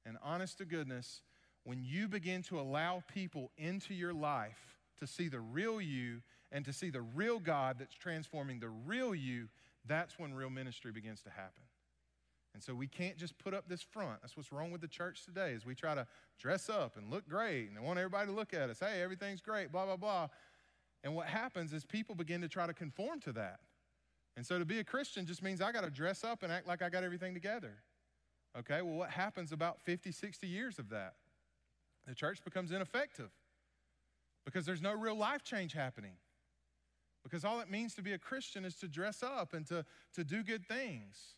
And 0.07 0.17
honest 0.23 0.59
to 0.59 0.65
goodness, 0.65 1.23
when 1.65 1.83
you 1.83 2.09
begin 2.09 2.43
to 2.45 2.61
allow 2.61 3.03
people 3.13 3.51
into 3.59 3.93
your 3.93 4.15
life 4.15 4.79
to 5.01 5.07
see 5.07 5.29
the 5.29 5.41
real 5.41 5.81
you 5.81 6.23
and 6.53 6.65
to 6.65 6.73
see 6.73 6.91
the 6.91 7.03
real 7.03 7.41
God 7.41 7.77
that's 7.79 7.95
transforming 7.95 8.61
the 8.61 8.69
real 8.69 9.15
you, 9.15 9.49
that's 9.85 10.19
when 10.19 10.33
real 10.33 10.49
ministry 10.49 10.93
begins 10.93 11.23
to 11.23 11.31
happen. 11.31 11.65
And 12.55 12.63
so 12.63 12.73
we 12.75 12.87
can't 12.87 13.19
just 13.19 13.37
put 13.37 13.53
up 13.53 13.69
this 13.69 13.83
front. 13.83 14.23
That's 14.23 14.37
what's 14.37 14.51
wrong 14.51 14.71
with 14.71 14.81
the 14.81 14.89
church 14.89 15.25
today 15.25 15.53
is 15.53 15.67
we 15.67 15.75
try 15.75 15.95
to 15.95 16.07
dress 16.39 16.71
up 16.71 16.97
and 16.97 17.11
look 17.11 17.29
great 17.29 17.69
and 17.69 17.85
want 17.85 17.99
everybody 17.99 18.29
to 18.29 18.33
look 18.33 18.55
at 18.55 18.71
us. 18.71 18.79
Hey, 18.81 19.03
everything's 19.03 19.43
great, 19.43 19.71
blah, 19.71 19.85
blah, 19.85 19.97
blah. 19.97 20.29
And 21.05 21.15
what 21.15 21.27
happens 21.27 21.73
is 21.73 21.85
people 21.85 22.15
begin 22.15 22.41
to 22.41 22.49
try 22.49 22.67
to 22.67 22.73
conform 22.73 23.21
to 23.21 23.33
that. 23.33 23.61
And 24.37 24.47
so 24.47 24.59
to 24.59 24.65
be 24.65 24.79
a 24.79 24.85
Christian 24.85 25.27
just 25.27 25.43
means 25.43 25.61
I 25.61 25.73
got 25.73 25.85
to 25.85 25.91
dress 25.91 26.25
up 26.25 26.43
and 26.43 26.53
act 26.53 26.67
like 26.67 26.81
I 26.81 26.89
got 26.89 27.05
everything 27.05 27.35
together. 27.35 27.75
Okay, 28.59 28.81
well, 28.83 28.95
what 28.95 29.11
happens 29.11 29.53
about 29.53 29.81
50, 29.83 30.13
60 30.13 30.47
years 30.47 30.79
of 30.79 30.89
that? 30.91 31.15
The 32.07 32.15
church 32.15 32.43
becomes 32.45 32.71
ineffective 32.71 33.31
because 34.45 34.65
there's 34.65 34.81
no 34.81 34.93
real 34.93 35.17
life 35.17 35.43
change 35.43 35.73
happening. 35.73 36.15
Because 37.23 37.45
all 37.45 37.61
it 37.61 37.69
means 37.69 37.95
to 37.97 38.03
be 38.03 38.13
a 38.13 38.19
Christian 38.19 38.65
is 38.65 38.77
to 38.77 38.89
dress 38.89 39.23
up 39.23 39.53
and 39.53 39.67
to, 39.67 39.85
to 40.15 40.23
do 40.23 40.45
good 40.45 40.65
things. 40.67 41.35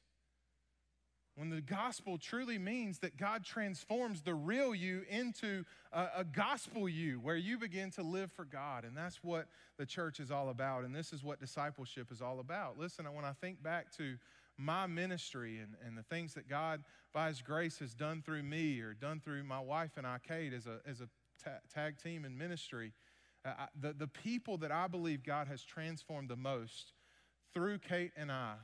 When 1.34 1.48
the 1.48 1.60
gospel 1.60 2.18
truly 2.18 2.58
means 2.58 2.98
that 2.98 3.16
God 3.16 3.44
transforms 3.44 4.22
the 4.22 4.34
real 4.34 4.74
you 4.74 5.04
into 5.08 5.64
a, 5.92 6.08
a, 6.16 6.24
gospel 6.24 6.88
you, 6.88 7.20
where 7.20 7.36
you 7.36 7.56
begin 7.56 7.92
to 7.92 8.02
live 8.02 8.32
for 8.32 8.44
God. 8.44 8.84
And 8.84 8.96
that's 8.96 9.22
what 9.22 9.46
the 9.78 9.86
church 9.86 10.18
is 10.18 10.32
all 10.32 10.50
about. 10.50 10.84
And 10.84 10.94
this 10.94 11.12
is 11.12 11.22
what 11.22 11.40
discipleship 11.40 12.10
is 12.10 12.20
all 12.20 12.40
about. 12.40 12.76
Listen, 12.76 13.06
when 13.14 13.24
I 13.24 13.32
think 13.40 13.62
back 13.62 13.96
to 13.98 14.16
my 14.58 14.86
ministry 14.86 15.58
and, 15.58 15.74
and 15.86 15.96
the 15.96 16.02
things 16.02 16.34
that 16.34 16.48
God, 16.48 16.82
by 17.14 17.28
His 17.28 17.40
grace, 17.40 17.78
has 17.78 17.94
done 17.94 18.22
through 18.22 18.42
me 18.42 18.80
or 18.80 18.92
done 18.92 19.20
through 19.20 19.44
my 19.44 19.60
wife 19.60 19.92
and 19.96 20.06
I, 20.06 20.18
Kate, 20.26 20.52
as 20.52 20.66
a, 20.66 20.80
as 20.86 21.00
a 21.00 21.08
ta- 21.42 21.60
tag 21.72 21.98
team 22.02 22.24
in 22.24 22.36
ministry, 22.36 22.92
uh, 23.44 23.52
I, 23.58 23.66
the, 23.80 23.92
the 23.92 24.08
people 24.08 24.58
that 24.58 24.72
I 24.72 24.88
believe 24.88 25.22
God 25.22 25.46
has 25.48 25.62
transformed 25.62 26.28
the 26.28 26.36
most 26.36 26.92
through 27.54 27.78
Kate 27.78 28.12
and 28.16 28.30
I 28.30 28.54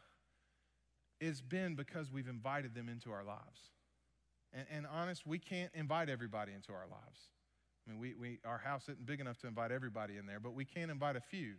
it's 1.20 1.40
been 1.40 1.74
because 1.74 2.12
we've 2.12 2.28
invited 2.28 2.74
them 2.74 2.88
into 2.88 3.11
our 3.11 3.24
lives. 3.24 3.70
And, 4.52 4.66
and 4.70 4.87
honest, 4.87 5.26
we 5.26 5.38
can't 5.38 5.70
invite 5.74 6.09
everybody 6.09 6.52
into 6.52 6.72
our 6.72 6.87
lives. 6.90 7.20
I 7.87 7.90
mean, 7.90 8.00
we, 8.00 8.14
we, 8.14 8.38
our 8.44 8.59
house 8.59 8.85
isn't 8.85 9.07
big 9.07 9.20
enough 9.20 9.38
to 9.38 9.46
invite 9.46 9.72
everybody 9.72 10.16
in 10.16 10.26
there, 10.26 10.40
but 10.40 10.54
we 10.54 10.64
can 10.64 10.90
invite 10.90 11.16
a 11.16 11.20
few. 11.20 11.54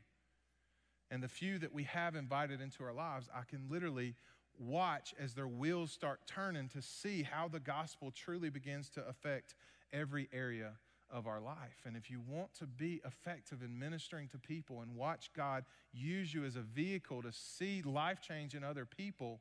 And 1.16 1.24
the 1.24 1.30
few 1.30 1.58
that 1.60 1.74
we 1.74 1.84
have 1.84 2.16
invited 2.16 2.60
into 2.60 2.84
our 2.84 2.92
lives, 2.92 3.30
I 3.34 3.44
can 3.50 3.70
literally 3.70 4.16
watch 4.60 5.16
as 5.18 5.34
their 5.34 5.48
wheels 5.48 5.94
start 5.94 6.20
turning 6.28 6.68
to 6.68 6.82
see 6.82 7.24
how 7.24 7.48
the 7.48 7.62
gospel 7.62 8.12
truly 8.12 8.50
begins 8.50 8.90
to 8.90 9.08
affect 9.08 9.56
every 9.94 10.28
area 10.34 10.74
of 11.10 11.26
our 11.26 11.40
life. 11.40 11.84
And 11.86 11.96
if 11.96 12.12
you 12.12 12.20
want 12.28 12.54
to 12.56 12.68
be 12.68 13.00
effective 13.06 13.62
in 13.64 13.80
ministering 13.80 14.28
to 14.28 14.38
people 14.38 14.82
and 14.82 14.94
watch 14.94 15.32
God 15.34 15.64
use 15.94 16.34
you 16.34 16.44
as 16.44 16.58
a 16.58 16.62
vehicle 16.62 17.22
to 17.22 17.32
see 17.32 17.82
life 17.82 18.20
change 18.20 18.54
in 18.54 18.66
other 18.66 18.86
people, 18.86 19.40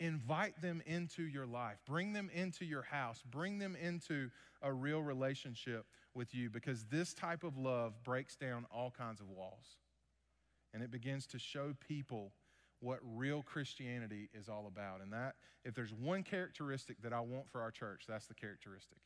invite 0.00 0.60
them 0.60 0.82
into 0.86 1.22
your 1.22 1.46
life. 1.46 1.76
Bring 1.86 2.14
them 2.14 2.30
into 2.34 2.64
your 2.64 2.82
house. 2.82 3.22
Bring 3.30 3.60
them 3.60 3.76
into 3.80 4.28
a 4.60 4.72
real 4.72 5.02
relationship 5.02 5.86
with 6.14 6.34
you 6.34 6.50
because 6.50 6.82
this 6.90 7.14
type 7.14 7.44
of 7.44 7.56
love 7.56 7.92
breaks 8.02 8.34
down 8.34 8.66
all 8.74 8.90
kinds 8.90 9.20
of 9.20 9.30
walls. 9.30 9.76
And 10.74 10.82
it 10.82 10.90
begins 10.90 11.26
to 11.28 11.38
show 11.38 11.74
people 11.86 12.32
what 12.80 12.98
real 13.02 13.42
Christianity 13.42 14.28
is 14.34 14.48
all 14.48 14.66
about. 14.66 15.00
And 15.00 15.12
that, 15.12 15.36
if 15.64 15.74
there's 15.74 15.94
one 15.94 16.22
characteristic 16.22 17.00
that 17.02 17.12
I 17.12 17.20
want 17.20 17.48
for 17.50 17.60
our 17.60 17.70
church, 17.70 18.04
that's 18.08 18.26
the 18.26 18.34
characteristic. 18.34 18.98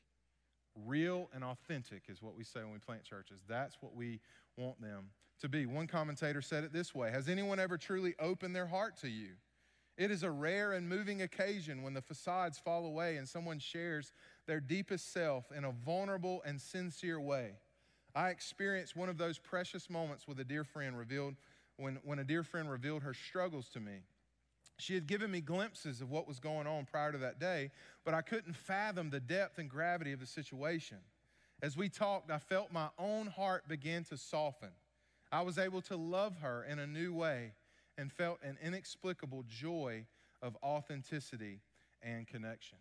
Real 0.84 1.30
and 1.34 1.44
authentic 1.44 2.04
is 2.08 2.22
what 2.22 2.36
we 2.36 2.44
say 2.44 2.60
when 2.60 2.72
we 2.72 2.78
plant 2.78 3.04
churches. 3.04 3.42
That's 3.48 3.76
what 3.80 3.94
we 3.94 4.20
want 4.56 4.80
them 4.80 5.10
to 5.40 5.48
be. 5.48 5.66
One 5.66 5.86
commentator 5.86 6.42
said 6.42 6.64
it 6.64 6.72
this 6.72 6.94
way 6.94 7.10
Has 7.10 7.28
anyone 7.28 7.58
ever 7.58 7.76
truly 7.76 8.14
opened 8.18 8.54
their 8.54 8.66
heart 8.66 8.96
to 8.98 9.08
you? 9.08 9.32
It 9.96 10.10
is 10.10 10.22
a 10.22 10.30
rare 10.30 10.72
and 10.72 10.88
moving 10.88 11.22
occasion 11.22 11.82
when 11.82 11.94
the 11.94 12.02
facades 12.02 12.58
fall 12.58 12.84
away 12.84 13.16
and 13.16 13.26
someone 13.26 13.58
shares 13.58 14.12
their 14.46 14.60
deepest 14.60 15.10
self 15.12 15.50
in 15.50 15.64
a 15.64 15.72
vulnerable 15.72 16.42
and 16.44 16.60
sincere 16.60 17.18
way. 17.18 17.52
I 18.14 18.28
experienced 18.28 18.96
one 18.96 19.08
of 19.08 19.18
those 19.18 19.38
precious 19.38 19.88
moments 19.88 20.28
with 20.28 20.38
a 20.40 20.44
dear 20.44 20.64
friend 20.64 20.98
revealed 20.98 21.36
when, 21.76 21.98
when 22.04 22.18
a 22.18 22.24
dear 22.24 22.42
friend 22.42 22.70
revealed 22.70 23.02
her 23.02 23.14
struggles 23.14 23.68
to 23.70 23.80
me. 23.80 24.02
She 24.78 24.94
had 24.94 25.06
given 25.06 25.30
me 25.30 25.40
glimpses 25.40 26.00
of 26.00 26.10
what 26.10 26.28
was 26.28 26.38
going 26.38 26.66
on 26.66 26.84
prior 26.84 27.12
to 27.12 27.18
that 27.18 27.40
day, 27.40 27.70
but 28.04 28.12
I 28.14 28.20
couldn't 28.20 28.56
fathom 28.56 29.08
the 29.10 29.20
depth 29.20 29.58
and 29.58 29.70
gravity 29.70 30.12
of 30.12 30.20
the 30.20 30.26
situation. 30.26 30.98
As 31.62 31.76
we 31.76 31.88
talked, 31.88 32.30
I 32.30 32.38
felt 32.38 32.72
my 32.72 32.88
own 32.98 33.28
heart 33.28 33.66
begin 33.68 34.04
to 34.04 34.18
soften. 34.18 34.72
I 35.32 35.40
was 35.42 35.58
able 35.58 35.80
to 35.82 35.96
love 35.96 36.36
her 36.42 36.64
in 36.64 36.78
a 36.78 36.86
new 36.86 37.14
way 37.14 37.54
and 37.96 38.12
felt 38.12 38.38
an 38.42 38.58
inexplicable 38.62 39.44
joy 39.48 40.04
of 40.42 40.56
authenticity 40.62 41.60
and 42.02 42.26
connection. 42.26 42.78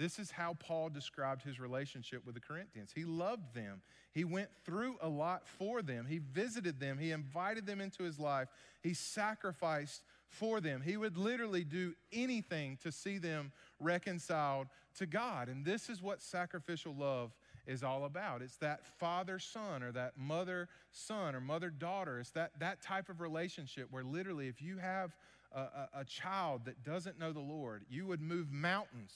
This 0.00 0.18
is 0.18 0.30
how 0.30 0.54
Paul 0.54 0.88
described 0.88 1.42
his 1.42 1.60
relationship 1.60 2.24
with 2.24 2.34
the 2.34 2.40
Corinthians. 2.40 2.90
He 2.94 3.04
loved 3.04 3.54
them. 3.54 3.82
He 4.14 4.24
went 4.24 4.48
through 4.64 4.96
a 5.02 5.08
lot 5.10 5.46
for 5.46 5.82
them. 5.82 6.06
He 6.08 6.16
visited 6.16 6.80
them. 6.80 6.96
He 6.96 7.10
invited 7.10 7.66
them 7.66 7.82
into 7.82 8.02
his 8.04 8.18
life. 8.18 8.48
He 8.82 8.94
sacrificed 8.94 10.02
for 10.26 10.58
them. 10.62 10.80
He 10.80 10.96
would 10.96 11.18
literally 11.18 11.64
do 11.64 11.92
anything 12.14 12.78
to 12.82 12.90
see 12.90 13.18
them 13.18 13.52
reconciled 13.78 14.68
to 14.96 15.04
God. 15.04 15.50
And 15.50 15.66
this 15.66 15.90
is 15.90 16.00
what 16.00 16.22
sacrificial 16.22 16.94
love 16.94 17.36
is 17.66 17.82
all 17.82 18.06
about. 18.06 18.40
It's 18.40 18.56
that 18.56 18.86
father 18.98 19.38
son 19.38 19.82
or 19.82 19.92
that 19.92 20.16
mother 20.16 20.70
son 20.92 21.34
or 21.34 21.42
mother 21.42 21.68
daughter. 21.68 22.20
It's 22.20 22.30
that, 22.30 22.52
that 22.58 22.80
type 22.80 23.10
of 23.10 23.20
relationship 23.20 23.88
where 23.90 24.02
literally, 24.02 24.48
if 24.48 24.62
you 24.62 24.78
have 24.78 25.14
a, 25.54 25.60
a, 25.60 25.88
a 25.96 26.04
child 26.06 26.62
that 26.64 26.84
doesn't 26.84 27.18
know 27.18 27.34
the 27.34 27.40
Lord, 27.40 27.84
you 27.90 28.06
would 28.06 28.22
move 28.22 28.50
mountains 28.50 29.12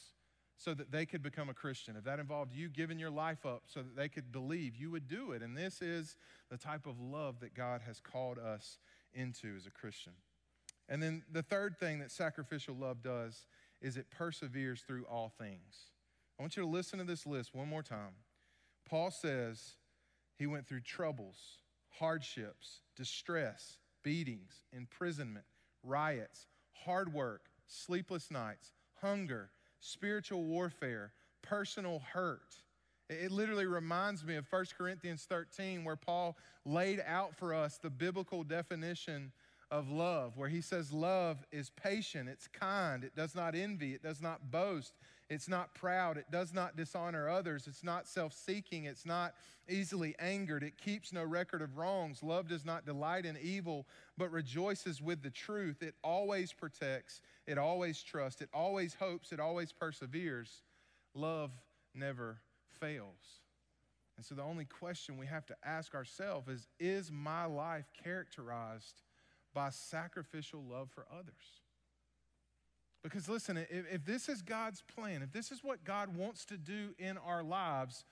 so 0.57 0.75
that 0.75 0.91
they 0.91 1.05
could 1.05 1.23
become 1.23 1.49
a 1.49 1.55
Christian. 1.55 1.97
If 1.97 2.05
that 2.05 2.19
involved 2.19 2.53
you 2.55 2.69
giving 2.69 2.99
your 2.99 3.11
life 3.11 3.45
up 3.45 3.65
so 3.67 3.81
that 3.83 3.97
they 3.97 4.09
could 4.09 4.33
believe, 4.33 4.77
you 4.77 4.91
would 4.91 5.09
do 5.09 5.33
it. 5.33 5.43
And 5.43 5.57
this 5.57 5.83
is 5.83 6.17
the 6.51 6.57
type 6.57 6.87
of 6.87 7.01
love 7.01 7.41
that 7.41 7.55
God 7.55 7.83
has 7.87 8.01
called 8.01 8.39
us 8.39 8.79
into 9.13 9.55
as 9.57 9.67
a 9.67 9.71
Christian. 9.71 10.13
And 10.89 11.03
then 11.03 11.23
the 11.31 11.43
third 11.43 11.79
thing 11.79 11.99
that 12.01 12.11
sacrificial 12.11 12.75
love 12.75 13.03
does 13.03 13.47
is 13.81 13.97
it 13.97 14.11
perseveres 14.11 14.83
through 14.83 15.05
all 15.05 15.33
things. 15.39 15.93
I 16.39 16.43
want 16.43 16.57
you 16.57 16.63
to 16.63 16.69
listen 16.69 16.99
to 16.99 17.05
this 17.05 17.27
list 17.27 17.55
one 17.55 17.69
more 17.69 17.83
time. 17.83 18.15
Paul 18.89 19.11
says 19.11 19.77
he 20.37 20.47
went 20.47 20.67
through 20.67 20.81
troubles, 20.81 21.59
hardships, 21.99 22.81
distress, 22.97 23.79
beatings, 24.03 24.65
imprisonment, 24.73 25.47
riots, 25.83 26.47
hard 26.85 27.13
work, 27.13 27.43
sleepless 27.67 28.31
nights, 28.31 28.73
hunger, 29.01 29.51
spiritual 29.85 30.43
warfare, 30.45 31.13
personal 31.43 32.01
hurt. 32.13 32.57
It 33.11 33.31
literally 33.31 33.67
reminds 33.67 34.25
me 34.25 34.37
of 34.37 34.47
1 34.51 34.65
Corinthians 34.79 35.27
13, 35.29 35.85
where 35.85 35.97
Paul 35.97 36.39
laid 36.65 37.03
out 37.07 37.37
for 37.37 37.53
us 37.53 37.77
the 37.77 37.91
biblical 37.91 38.45
definition 38.45 39.31
of 39.71 39.91
love, 39.91 40.37
where 40.37 40.49
he 40.49 40.63
says 40.63 40.93
love 40.93 41.45
is 41.53 41.71
patient, 41.71 42.29
it's 42.29 42.49
kind, 42.49 43.05
it 43.05 43.15
does 43.15 43.35
not 43.35 43.55
envy, 43.55 43.93
it 43.93 44.03
does 44.03 44.23
not 44.23 44.51
boast, 44.51 44.95
it's 45.29 45.49
not 45.49 45.75
proud, 45.75 46.17
it 46.17 46.31
does 46.31 46.55
not 46.55 46.77
dishonor 46.77 47.29
others, 47.29 47.67
it's 47.67 47.85
not 47.85 48.07
self 48.07 48.33
seeking, 48.33 48.85
it's 48.85 49.05
not 49.05 49.35
easily 49.69 50.15
angered, 50.19 50.63
it 50.63 50.79
keeps 50.79 51.13
no 51.13 51.25
record 51.25 51.61
of 51.61 51.77
wrongs. 51.77 52.23
Love 52.23 52.49
does 52.49 52.65
not 52.65 52.87
delight 52.87 53.27
in 53.27 53.37
evil, 53.43 53.87
but 54.17 54.31
rejoices 54.31 55.03
with 55.03 55.23
the 55.23 55.31
truth. 55.31 55.83
It 55.83 55.95
always 56.03 56.53
protects, 56.53 57.21
it 57.47 57.59
always 57.59 58.03
trusts, 58.03 58.41
it 58.41 58.49
always 58.53 58.95
hopes, 58.95 59.33
it 59.33 59.41
always 59.41 59.73
perseveres. 59.73 60.63
Love 61.15 61.51
never 61.95 62.39
fails. 62.81 63.41
And 64.17 64.25
so 64.25 64.35
the 64.35 64.43
only 64.43 64.65
question 64.65 65.19
we 65.19 65.27
have 65.27 65.47
to 65.47 65.57
ask 65.65 65.95
ourselves 65.95 66.49
is 66.49 66.67
Is 66.79 67.11
my 67.11 67.45
life 67.45 67.87
characterized 68.03 69.03
by 69.53 69.71
sacrificial 69.71 70.63
love 70.63 70.91
for 70.91 71.07
others? 71.13 71.61
Because 73.03 73.29
listen, 73.29 73.59
if, 73.59 73.85
if, 73.93 74.05
this 74.07 74.31
is 74.31 74.41
God's 74.41 74.83
plan, 74.95 75.21
if 75.21 75.31
this 75.31 75.53
is 75.53 75.63
what 75.63 75.85
God 75.85 76.17
wants 76.17 76.47
to 76.47 76.57
do 76.57 76.95
in 76.99 77.19
our 77.19 77.43
lives, 77.43 78.07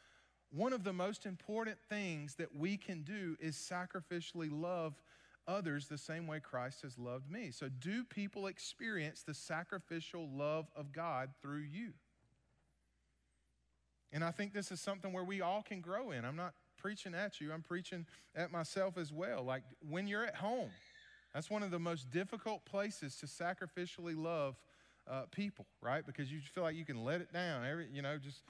one 0.50 0.74
of 0.74 0.84
the 0.84 0.92
most 0.92 1.24
important 1.24 1.78
things 1.88 2.34
that 2.34 2.54
we 2.54 2.76
can 2.76 3.02
do 3.02 3.36
is 3.40 3.56
sacrificially 3.56 4.50
love 4.52 4.94
others 5.46 5.88
the 5.88 5.98
same 5.98 6.26
way 6.26 6.40
Christ 6.40 6.82
has 6.82 6.98
loved 6.98 7.30
me. 7.30 7.50
So, 7.50 7.68
do 7.68 8.04
people 8.04 8.46
experience 8.46 9.22
the 9.22 9.34
sacrificial 9.34 10.28
love 10.28 10.66
of 10.76 10.92
God 10.92 11.30
through 11.40 11.64
you? 11.72 11.92
And 14.12 14.22
I 14.22 14.30
think 14.30 14.52
this 14.52 14.70
is 14.70 14.80
something 14.80 15.12
where 15.12 15.24
we 15.24 15.40
all 15.40 15.62
can 15.62 15.80
grow 15.80 16.10
in. 16.10 16.24
I'm 16.24 16.36
not 16.36 16.54
preaching 16.76 17.14
at 17.14 17.40
you, 17.40 17.52
I'm 17.52 17.62
preaching 17.62 18.06
at 18.34 18.50
myself 18.50 18.98
as 18.98 19.12
well. 19.12 19.42
Like 19.42 19.62
when 19.88 20.06
you're 20.06 20.24
at 20.24 20.36
home, 20.36 20.70
that's 21.32 21.48
one 21.48 21.62
of 21.62 21.70
the 21.70 21.78
most 21.78 22.10
difficult 22.10 22.64
places 22.64 23.16
to 23.16 23.26
sacrificially 23.26 24.16
love 24.16 24.56
uh, 25.10 25.22
people, 25.30 25.66
right? 25.80 26.04
Because 26.04 26.30
you 26.30 26.40
feel 26.40 26.62
like 26.62 26.76
you 26.76 26.84
can 26.84 27.04
let 27.04 27.20
it 27.20 27.32
down. 27.32 27.64
Every, 27.64 27.88
you 27.92 28.02
know, 28.02 28.18
just 28.18 28.42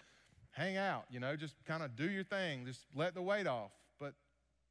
hang 0.50 0.76
out, 0.76 1.04
you 1.10 1.20
know, 1.20 1.36
just 1.36 1.54
kind 1.64 1.82
of 1.82 1.96
do 1.96 2.10
your 2.10 2.24
thing, 2.24 2.66
just 2.66 2.80
let 2.94 3.14
the 3.14 3.22
weight 3.22 3.46
off. 3.46 3.70
But 4.00 4.14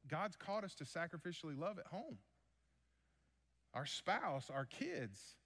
God's 0.08 0.36
called 0.36 0.64
us 0.64 0.74
to 0.76 0.84
sacrificially 0.84 1.58
love 1.58 1.78
at 1.78 1.86
home. 1.86 2.18
Our 3.74 3.86
spouse, 3.86 4.50
our 4.50 4.64
kids. 4.66 5.36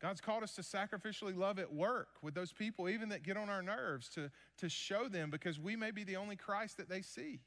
God's 0.00 0.20
called 0.20 0.42
us 0.42 0.54
to 0.54 0.62
sacrificially 0.62 1.36
love 1.36 1.58
at 1.58 1.72
work 1.72 2.08
with 2.22 2.34
those 2.34 2.52
people, 2.52 2.88
even 2.88 3.10
that 3.10 3.22
get 3.22 3.36
on 3.36 3.48
our 3.48 3.62
nerves, 3.62 4.08
to, 4.10 4.30
to 4.58 4.68
show 4.68 5.08
them 5.08 5.30
because 5.30 5.60
we 5.60 5.76
may 5.76 5.90
be 5.90 6.04
the 6.04 6.16
only 6.16 6.36
Christ 6.36 6.78
that 6.78 6.88
they 6.88 7.02
see. 7.02 7.40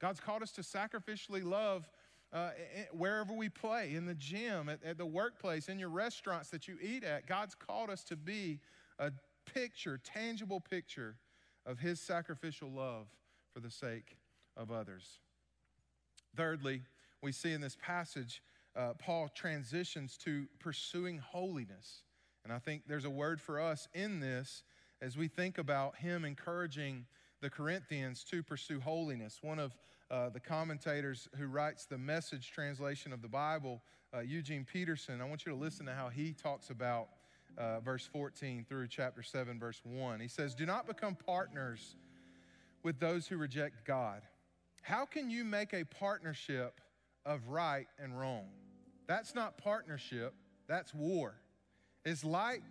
God's 0.00 0.20
called 0.20 0.42
us 0.42 0.52
to 0.52 0.60
sacrificially 0.60 1.42
love 1.42 1.88
uh, 2.32 2.50
wherever 2.92 3.32
we 3.32 3.48
play, 3.48 3.94
in 3.94 4.06
the 4.06 4.14
gym, 4.14 4.68
at, 4.68 4.82
at 4.84 4.98
the 4.98 5.06
workplace, 5.06 5.68
in 5.68 5.78
your 5.78 5.88
restaurants 5.88 6.50
that 6.50 6.68
you 6.68 6.76
eat 6.82 7.04
at. 7.04 7.26
God's 7.26 7.54
called 7.54 7.90
us 7.90 8.02
to 8.04 8.16
be 8.16 8.60
a 8.98 9.12
picture, 9.46 9.98
tangible 10.02 10.60
picture 10.60 11.16
of 11.64 11.78
His 11.78 12.00
sacrificial 12.00 12.70
love 12.70 13.06
for 13.52 13.60
the 13.60 13.70
sake 13.70 14.16
of 14.56 14.70
others. 14.70 15.20
Thirdly, 16.36 16.82
we 17.22 17.32
see 17.32 17.52
in 17.52 17.60
this 17.60 17.76
passage, 17.80 18.42
uh, 18.76 18.94
Paul 18.98 19.28
transitions 19.34 20.16
to 20.18 20.46
pursuing 20.58 21.18
holiness. 21.18 22.02
And 22.44 22.52
I 22.52 22.58
think 22.58 22.82
there's 22.86 23.04
a 23.04 23.10
word 23.10 23.40
for 23.40 23.60
us 23.60 23.88
in 23.94 24.20
this 24.20 24.62
as 25.00 25.16
we 25.16 25.28
think 25.28 25.58
about 25.58 25.96
him 25.96 26.24
encouraging 26.24 27.06
the 27.40 27.50
Corinthians 27.50 28.24
to 28.24 28.42
pursue 28.42 28.80
holiness. 28.80 29.38
One 29.42 29.58
of 29.58 29.76
uh, 30.10 30.30
the 30.30 30.40
commentators 30.40 31.28
who 31.38 31.46
writes 31.46 31.86
the 31.86 31.98
message 31.98 32.50
translation 32.50 33.12
of 33.12 33.22
the 33.22 33.28
Bible, 33.28 33.80
uh, 34.14 34.20
Eugene 34.20 34.66
Peterson, 34.70 35.20
I 35.20 35.24
want 35.24 35.46
you 35.46 35.52
to 35.52 35.58
listen 35.58 35.86
to 35.86 35.92
how 35.92 36.08
he 36.08 36.32
talks 36.32 36.70
about 36.70 37.08
uh, 37.56 37.80
verse 37.80 38.06
14 38.12 38.66
through 38.68 38.88
chapter 38.88 39.22
7, 39.22 39.58
verse 39.58 39.80
1. 39.84 40.20
He 40.20 40.28
says, 40.28 40.54
Do 40.54 40.66
not 40.66 40.86
become 40.86 41.14
partners 41.14 41.96
with 42.82 42.98
those 42.98 43.26
who 43.26 43.36
reject 43.36 43.84
God. 43.86 44.22
How 44.84 45.06
can 45.06 45.30
you 45.30 45.44
make 45.44 45.72
a 45.72 45.82
partnership 45.84 46.78
of 47.24 47.48
right 47.48 47.86
and 47.98 48.20
wrong? 48.20 48.44
That's 49.06 49.34
not 49.34 49.56
partnership, 49.56 50.34
that's 50.68 50.92
war. 50.92 51.34
Is 52.04 52.22
light 52.22 52.62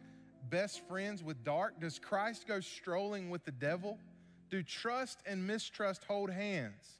best 0.52 0.88
friends 0.88 1.24
with 1.24 1.44
dark? 1.44 1.82
Does 1.82 1.98
Christ 1.98 2.48
go 2.48 2.60
strolling 2.60 3.32
with 3.32 3.44
the 3.46 3.52
devil? 3.52 3.98
Do 4.52 4.62
trust 4.62 5.22
and 5.26 5.48
mistrust 5.48 6.04
hold 6.04 6.30
hands? 6.30 7.00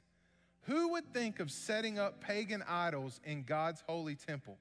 Who 0.62 0.88
would 0.88 1.12
think 1.14 1.38
of 1.38 1.52
setting 1.52 1.96
up 1.96 2.20
pagan 2.20 2.64
idols 2.68 3.20
in 3.24 3.44
God's 3.44 3.84
holy 3.86 4.16
temple? 4.16 4.58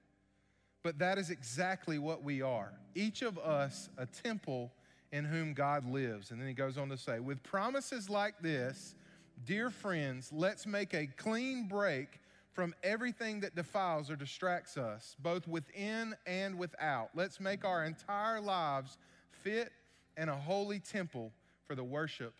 But 0.84 1.00
that 1.00 1.18
is 1.18 1.32
exactly 1.32 1.98
what 1.98 2.24
we 2.24 2.44
are. 2.44 2.74
Each 2.94 3.24
of 3.24 3.40
us 3.40 3.90
a 3.98 4.06
temple 4.06 4.72
in 5.12 5.26
whom 5.26 5.56
God 5.56 5.90
lives. 5.90 6.30
And 6.30 6.40
then 6.40 6.48
he 6.48 6.54
goes 6.54 6.78
on 6.78 6.90
to 6.90 6.98
say, 6.98 7.20
with 7.20 7.42
promises 7.42 8.08
like 8.08 8.36
this, 8.40 8.94
dear 9.46 9.70
friends, 9.70 10.32
let's 10.32 10.66
make 10.66 10.94
a 10.94 11.08
clean 11.08 11.68
break 11.68 12.20
from 12.52 12.74
everything 12.84 13.40
that 13.42 13.56
defiles 13.56 14.10
or 14.10 14.16
distracts 14.16 14.78
us, 14.78 15.16
both 15.20 15.48
within 15.48 16.16
and 16.28 16.58
without. 16.58 17.10
Let's 17.16 17.40
make 17.40 17.66
our 17.66 17.84
entire 17.84 18.40
lives 18.40 18.98
fit 19.44 19.72
and 20.18 20.30
a 20.30 20.36
holy 20.36 20.80
temple 20.80 21.32
for 21.66 21.76
the 21.76 21.84
worship 21.84 22.34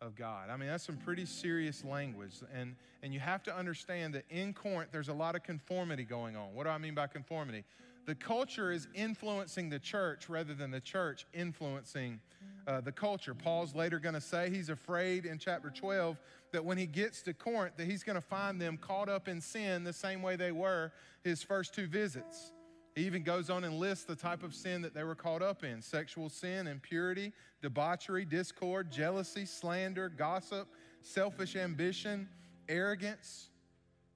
of 0.00 0.14
God. 0.14 0.48
I 0.48 0.56
mean, 0.56 0.68
that's 0.68 0.84
some 0.84 0.96
pretty 0.96 1.26
serious 1.26 1.84
language. 1.84 2.32
And, 2.54 2.76
and 3.02 3.12
you 3.12 3.20
have 3.20 3.42
to 3.44 3.54
understand 3.54 4.14
that 4.14 4.24
in 4.30 4.54
Corinth, 4.54 4.90
there's 4.92 5.08
a 5.08 5.14
lot 5.14 5.34
of 5.34 5.42
conformity 5.42 6.04
going 6.04 6.36
on. 6.36 6.54
What 6.54 6.64
do 6.64 6.70
I 6.70 6.78
mean 6.78 6.94
by 6.94 7.08
conformity? 7.08 7.64
The 8.06 8.14
culture 8.14 8.72
is 8.72 8.88
influencing 8.94 9.68
the 9.68 9.78
church 9.78 10.30
rather 10.30 10.54
than 10.54 10.70
the 10.70 10.80
church 10.80 11.26
influencing 11.34 12.20
uh, 12.68 12.82
the 12.82 12.92
culture. 12.92 13.34
Paul's 13.34 13.74
later 13.74 13.98
going 13.98 14.14
to 14.14 14.20
say 14.20 14.50
he's 14.50 14.68
afraid 14.68 15.24
in 15.24 15.38
chapter 15.38 15.70
12 15.70 16.20
that 16.52 16.64
when 16.64 16.76
he 16.76 16.86
gets 16.86 17.22
to 17.22 17.32
Corinth 17.32 17.76
that 17.78 17.86
he's 17.86 18.02
going 18.02 18.16
to 18.16 18.20
find 18.20 18.60
them 18.60 18.76
caught 18.76 19.08
up 19.08 19.26
in 19.26 19.40
sin 19.40 19.84
the 19.84 19.92
same 19.92 20.20
way 20.20 20.36
they 20.36 20.52
were 20.52 20.92
his 21.24 21.42
first 21.42 21.74
two 21.74 21.86
visits. 21.86 22.52
He 22.94 23.06
even 23.06 23.22
goes 23.22 23.48
on 23.48 23.64
and 23.64 23.78
lists 23.78 24.04
the 24.04 24.16
type 24.16 24.42
of 24.42 24.54
sin 24.54 24.82
that 24.82 24.92
they 24.92 25.02
were 25.02 25.14
caught 25.14 25.40
up 25.40 25.64
in 25.64 25.80
sexual 25.80 26.28
sin, 26.28 26.66
impurity, 26.66 27.32
debauchery, 27.62 28.26
discord, 28.26 28.90
jealousy, 28.90 29.46
slander, 29.46 30.10
gossip, 30.10 30.68
selfish 31.00 31.56
ambition, 31.56 32.28
arrogance. 32.68 33.48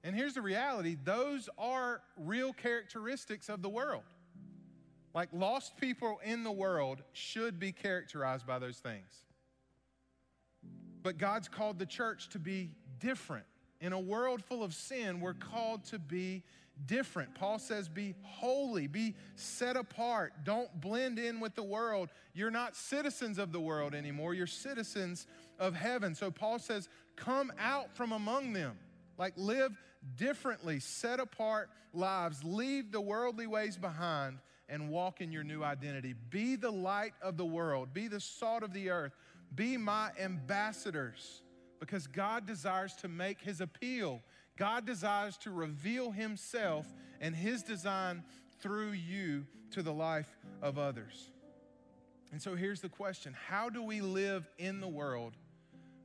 And 0.03 0.15
here's 0.15 0.35
the 0.35 0.41
reality 0.41 0.97
those 1.03 1.49
are 1.57 2.01
real 2.17 2.53
characteristics 2.53 3.49
of 3.49 3.63
the 3.63 3.69
world. 3.69 4.03
Like 5.13 5.29
lost 5.31 5.77
people 5.77 6.19
in 6.23 6.43
the 6.43 6.51
world 6.51 7.01
should 7.13 7.59
be 7.59 7.71
characterized 7.71 8.47
by 8.47 8.59
those 8.59 8.77
things. 8.77 9.25
But 11.03 11.17
God's 11.17 11.47
called 11.47 11.79
the 11.79 11.85
church 11.85 12.29
to 12.29 12.39
be 12.39 12.71
different. 12.99 13.45
In 13.81 13.93
a 13.93 13.99
world 13.99 14.43
full 14.43 14.63
of 14.63 14.73
sin, 14.73 15.19
we're 15.19 15.33
called 15.33 15.83
to 15.85 15.99
be 15.99 16.43
different. 16.85 17.35
Paul 17.35 17.59
says, 17.59 17.87
be 17.87 18.15
holy, 18.23 18.87
be 18.87 19.15
set 19.35 19.75
apart. 19.75 20.33
Don't 20.43 20.69
blend 20.81 21.19
in 21.19 21.39
with 21.39 21.55
the 21.55 21.63
world. 21.63 22.09
You're 22.33 22.49
not 22.49 22.75
citizens 22.75 23.37
of 23.37 23.51
the 23.51 23.59
world 23.59 23.93
anymore, 23.93 24.33
you're 24.33 24.47
citizens 24.47 25.27
of 25.59 25.75
heaven. 25.75 26.15
So 26.15 26.31
Paul 26.31 26.59
says, 26.59 26.89
come 27.15 27.51
out 27.59 27.95
from 27.95 28.11
among 28.11 28.53
them. 28.53 28.77
Like 29.17 29.33
live 29.37 29.77
differently, 30.15 30.79
set 30.79 31.19
apart 31.19 31.69
lives, 31.93 32.43
leave 32.43 32.91
the 32.91 33.01
worldly 33.01 33.45
ways 33.45 33.77
behind, 33.77 34.39
and 34.69 34.89
walk 34.89 35.21
in 35.21 35.31
your 35.31 35.43
new 35.43 35.63
identity. 35.63 36.13
Be 36.29 36.55
the 36.55 36.71
light 36.71 37.13
of 37.21 37.37
the 37.37 37.45
world, 37.45 37.93
be 37.93 38.07
the 38.07 38.19
salt 38.19 38.63
of 38.63 38.73
the 38.73 38.89
earth, 38.89 39.15
be 39.55 39.77
my 39.77 40.11
ambassadors 40.19 41.41
because 41.79 42.07
God 42.07 42.45
desires 42.47 42.95
to 42.97 43.07
make 43.07 43.41
his 43.41 43.61
appeal 43.61 44.21
God 44.57 44.85
desires 44.85 45.37
to 45.39 45.51
reveal 45.51 46.11
himself 46.11 46.87
and 47.19 47.35
his 47.35 47.63
design 47.63 48.23
through 48.59 48.91
you 48.91 49.45
to 49.71 49.81
the 49.81 49.93
life 49.93 50.29
of 50.61 50.77
others. 50.77 51.31
And 52.31 52.41
so 52.41 52.55
here's 52.55 52.81
the 52.81 52.89
question 52.89 53.35
How 53.47 53.69
do 53.69 53.81
we 53.83 54.01
live 54.01 54.47
in 54.57 54.79
the 54.79 54.87
world 54.87 55.33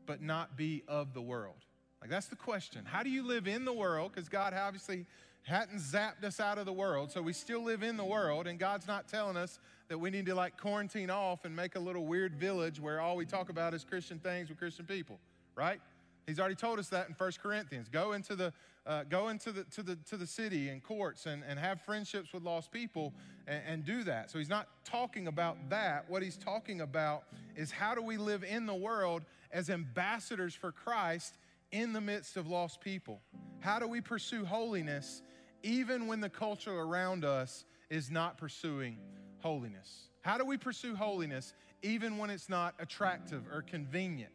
but 0.06 0.22
not 0.22 0.56
be 0.56 0.82
of 0.88 1.12
the 1.12 1.20
world? 1.20 1.56
Like, 2.00 2.10
that's 2.10 2.28
the 2.28 2.36
question. 2.36 2.84
How 2.84 3.02
do 3.02 3.10
you 3.10 3.26
live 3.26 3.48
in 3.48 3.64
the 3.64 3.72
world? 3.72 4.12
Because 4.12 4.28
God 4.28 4.54
obviously 4.54 5.04
hadn't 5.48 5.78
zapped 5.78 6.24
us 6.24 6.40
out 6.40 6.58
of 6.58 6.66
the 6.66 6.72
world, 6.72 7.10
so 7.10 7.22
we 7.22 7.32
still 7.32 7.62
live 7.62 7.82
in 7.82 7.96
the 7.96 8.04
world, 8.04 8.46
and 8.46 8.58
God's 8.58 8.86
not 8.86 9.08
telling 9.08 9.36
us 9.36 9.58
that 9.88 9.98
we 9.98 10.10
need 10.10 10.26
to 10.26 10.34
like 10.34 10.58
quarantine 10.58 11.10
off 11.10 11.44
and 11.44 11.56
make 11.56 11.74
a 11.74 11.80
little 11.80 12.04
weird 12.04 12.34
village 12.34 12.78
where 12.78 13.00
all 13.00 13.16
we 13.16 13.24
talk 13.24 13.48
about 13.48 13.72
is 13.72 13.82
Christian 13.82 14.18
things 14.18 14.50
with 14.50 14.58
Christian 14.58 14.84
people, 14.84 15.18
right? 15.56 15.80
He's 16.26 16.38
already 16.38 16.56
told 16.56 16.78
us 16.78 16.90
that 16.90 17.08
in 17.08 17.14
1 17.14 17.32
Corinthians. 17.42 17.88
Go 17.88 18.12
into 18.12 18.36
the, 18.36 18.52
uh, 18.86 19.04
go 19.04 19.28
into 19.28 19.50
the, 19.50 19.64
to, 19.64 19.82
the, 19.82 19.96
to 20.10 20.18
the 20.18 20.26
city 20.26 20.68
and 20.68 20.82
courts 20.82 21.24
and, 21.24 21.42
and 21.48 21.58
have 21.58 21.80
friendships 21.80 22.34
with 22.34 22.42
lost 22.42 22.70
people 22.70 23.14
and, 23.46 23.62
and 23.66 23.84
do 23.86 24.04
that. 24.04 24.30
So 24.30 24.38
he's 24.38 24.50
not 24.50 24.68
talking 24.84 25.28
about 25.28 25.56
that. 25.70 26.04
What 26.08 26.22
he's 26.22 26.36
talking 26.36 26.82
about 26.82 27.24
is 27.56 27.70
how 27.70 27.94
do 27.94 28.02
we 28.02 28.18
live 28.18 28.44
in 28.44 28.66
the 28.66 28.74
world 28.74 29.22
as 29.50 29.70
ambassadors 29.70 30.54
for 30.54 30.70
Christ 30.70 31.38
in 31.72 31.94
the 31.94 32.00
midst 32.02 32.36
of 32.36 32.46
lost 32.46 32.82
people? 32.82 33.22
How 33.60 33.78
do 33.78 33.88
we 33.88 34.02
pursue 34.02 34.44
holiness 34.44 35.22
even 35.62 36.06
when 36.06 36.20
the 36.20 36.28
culture 36.28 36.72
around 36.72 37.24
us 37.24 37.64
is 37.90 38.10
not 38.10 38.38
pursuing 38.38 38.98
holiness? 39.38 40.08
How 40.22 40.38
do 40.38 40.44
we 40.44 40.56
pursue 40.56 40.94
holiness 40.94 41.54
even 41.82 42.18
when 42.18 42.30
it's 42.30 42.48
not 42.48 42.74
attractive 42.78 43.42
or 43.52 43.62
convenient? 43.62 44.32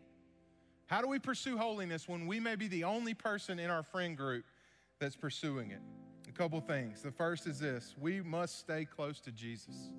How 0.88 1.02
do 1.02 1.08
we 1.08 1.20
pursue 1.20 1.58
holiness 1.58 2.08
when 2.08 2.28
we 2.28 2.40
may 2.40 2.56
be 2.56 2.68
the 2.68 2.84
only 2.84 3.14
person 3.14 3.60
in 3.60 3.70
our 3.70 3.84
friend 3.84 4.16
group 4.18 4.46
that's 5.00 5.16
pursuing 5.16 5.72
it? 5.72 5.82
A 6.28 6.32
couple 6.32 6.60
things. 6.62 7.02
The 7.02 7.12
first 7.12 7.48
is 7.48 7.60
this 7.60 7.96
we 8.00 8.22
must 8.22 8.60
stay 8.60 8.86
close 8.86 9.20
to 9.22 9.32
Jesus. 9.32 9.92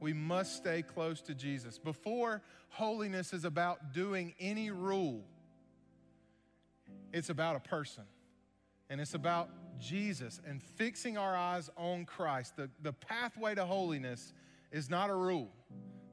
We 0.00 0.12
must 0.12 0.56
stay 0.56 0.82
close 0.82 1.20
to 1.22 1.34
Jesus. 1.34 1.78
Before 1.78 2.42
holiness 2.68 3.32
is 3.32 3.44
about 3.44 3.92
doing 3.92 4.34
any 4.38 4.70
rule, 4.70 5.24
it's 7.12 7.30
about 7.30 7.56
a 7.56 7.60
person. 7.60 8.04
And 8.90 9.00
it's 9.00 9.14
about 9.14 9.50
Jesus 9.78 10.40
and 10.46 10.62
fixing 10.62 11.16
our 11.18 11.36
eyes 11.36 11.70
on 11.76 12.04
Christ. 12.04 12.56
The, 12.56 12.70
the 12.82 12.92
pathway 12.92 13.54
to 13.54 13.64
holiness 13.64 14.32
is 14.72 14.90
not 14.90 15.10
a 15.10 15.14
rule. 15.14 15.50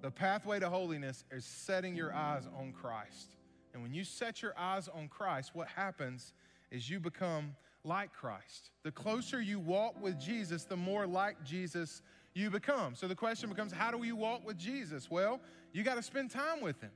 The 0.01 0.11
pathway 0.11 0.59
to 0.59 0.69
holiness 0.69 1.23
is 1.31 1.45
setting 1.45 1.95
your 1.95 2.13
eyes 2.13 2.47
on 2.59 2.73
Christ. 2.73 3.35
And 3.73 3.81
when 3.81 3.93
you 3.93 4.03
set 4.03 4.41
your 4.41 4.53
eyes 4.57 4.87
on 4.87 5.07
Christ, 5.07 5.51
what 5.53 5.67
happens 5.67 6.33
is 6.71 6.89
you 6.89 6.99
become 6.99 7.55
like 7.83 8.13
Christ. 8.13 8.71
The 8.83 8.91
closer 8.91 9.41
you 9.41 9.59
walk 9.59 10.01
with 10.01 10.19
Jesus, 10.19 10.63
the 10.63 10.77
more 10.77 11.07
like 11.07 11.43
Jesus 11.43 12.01
you 12.33 12.49
become. 12.49 12.95
So 12.95 13.07
the 13.07 13.15
question 13.15 13.49
becomes 13.49 13.71
how 13.71 13.91
do 13.91 14.03
you 14.03 14.15
walk 14.15 14.45
with 14.45 14.57
Jesus? 14.57 15.09
Well, 15.09 15.39
you 15.71 15.83
got 15.83 15.95
to 15.95 16.03
spend 16.03 16.31
time 16.31 16.61
with 16.61 16.81
him. 16.81 16.91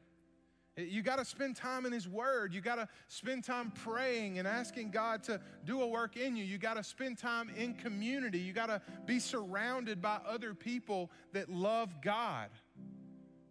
You 0.88 1.02
got 1.02 1.18
to 1.18 1.26
spend 1.26 1.56
time 1.56 1.86
in 1.86 1.92
His 1.92 2.08
Word. 2.08 2.54
You 2.54 2.62
got 2.62 2.76
to 2.76 2.88
spend 3.08 3.44
time 3.44 3.72
praying 3.84 4.40
and 4.40 4.48
asking 4.48 4.92
God 4.92 5.24
to 5.24 5.42
do 5.66 5.82
a 5.82 5.88
work 5.88 6.18
in 6.18 6.36
you. 6.36 6.44
You 6.44 6.58
got 6.58 6.76
to 6.76 6.84
spend 6.84 7.18
time 7.18 7.50
in 7.58 7.74
community. 7.74 8.40
You 8.40 8.54
got 8.54 8.68
to 8.68 8.82
be 9.06 9.20
surrounded 9.20 10.02
by 10.02 10.20
other 10.28 10.54
people 10.54 11.12
that 11.34 11.50
love 11.50 12.02
God 12.02 12.50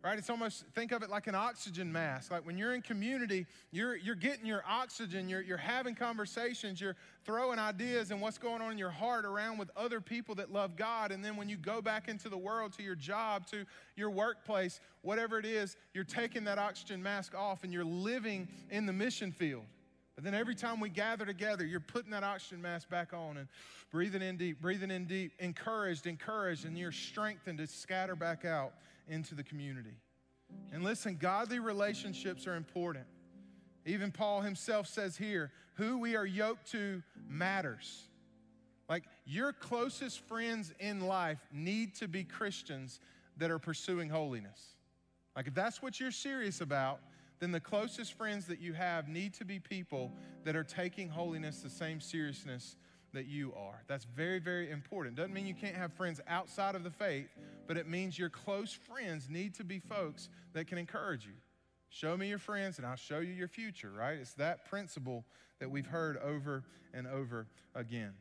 right? 0.02 0.16
It's 0.16 0.30
almost, 0.30 0.64
think 0.74 0.92
of 0.92 1.02
it 1.02 1.10
like 1.10 1.26
an 1.26 1.34
oxygen 1.34 1.90
mask. 1.90 2.30
Like 2.30 2.46
when 2.46 2.56
you're 2.56 2.74
in 2.74 2.82
community, 2.82 3.46
you're, 3.72 3.96
you're 3.96 4.14
getting 4.14 4.46
your 4.46 4.62
oxygen, 4.66 5.28
you're, 5.28 5.40
you're 5.40 5.56
having 5.56 5.94
conversations, 5.94 6.80
you're 6.80 6.96
throwing 7.24 7.58
ideas 7.58 8.10
and 8.10 8.20
what's 8.20 8.38
going 8.38 8.62
on 8.62 8.70
in 8.70 8.78
your 8.78 8.90
heart 8.90 9.24
around 9.24 9.58
with 9.58 9.70
other 9.76 10.00
people 10.00 10.36
that 10.36 10.52
love 10.52 10.76
God. 10.76 11.10
And 11.10 11.24
then 11.24 11.36
when 11.36 11.48
you 11.48 11.56
go 11.56 11.82
back 11.82 12.08
into 12.08 12.28
the 12.28 12.38
world, 12.38 12.72
to 12.74 12.82
your 12.82 12.94
job, 12.94 13.46
to 13.48 13.64
your 13.96 14.10
workplace, 14.10 14.80
whatever 15.02 15.38
it 15.38 15.46
is, 15.46 15.76
you're 15.94 16.04
taking 16.04 16.44
that 16.44 16.58
oxygen 16.58 17.02
mask 17.02 17.34
off 17.34 17.64
and 17.64 17.72
you're 17.72 17.84
living 17.84 18.46
in 18.70 18.86
the 18.86 18.92
mission 18.92 19.32
field. 19.32 19.64
But 20.14 20.24
then 20.24 20.34
every 20.34 20.56
time 20.56 20.80
we 20.80 20.88
gather 20.90 21.24
together, 21.24 21.64
you're 21.64 21.78
putting 21.78 22.10
that 22.10 22.24
oxygen 22.24 22.60
mask 22.60 22.88
back 22.88 23.12
on 23.12 23.36
and 23.36 23.48
breathing 23.90 24.22
in 24.22 24.36
deep, 24.36 24.60
breathing 24.60 24.90
in 24.90 25.06
deep, 25.06 25.32
encouraged, 25.38 26.06
encouraged, 26.06 26.64
and 26.64 26.76
you're 26.76 26.92
strengthened 26.92 27.58
to 27.58 27.66
scatter 27.66 28.16
back 28.16 28.44
out 28.44 28.72
into 29.08 29.34
the 29.34 29.42
community. 29.42 29.96
And 30.72 30.82
listen, 30.82 31.16
godly 31.20 31.58
relationships 31.58 32.46
are 32.46 32.56
important. 32.56 33.04
Even 33.84 34.10
Paul 34.10 34.42
himself 34.42 34.86
says 34.86 35.16
here, 35.16 35.52
who 35.74 35.98
we 35.98 36.16
are 36.16 36.26
yoked 36.26 36.70
to 36.72 37.02
matters. 37.28 38.08
Like 38.88 39.04
your 39.24 39.52
closest 39.52 40.20
friends 40.20 40.72
in 40.80 41.00
life 41.06 41.38
need 41.52 41.94
to 41.96 42.08
be 42.08 42.24
Christians 42.24 43.00
that 43.36 43.50
are 43.50 43.58
pursuing 43.58 44.08
holiness. 44.08 44.74
Like 45.36 45.46
if 45.46 45.54
that's 45.54 45.80
what 45.80 46.00
you're 46.00 46.10
serious 46.10 46.60
about, 46.60 47.00
then 47.38 47.52
the 47.52 47.60
closest 47.60 48.14
friends 48.14 48.46
that 48.46 48.60
you 48.60 48.72
have 48.72 49.08
need 49.08 49.34
to 49.34 49.44
be 49.44 49.60
people 49.60 50.12
that 50.44 50.56
are 50.56 50.64
taking 50.64 51.08
holiness 51.08 51.60
the 51.60 51.70
same 51.70 52.00
seriousness 52.00 52.76
that 53.12 53.26
you 53.26 53.52
are. 53.56 53.82
That's 53.86 54.04
very, 54.04 54.38
very 54.38 54.70
important. 54.70 55.16
Doesn't 55.16 55.32
mean 55.32 55.46
you 55.46 55.54
can't 55.54 55.76
have 55.76 55.92
friends 55.92 56.20
outside 56.28 56.74
of 56.74 56.84
the 56.84 56.90
faith, 56.90 57.28
but 57.66 57.76
it 57.76 57.88
means 57.88 58.18
your 58.18 58.28
close 58.28 58.72
friends 58.72 59.28
need 59.30 59.54
to 59.54 59.64
be 59.64 59.78
folks 59.78 60.28
that 60.52 60.66
can 60.66 60.78
encourage 60.78 61.24
you. 61.24 61.32
Show 61.90 62.16
me 62.16 62.28
your 62.28 62.38
friends 62.38 62.78
and 62.78 62.86
I'll 62.86 62.96
show 62.96 63.20
you 63.20 63.32
your 63.32 63.48
future, 63.48 63.90
right? 63.90 64.18
It's 64.18 64.34
that 64.34 64.68
principle 64.68 65.24
that 65.58 65.70
we've 65.70 65.86
heard 65.86 66.18
over 66.18 66.64
and 66.92 67.06
over 67.06 67.46
again. 67.74 68.12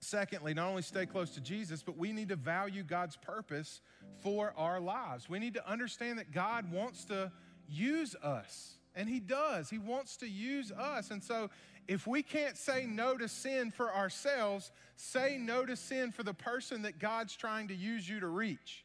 Secondly, 0.00 0.54
not 0.54 0.68
only 0.68 0.82
stay 0.82 1.04
close 1.04 1.30
to 1.30 1.40
Jesus, 1.40 1.82
but 1.82 1.96
we 1.96 2.12
need 2.12 2.30
to 2.30 2.36
value 2.36 2.82
God's 2.82 3.16
purpose 3.16 3.80
for 4.22 4.54
our 4.56 4.80
lives. 4.80 5.28
We 5.28 5.38
need 5.38 5.54
to 5.54 5.70
understand 5.70 6.18
that 6.18 6.32
God 6.32 6.70
wants 6.72 7.04
to 7.06 7.30
use 7.68 8.14
us. 8.16 8.78
And 8.94 9.08
he 9.08 9.20
does. 9.20 9.70
He 9.70 9.78
wants 9.78 10.16
to 10.18 10.28
use 10.28 10.72
us. 10.72 11.10
And 11.10 11.22
so 11.22 11.50
if 11.88 12.06
we 12.06 12.22
can't 12.22 12.56
say 12.56 12.86
no 12.86 13.16
to 13.16 13.28
sin 13.28 13.70
for 13.70 13.94
ourselves, 13.94 14.70
say 14.96 15.38
no 15.38 15.64
to 15.64 15.76
sin 15.76 16.12
for 16.12 16.22
the 16.22 16.34
person 16.34 16.82
that 16.82 16.98
God's 16.98 17.34
trying 17.34 17.68
to 17.68 17.74
use 17.74 18.08
you 18.08 18.20
to 18.20 18.26
reach. 18.26 18.84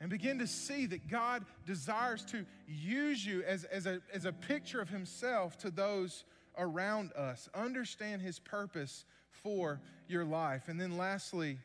And 0.00 0.10
begin 0.10 0.38
to 0.40 0.46
see 0.46 0.86
that 0.86 1.08
God 1.08 1.44
desires 1.66 2.24
to 2.26 2.44
use 2.68 3.24
you 3.24 3.42
as, 3.44 3.64
as, 3.64 3.86
a, 3.86 4.00
as 4.12 4.24
a 4.26 4.32
picture 4.32 4.80
of 4.80 4.88
Himself 4.88 5.56
to 5.58 5.70
those 5.70 6.24
around 6.58 7.12
us. 7.14 7.48
Understand 7.54 8.20
His 8.20 8.38
purpose 8.38 9.04
for 9.30 9.80
your 10.08 10.24
life. 10.24 10.68
And 10.68 10.80
then 10.80 10.98
lastly, 10.98 11.58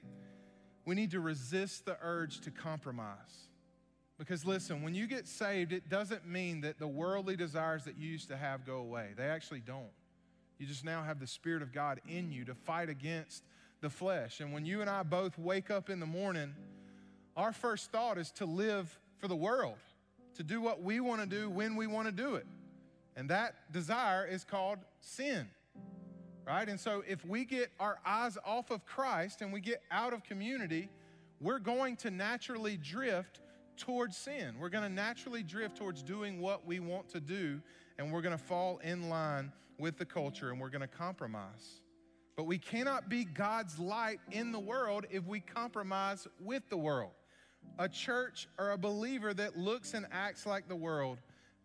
we 0.86 0.95
need 0.95 1.12
to 1.12 1.20
resist 1.20 1.86
the 1.86 1.97
urge 2.01 2.41
to 2.41 2.51
compromise. 2.51 3.49
Because 4.20 4.45
listen, 4.45 4.84
when 4.84 4.93
you 4.93 5.07
get 5.07 5.28
saved, 5.28 5.72
it 5.72 5.89
doesn't 5.89 6.28
mean 6.28 6.61
that 6.61 6.78
the 6.78 6.88
worldly 6.88 7.38
desires 7.38 7.86
that 7.86 7.97
you 7.97 8.09
used 8.09 8.28
to 8.28 8.36
have 8.36 8.65
go 8.65 8.76
away. 8.76 9.11
They 9.15 9.24
actually 9.24 9.61
don't. 9.61 9.89
You 10.59 10.67
just 10.67 10.84
now 10.84 11.01
have 11.01 11.22
the 11.22 11.26
Spirit 11.26 11.61
of 11.61 11.72
God 11.72 12.01
in 12.05 12.30
you 12.30 12.43
to 12.43 12.53
fight 12.53 12.89
against 12.89 13.45
the 13.80 13.89
flesh. 13.89 14.41
And 14.41 14.51
when 14.51 14.65
you 14.65 14.82
and 14.82 14.89
I 14.89 15.03
both 15.03 15.39
wake 15.39 15.72
up 15.72 15.89
in 15.89 16.01
the 16.01 16.05
morning, 16.05 16.53
our 17.38 17.53
first 17.53 17.93
thought 17.93 18.17
is 18.17 18.30
to 18.32 18.45
live 18.45 18.99
for 19.20 19.30
the 19.30 19.38
world, 19.38 19.78
to 20.36 20.43
do 20.43 20.59
what 20.59 20.84
we 20.84 20.99
want 20.99 21.22
to 21.22 21.26
do 21.26 21.49
when 21.49 21.78
we 21.78 21.88
want 21.88 22.07
to 22.07 22.11
do 22.11 22.36
it. 22.36 22.45
And 23.15 23.30
that 23.30 23.72
desire 23.72 24.28
is 24.28 24.43
called 24.43 24.80
sin. 24.99 25.47
Right? 26.45 26.67
And 26.67 26.80
so 26.80 27.03
if 27.07 27.26
we 27.26 27.45
get 27.45 27.72
our 27.80 27.99
eyes 28.05 28.38
off 28.45 28.70
of 28.70 28.86
Christ 28.86 29.41
and 29.41 29.53
we 29.53 29.61
get 29.61 29.82
out 29.91 30.11
of 30.11 30.24
community, 30.26 30.89
we're 31.39 31.59
going 31.59 31.95
to 31.97 32.11
naturally 32.11 32.76
drift 32.76 33.39
towards 33.80 34.16
sin. 34.16 34.56
We're 34.60 34.70
going 34.70 34.84
to 34.84 34.94
naturally 34.94 35.42
drift 35.42 35.78
towards 35.78 36.04
doing 36.04 36.40
what 36.40 36.68
we 36.68 36.80
want 36.80 37.10
to 37.10 37.20
do, 37.20 37.62
and 37.98 38.12
we're 38.12 38.22
going 38.22 38.38
to 38.38 38.44
fall 38.44 38.80
in 38.84 39.10
line 39.10 39.52
with 39.80 39.98
the 39.98 40.06
culture 40.06 40.52
and 40.52 40.60
we're 40.60 40.70
going 40.70 40.82
to 40.82 40.88
compromise. 40.88 41.82
But 42.36 42.46
we 42.46 42.58
cannot 42.58 43.10
be 43.10 43.26
God's 43.26 43.80
light 43.80 44.20
in 44.32 44.52
the 44.52 44.60
world 44.60 45.06
if 45.10 45.26
we 45.26 45.40
compromise 45.40 46.28
with 46.40 46.64
the 46.70 46.78
world. 46.78 47.12
A 47.80 47.90
church 47.90 48.48
or 48.58 48.72
a 48.72 48.78
believer 48.78 49.34
that 49.34 49.58
looks 49.58 49.94
and 49.94 50.06
acts 50.12 50.46
like 50.46 50.68
the 50.68 50.76
world 50.76 51.18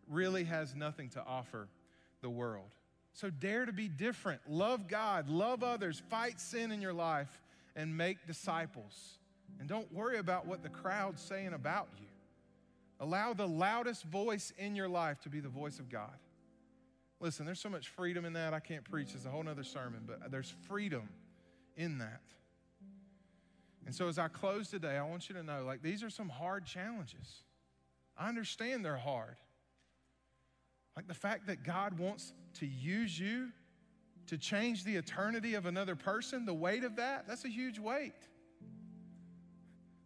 really 0.09 0.45
has 0.45 0.75
nothing 0.75 1.09
to 1.11 1.25
offer 1.25 1.69
the 2.23 2.31
world. 2.31 2.67
So 3.13 3.31
dare 3.31 3.67
to 3.67 3.73
be 3.73 3.89
different. 3.89 4.41
Love 4.49 4.89
God, 4.89 5.29
love 5.29 5.63
others, 5.63 6.03
fight 6.11 6.41
sin 6.41 6.73
in 6.73 6.81
your 6.81 6.93
life, 6.93 7.41
and 7.77 7.97
make 7.97 8.27
disciples. 8.27 9.19
And 9.59 9.69
don't 9.69 9.91
worry 9.93 10.19
about 10.19 10.47
what 10.47 10.63
the 10.63 10.69
crowd's 10.69 11.23
saying 11.23 11.53
about 11.53 11.89
you. 11.99 12.07
Allow 13.01 13.35
the 13.35 13.49
loudest 13.49 14.05
voice 14.05 14.53
in 14.59 14.77
your 14.77 14.89
life 14.89 15.21
to 15.21 15.29
be 15.29 15.41
the 15.41 15.49
voice 15.49 15.79
of 15.79 15.89
God. 15.89 16.17
Listen, 17.21 17.47
there's 17.47 17.61
so 17.61 17.69
much 17.69 17.89
freedom 17.89 18.25
in 18.25 18.35
that. 18.35 18.55
I 18.55 18.61
can't 18.61 18.85
preach. 18.85 19.15
It's 19.15 19.25
a 19.25 19.31
whole 19.31 19.49
other 19.49 19.65
sermon, 19.65 20.03
but 20.07 20.31
there's 20.31 20.55
freedom 20.69 21.09
in 21.77 21.99
that. 21.99 22.23
And 23.87 23.95
so 23.95 24.09
as 24.09 24.19
I 24.19 24.29
close 24.29 24.69
today, 24.69 24.97
I 24.97 25.03
want 25.03 25.29
you 25.29 25.35
to 25.35 25.43
know 25.43 25.65
like 25.65 25.83
these 25.83 26.03
are 26.03 26.11
some 26.11 26.29
hard 26.29 26.65
challenges. 26.65 27.43
I 28.17 28.29
understand 28.29 28.85
they're 28.85 28.97
hard. 28.97 29.37
Like 30.97 31.09
the 31.09 31.15
fact 31.15 31.47
that 31.49 31.65
God 31.65 31.99
wants 31.99 32.33
to 32.61 32.67
use 32.67 33.19
you 33.19 33.49
to 34.27 34.39
change 34.39 34.85
the 34.85 34.97
eternity 34.97 35.55
of 35.55 35.67
another 35.67 35.97
person, 35.97 36.47
the 36.47 36.55
weight 36.55 36.85
of 36.85 36.97
that, 36.97 37.27
that's 37.27 37.45
a 37.45 37.49
huge 37.49 37.79
weight. 37.79 38.15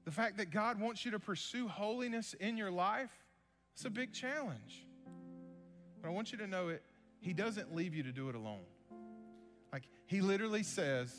The 0.09 0.15
fact 0.15 0.39
that 0.39 0.51
God 0.51 0.81
wants 0.81 1.05
you 1.05 1.11
to 1.11 1.19
pursue 1.19 1.69
holiness 1.69 2.33
in 2.41 2.57
your 2.57 2.71
life, 2.71 3.11
it's 3.75 3.85
a 3.85 3.91
big 3.91 4.15
challenge. 4.15 4.87
But 6.01 6.09
I 6.09 6.13
want 6.13 6.33
you 6.33 6.39
to 6.39 6.47
know 6.47 6.69
it, 6.69 6.83
He 7.21 7.35
doesn't 7.35 7.75
leave 7.75 7.95
you 7.95 8.03
to 8.05 8.11
do 8.11 8.31
it 8.31 8.35
alone. 8.35 8.65
Like, 9.71 9.83
He 10.07 10.23
literally 10.23 10.63
says, 10.63 11.15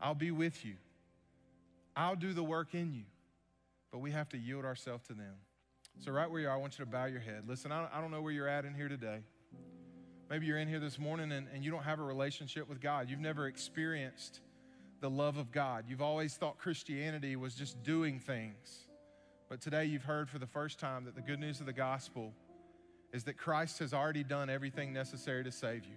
I'll 0.00 0.14
be 0.14 0.30
with 0.30 0.64
you, 0.64 0.76
I'll 1.96 2.14
do 2.14 2.32
the 2.32 2.44
work 2.44 2.72
in 2.72 2.92
you. 2.92 3.02
But 3.90 3.98
we 3.98 4.12
have 4.12 4.28
to 4.28 4.38
yield 4.38 4.64
ourselves 4.64 5.08
to 5.08 5.14
them. 5.14 5.34
So, 5.98 6.12
right 6.12 6.30
where 6.30 6.40
you 6.40 6.46
are, 6.46 6.54
I 6.54 6.56
want 6.56 6.78
you 6.78 6.84
to 6.84 6.90
bow 6.90 7.06
your 7.06 7.18
head. 7.18 7.48
Listen, 7.48 7.72
I 7.72 8.00
don't, 8.00 8.12
know 8.12 8.22
where 8.22 8.32
you're 8.32 8.46
at 8.46 8.64
in 8.64 8.74
here 8.74 8.88
today. 8.88 9.24
Maybe 10.30 10.46
you're 10.46 10.58
in 10.58 10.68
here 10.68 10.78
this 10.78 11.00
morning 11.00 11.32
and, 11.32 11.48
and 11.52 11.64
you 11.64 11.72
don't 11.72 11.82
have 11.82 11.98
a 11.98 12.04
relationship 12.04 12.68
with 12.68 12.80
God. 12.80 13.10
You've 13.10 13.18
never 13.18 13.48
experienced 13.48 14.38
the 15.00 15.10
love 15.10 15.36
of 15.36 15.50
God. 15.50 15.84
You've 15.88 16.02
always 16.02 16.34
thought 16.34 16.58
Christianity 16.58 17.36
was 17.36 17.54
just 17.54 17.82
doing 17.82 18.18
things. 18.18 18.86
But 19.48 19.60
today 19.60 19.86
you've 19.86 20.04
heard 20.04 20.28
for 20.28 20.38
the 20.38 20.46
first 20.46 20.78
time 20.78 21.04
that 21.06 21.14
the 21.14 21.22
good 21.22 21.40
news 21.40 21.60
of 21.60 21.66
the 21.66 21.72
gospel 21.72 22.32
is 23.12 23.24
that 23.24 23.36
Christ 23.36 23.80
has 23.80 23.92
already 23.92 24.22
done 24.22 24.48
everything 24.48 24.92
necessary 24.92 25.42
to 25.42 25.50
save 25.50 25.84
you. 25.84 25.96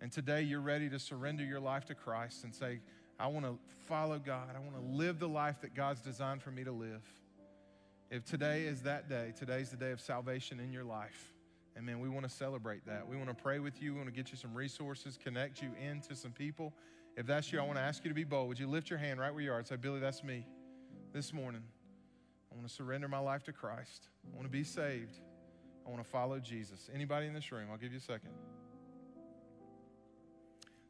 And 0.00 0.10
today 0.10 0.42
you're 0.42 0.60
ready 0.60 0.88
to 0.90 0.98
surrender 0.98 1.44
your 1.44 1.60
life 1.60 1.84
to 1.86 1.94
Christ 1.94 2.44
and 2.44 2.54
say, 2.54 2.80
I 3.18 3.28
want 3.28 3.46
to 3.46 3.56
follow 3.86 4.18
God. 4.18 4.48
I 4.56 4.58
want 4.58 4.74
to 4.74 4.96
live 4.96 5.20
the 5.20 5.28
life 5.28 5.60
that 5.60 5.74
God's 5.74 6.00
designed 6.00 6.42
for 6.42 6.50
me 6.50 6.64
to 6.64 6.72
live. 6.72 7.02
If 8.10 8.24
today 8.24 8.64
is 8.64 8.82
that 8.82 9.08
day, 9.08 9.32
today's 9.38 9.70
the 9.70 9.76
day 9.76 9.92
of 9.92 10.00
salvation 10.00 10.58
in 10.58 10.72
your 10.72 10.84
life. 10.84 11.32
And 11.76 11.86
man, 11.86 12.00
we 12.00 12.08
want 12.08 12.28
to 12.28 12.30
celebrate 12.30 12.86
that. 12.86 13.06
We 13.08 13.16
want 13.16 13.28
to 13.28 13.34
pray 13.34 13.60
with 13.60 13.80
you. 13.80 13.92
We 13.92 13.98
want 13.98 14.08
to 14.08 14.14
get 14.14 14.30
you 14.30 14.36
some 14.36 14.54
resources, 14.54 15.18
connect 15.22 15.62
you 15.62 15.70
into 15.80 16.14
some 16.14 16.32
people. 16.32 16.72
If 17.16 17.26
that's 17.26 17.52
you, 17.52 17.60
I 17.60 17.62
want 17.62 17.76
to 17.76 17.82
ask 17.82 18.04
you 18.04 18.10
to 18.10 18.14
be 18.14 18.24
bold. 18.24 18.48
Would 18.48 18.58
you 18.58 18.66
lift 18.66 18.90
your 18.90 18.98
hand 18.98 19.20
right 19.20 19.32
where 19.32 19.42
you 19.42 19.52
are 19.52 19.58
and 19.58 19.66
say, 19.66 19.76
Billy, 19.76 20.00
that's 20.00 20.24
me 20.24 20.46
this 21.12 21.32
morning. 21.32 21.62
I 22.50 22.56
want 22.56 22.68
to 22.68 22.74
surrender 22.74 23.06
my 23.08 23.18
life 23.18 23.44
to 23.44 23.52
Christ. 23.52 24.08
I 24.24 24.34
want 24.34 24.46
to 24.46 24.52
be 24.52 24.64
saved. 24.64 25.18
I 25.86 25.90
want 25.90 26.02
to 26.02 26.08
follow 26.08 26.38
Jesus. 26.40 26.90
Anybody 26.92 27.26
in 27.26 27.34
this 27.34 27.52
room? 27.52 27.68
I'll 27.70 27.78
give 27.78 27.92
you 27.92 27.98
a 27.98 28.00
second. 28.00 28.30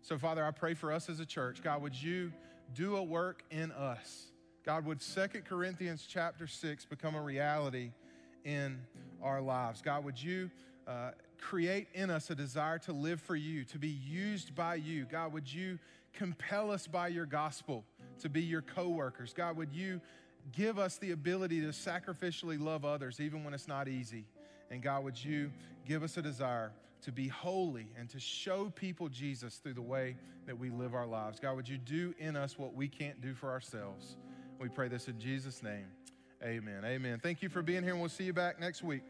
So, 0.01 0.18
Father, 0.18 0.45
I 0.45 0.51
pray 0.51 0.75
for 0.75 0.93
us 0.93 1.09
as 1.09 1.20
a 1.20 1.27
church. 1.27 1.62
God, 1.62 1.83
would 1.83 1.95
you 1.95 2.33
do 2.75 2.97
a 2.97 3.03
work 3.03 3.43
in 3.51 3.72
us? 3.72 4.27
God, 4.64 4.87
would 4.87 5.03
Second 5.03 5.45
Corinthians 5.45 6.07
chapter 6.09 6.47
6 6.47 6.87
become 6.87 7.14
a 7.14 7.22
reality 7.22 7.93
in 8.45 8.79
our 9.22 9.41
lives? 9.41 9.83
God, 9.83 10.05
would 10.05 10.22
you 10.22 10.51
uh, 10.87 11.11
create 11.39 11.89
in 11.95 12.11
us 12.11 12.31
a 12.31 12.35
desire 12.35 12.79
to 12.81 12.93
live 12.93 13.20
for 13.20 13.37
you, 13.37 13.64
to 13.64 13.79
be 13.79 13.89
used 13.89 14.55
by 14.55 14.77
you? 14.77 15.05
God, 15.05 15.33
would 15.33 15.53
you 15.53 15.79
compel 16.14 16.70
us 16.70 16.86
by 16.86 17.08
your 17.08 17.26
gospel 17.26 17.84
to 18.20 18.28
be 18.28 18.42
your 18.42 18.62
co 18.62 18.88
workers? 18.88 19.32
God, 19.32 19.56
would 19.56 19.72
you 19.72 20.00
give 20.52 20.78
us 20.78 20.96
the 20.98 21.12
ability 21.12 21.60
to 21.60 21.68
sacrificially 21.68 22.60
love 22.60 22.84
others 22.84 23.20
even 23.20 23.44
when 23.44 23.54
it's 23.54 23.68
not 23.68 23.88
easy? 23.88 24.24
And 24.70 24.82
God, 24.82 25.04
would 25.04 25.22
you 25.22 25.50
give 25.86 26.02
us 26.02 26.16
a 26.16 26.22
desire 26.22 26.72
to 27.04 27.12
be 27.12 27.28
holy 27.28 27.86
and 27.98 28.08
to 28.08 28.18
show 28.18 28.72
people 28.74 29.08
Jesus 29.08 29.56
through 29.56 29.74
the 29.74 29.82
way 29.82 30.16
that 30.46 30.58
we 30.58 30.70
live 30.70 30.94
our 30.94 31.06
lives. 31.06 31.38
God, 31.38 31.56
would 31.56 31.68
you 31.68 31.78
do 31.78 32.14
in 32.18 32.34
us 32.34 32.58
what 32.58 32.74
we 32.74 32.88
can't 32.88 33.20
do 33.20 33.34
for 33.34 33.50
ourselves? 33.50 34.16
We 34.58 34.68
pray 34.68 34.88
this 34.88 35.08
in 35.08 35.18
Jesus' 35.18 35.62
name. 35.62 35.86
Amen. 36.42 36.82
Amen. 36.84 37.20
Thank 37.22 37.42
you 37.42 37.48
for 37.48 37.62
being 37.62 37.82
here, 37.82 37.92
and 37.92 38.00
we'll 38.00 38.10
see 38.10 38.24
you 38.24 38.32
back 38.32 38.58
next 38.60 38.82
week. 38.82 39.02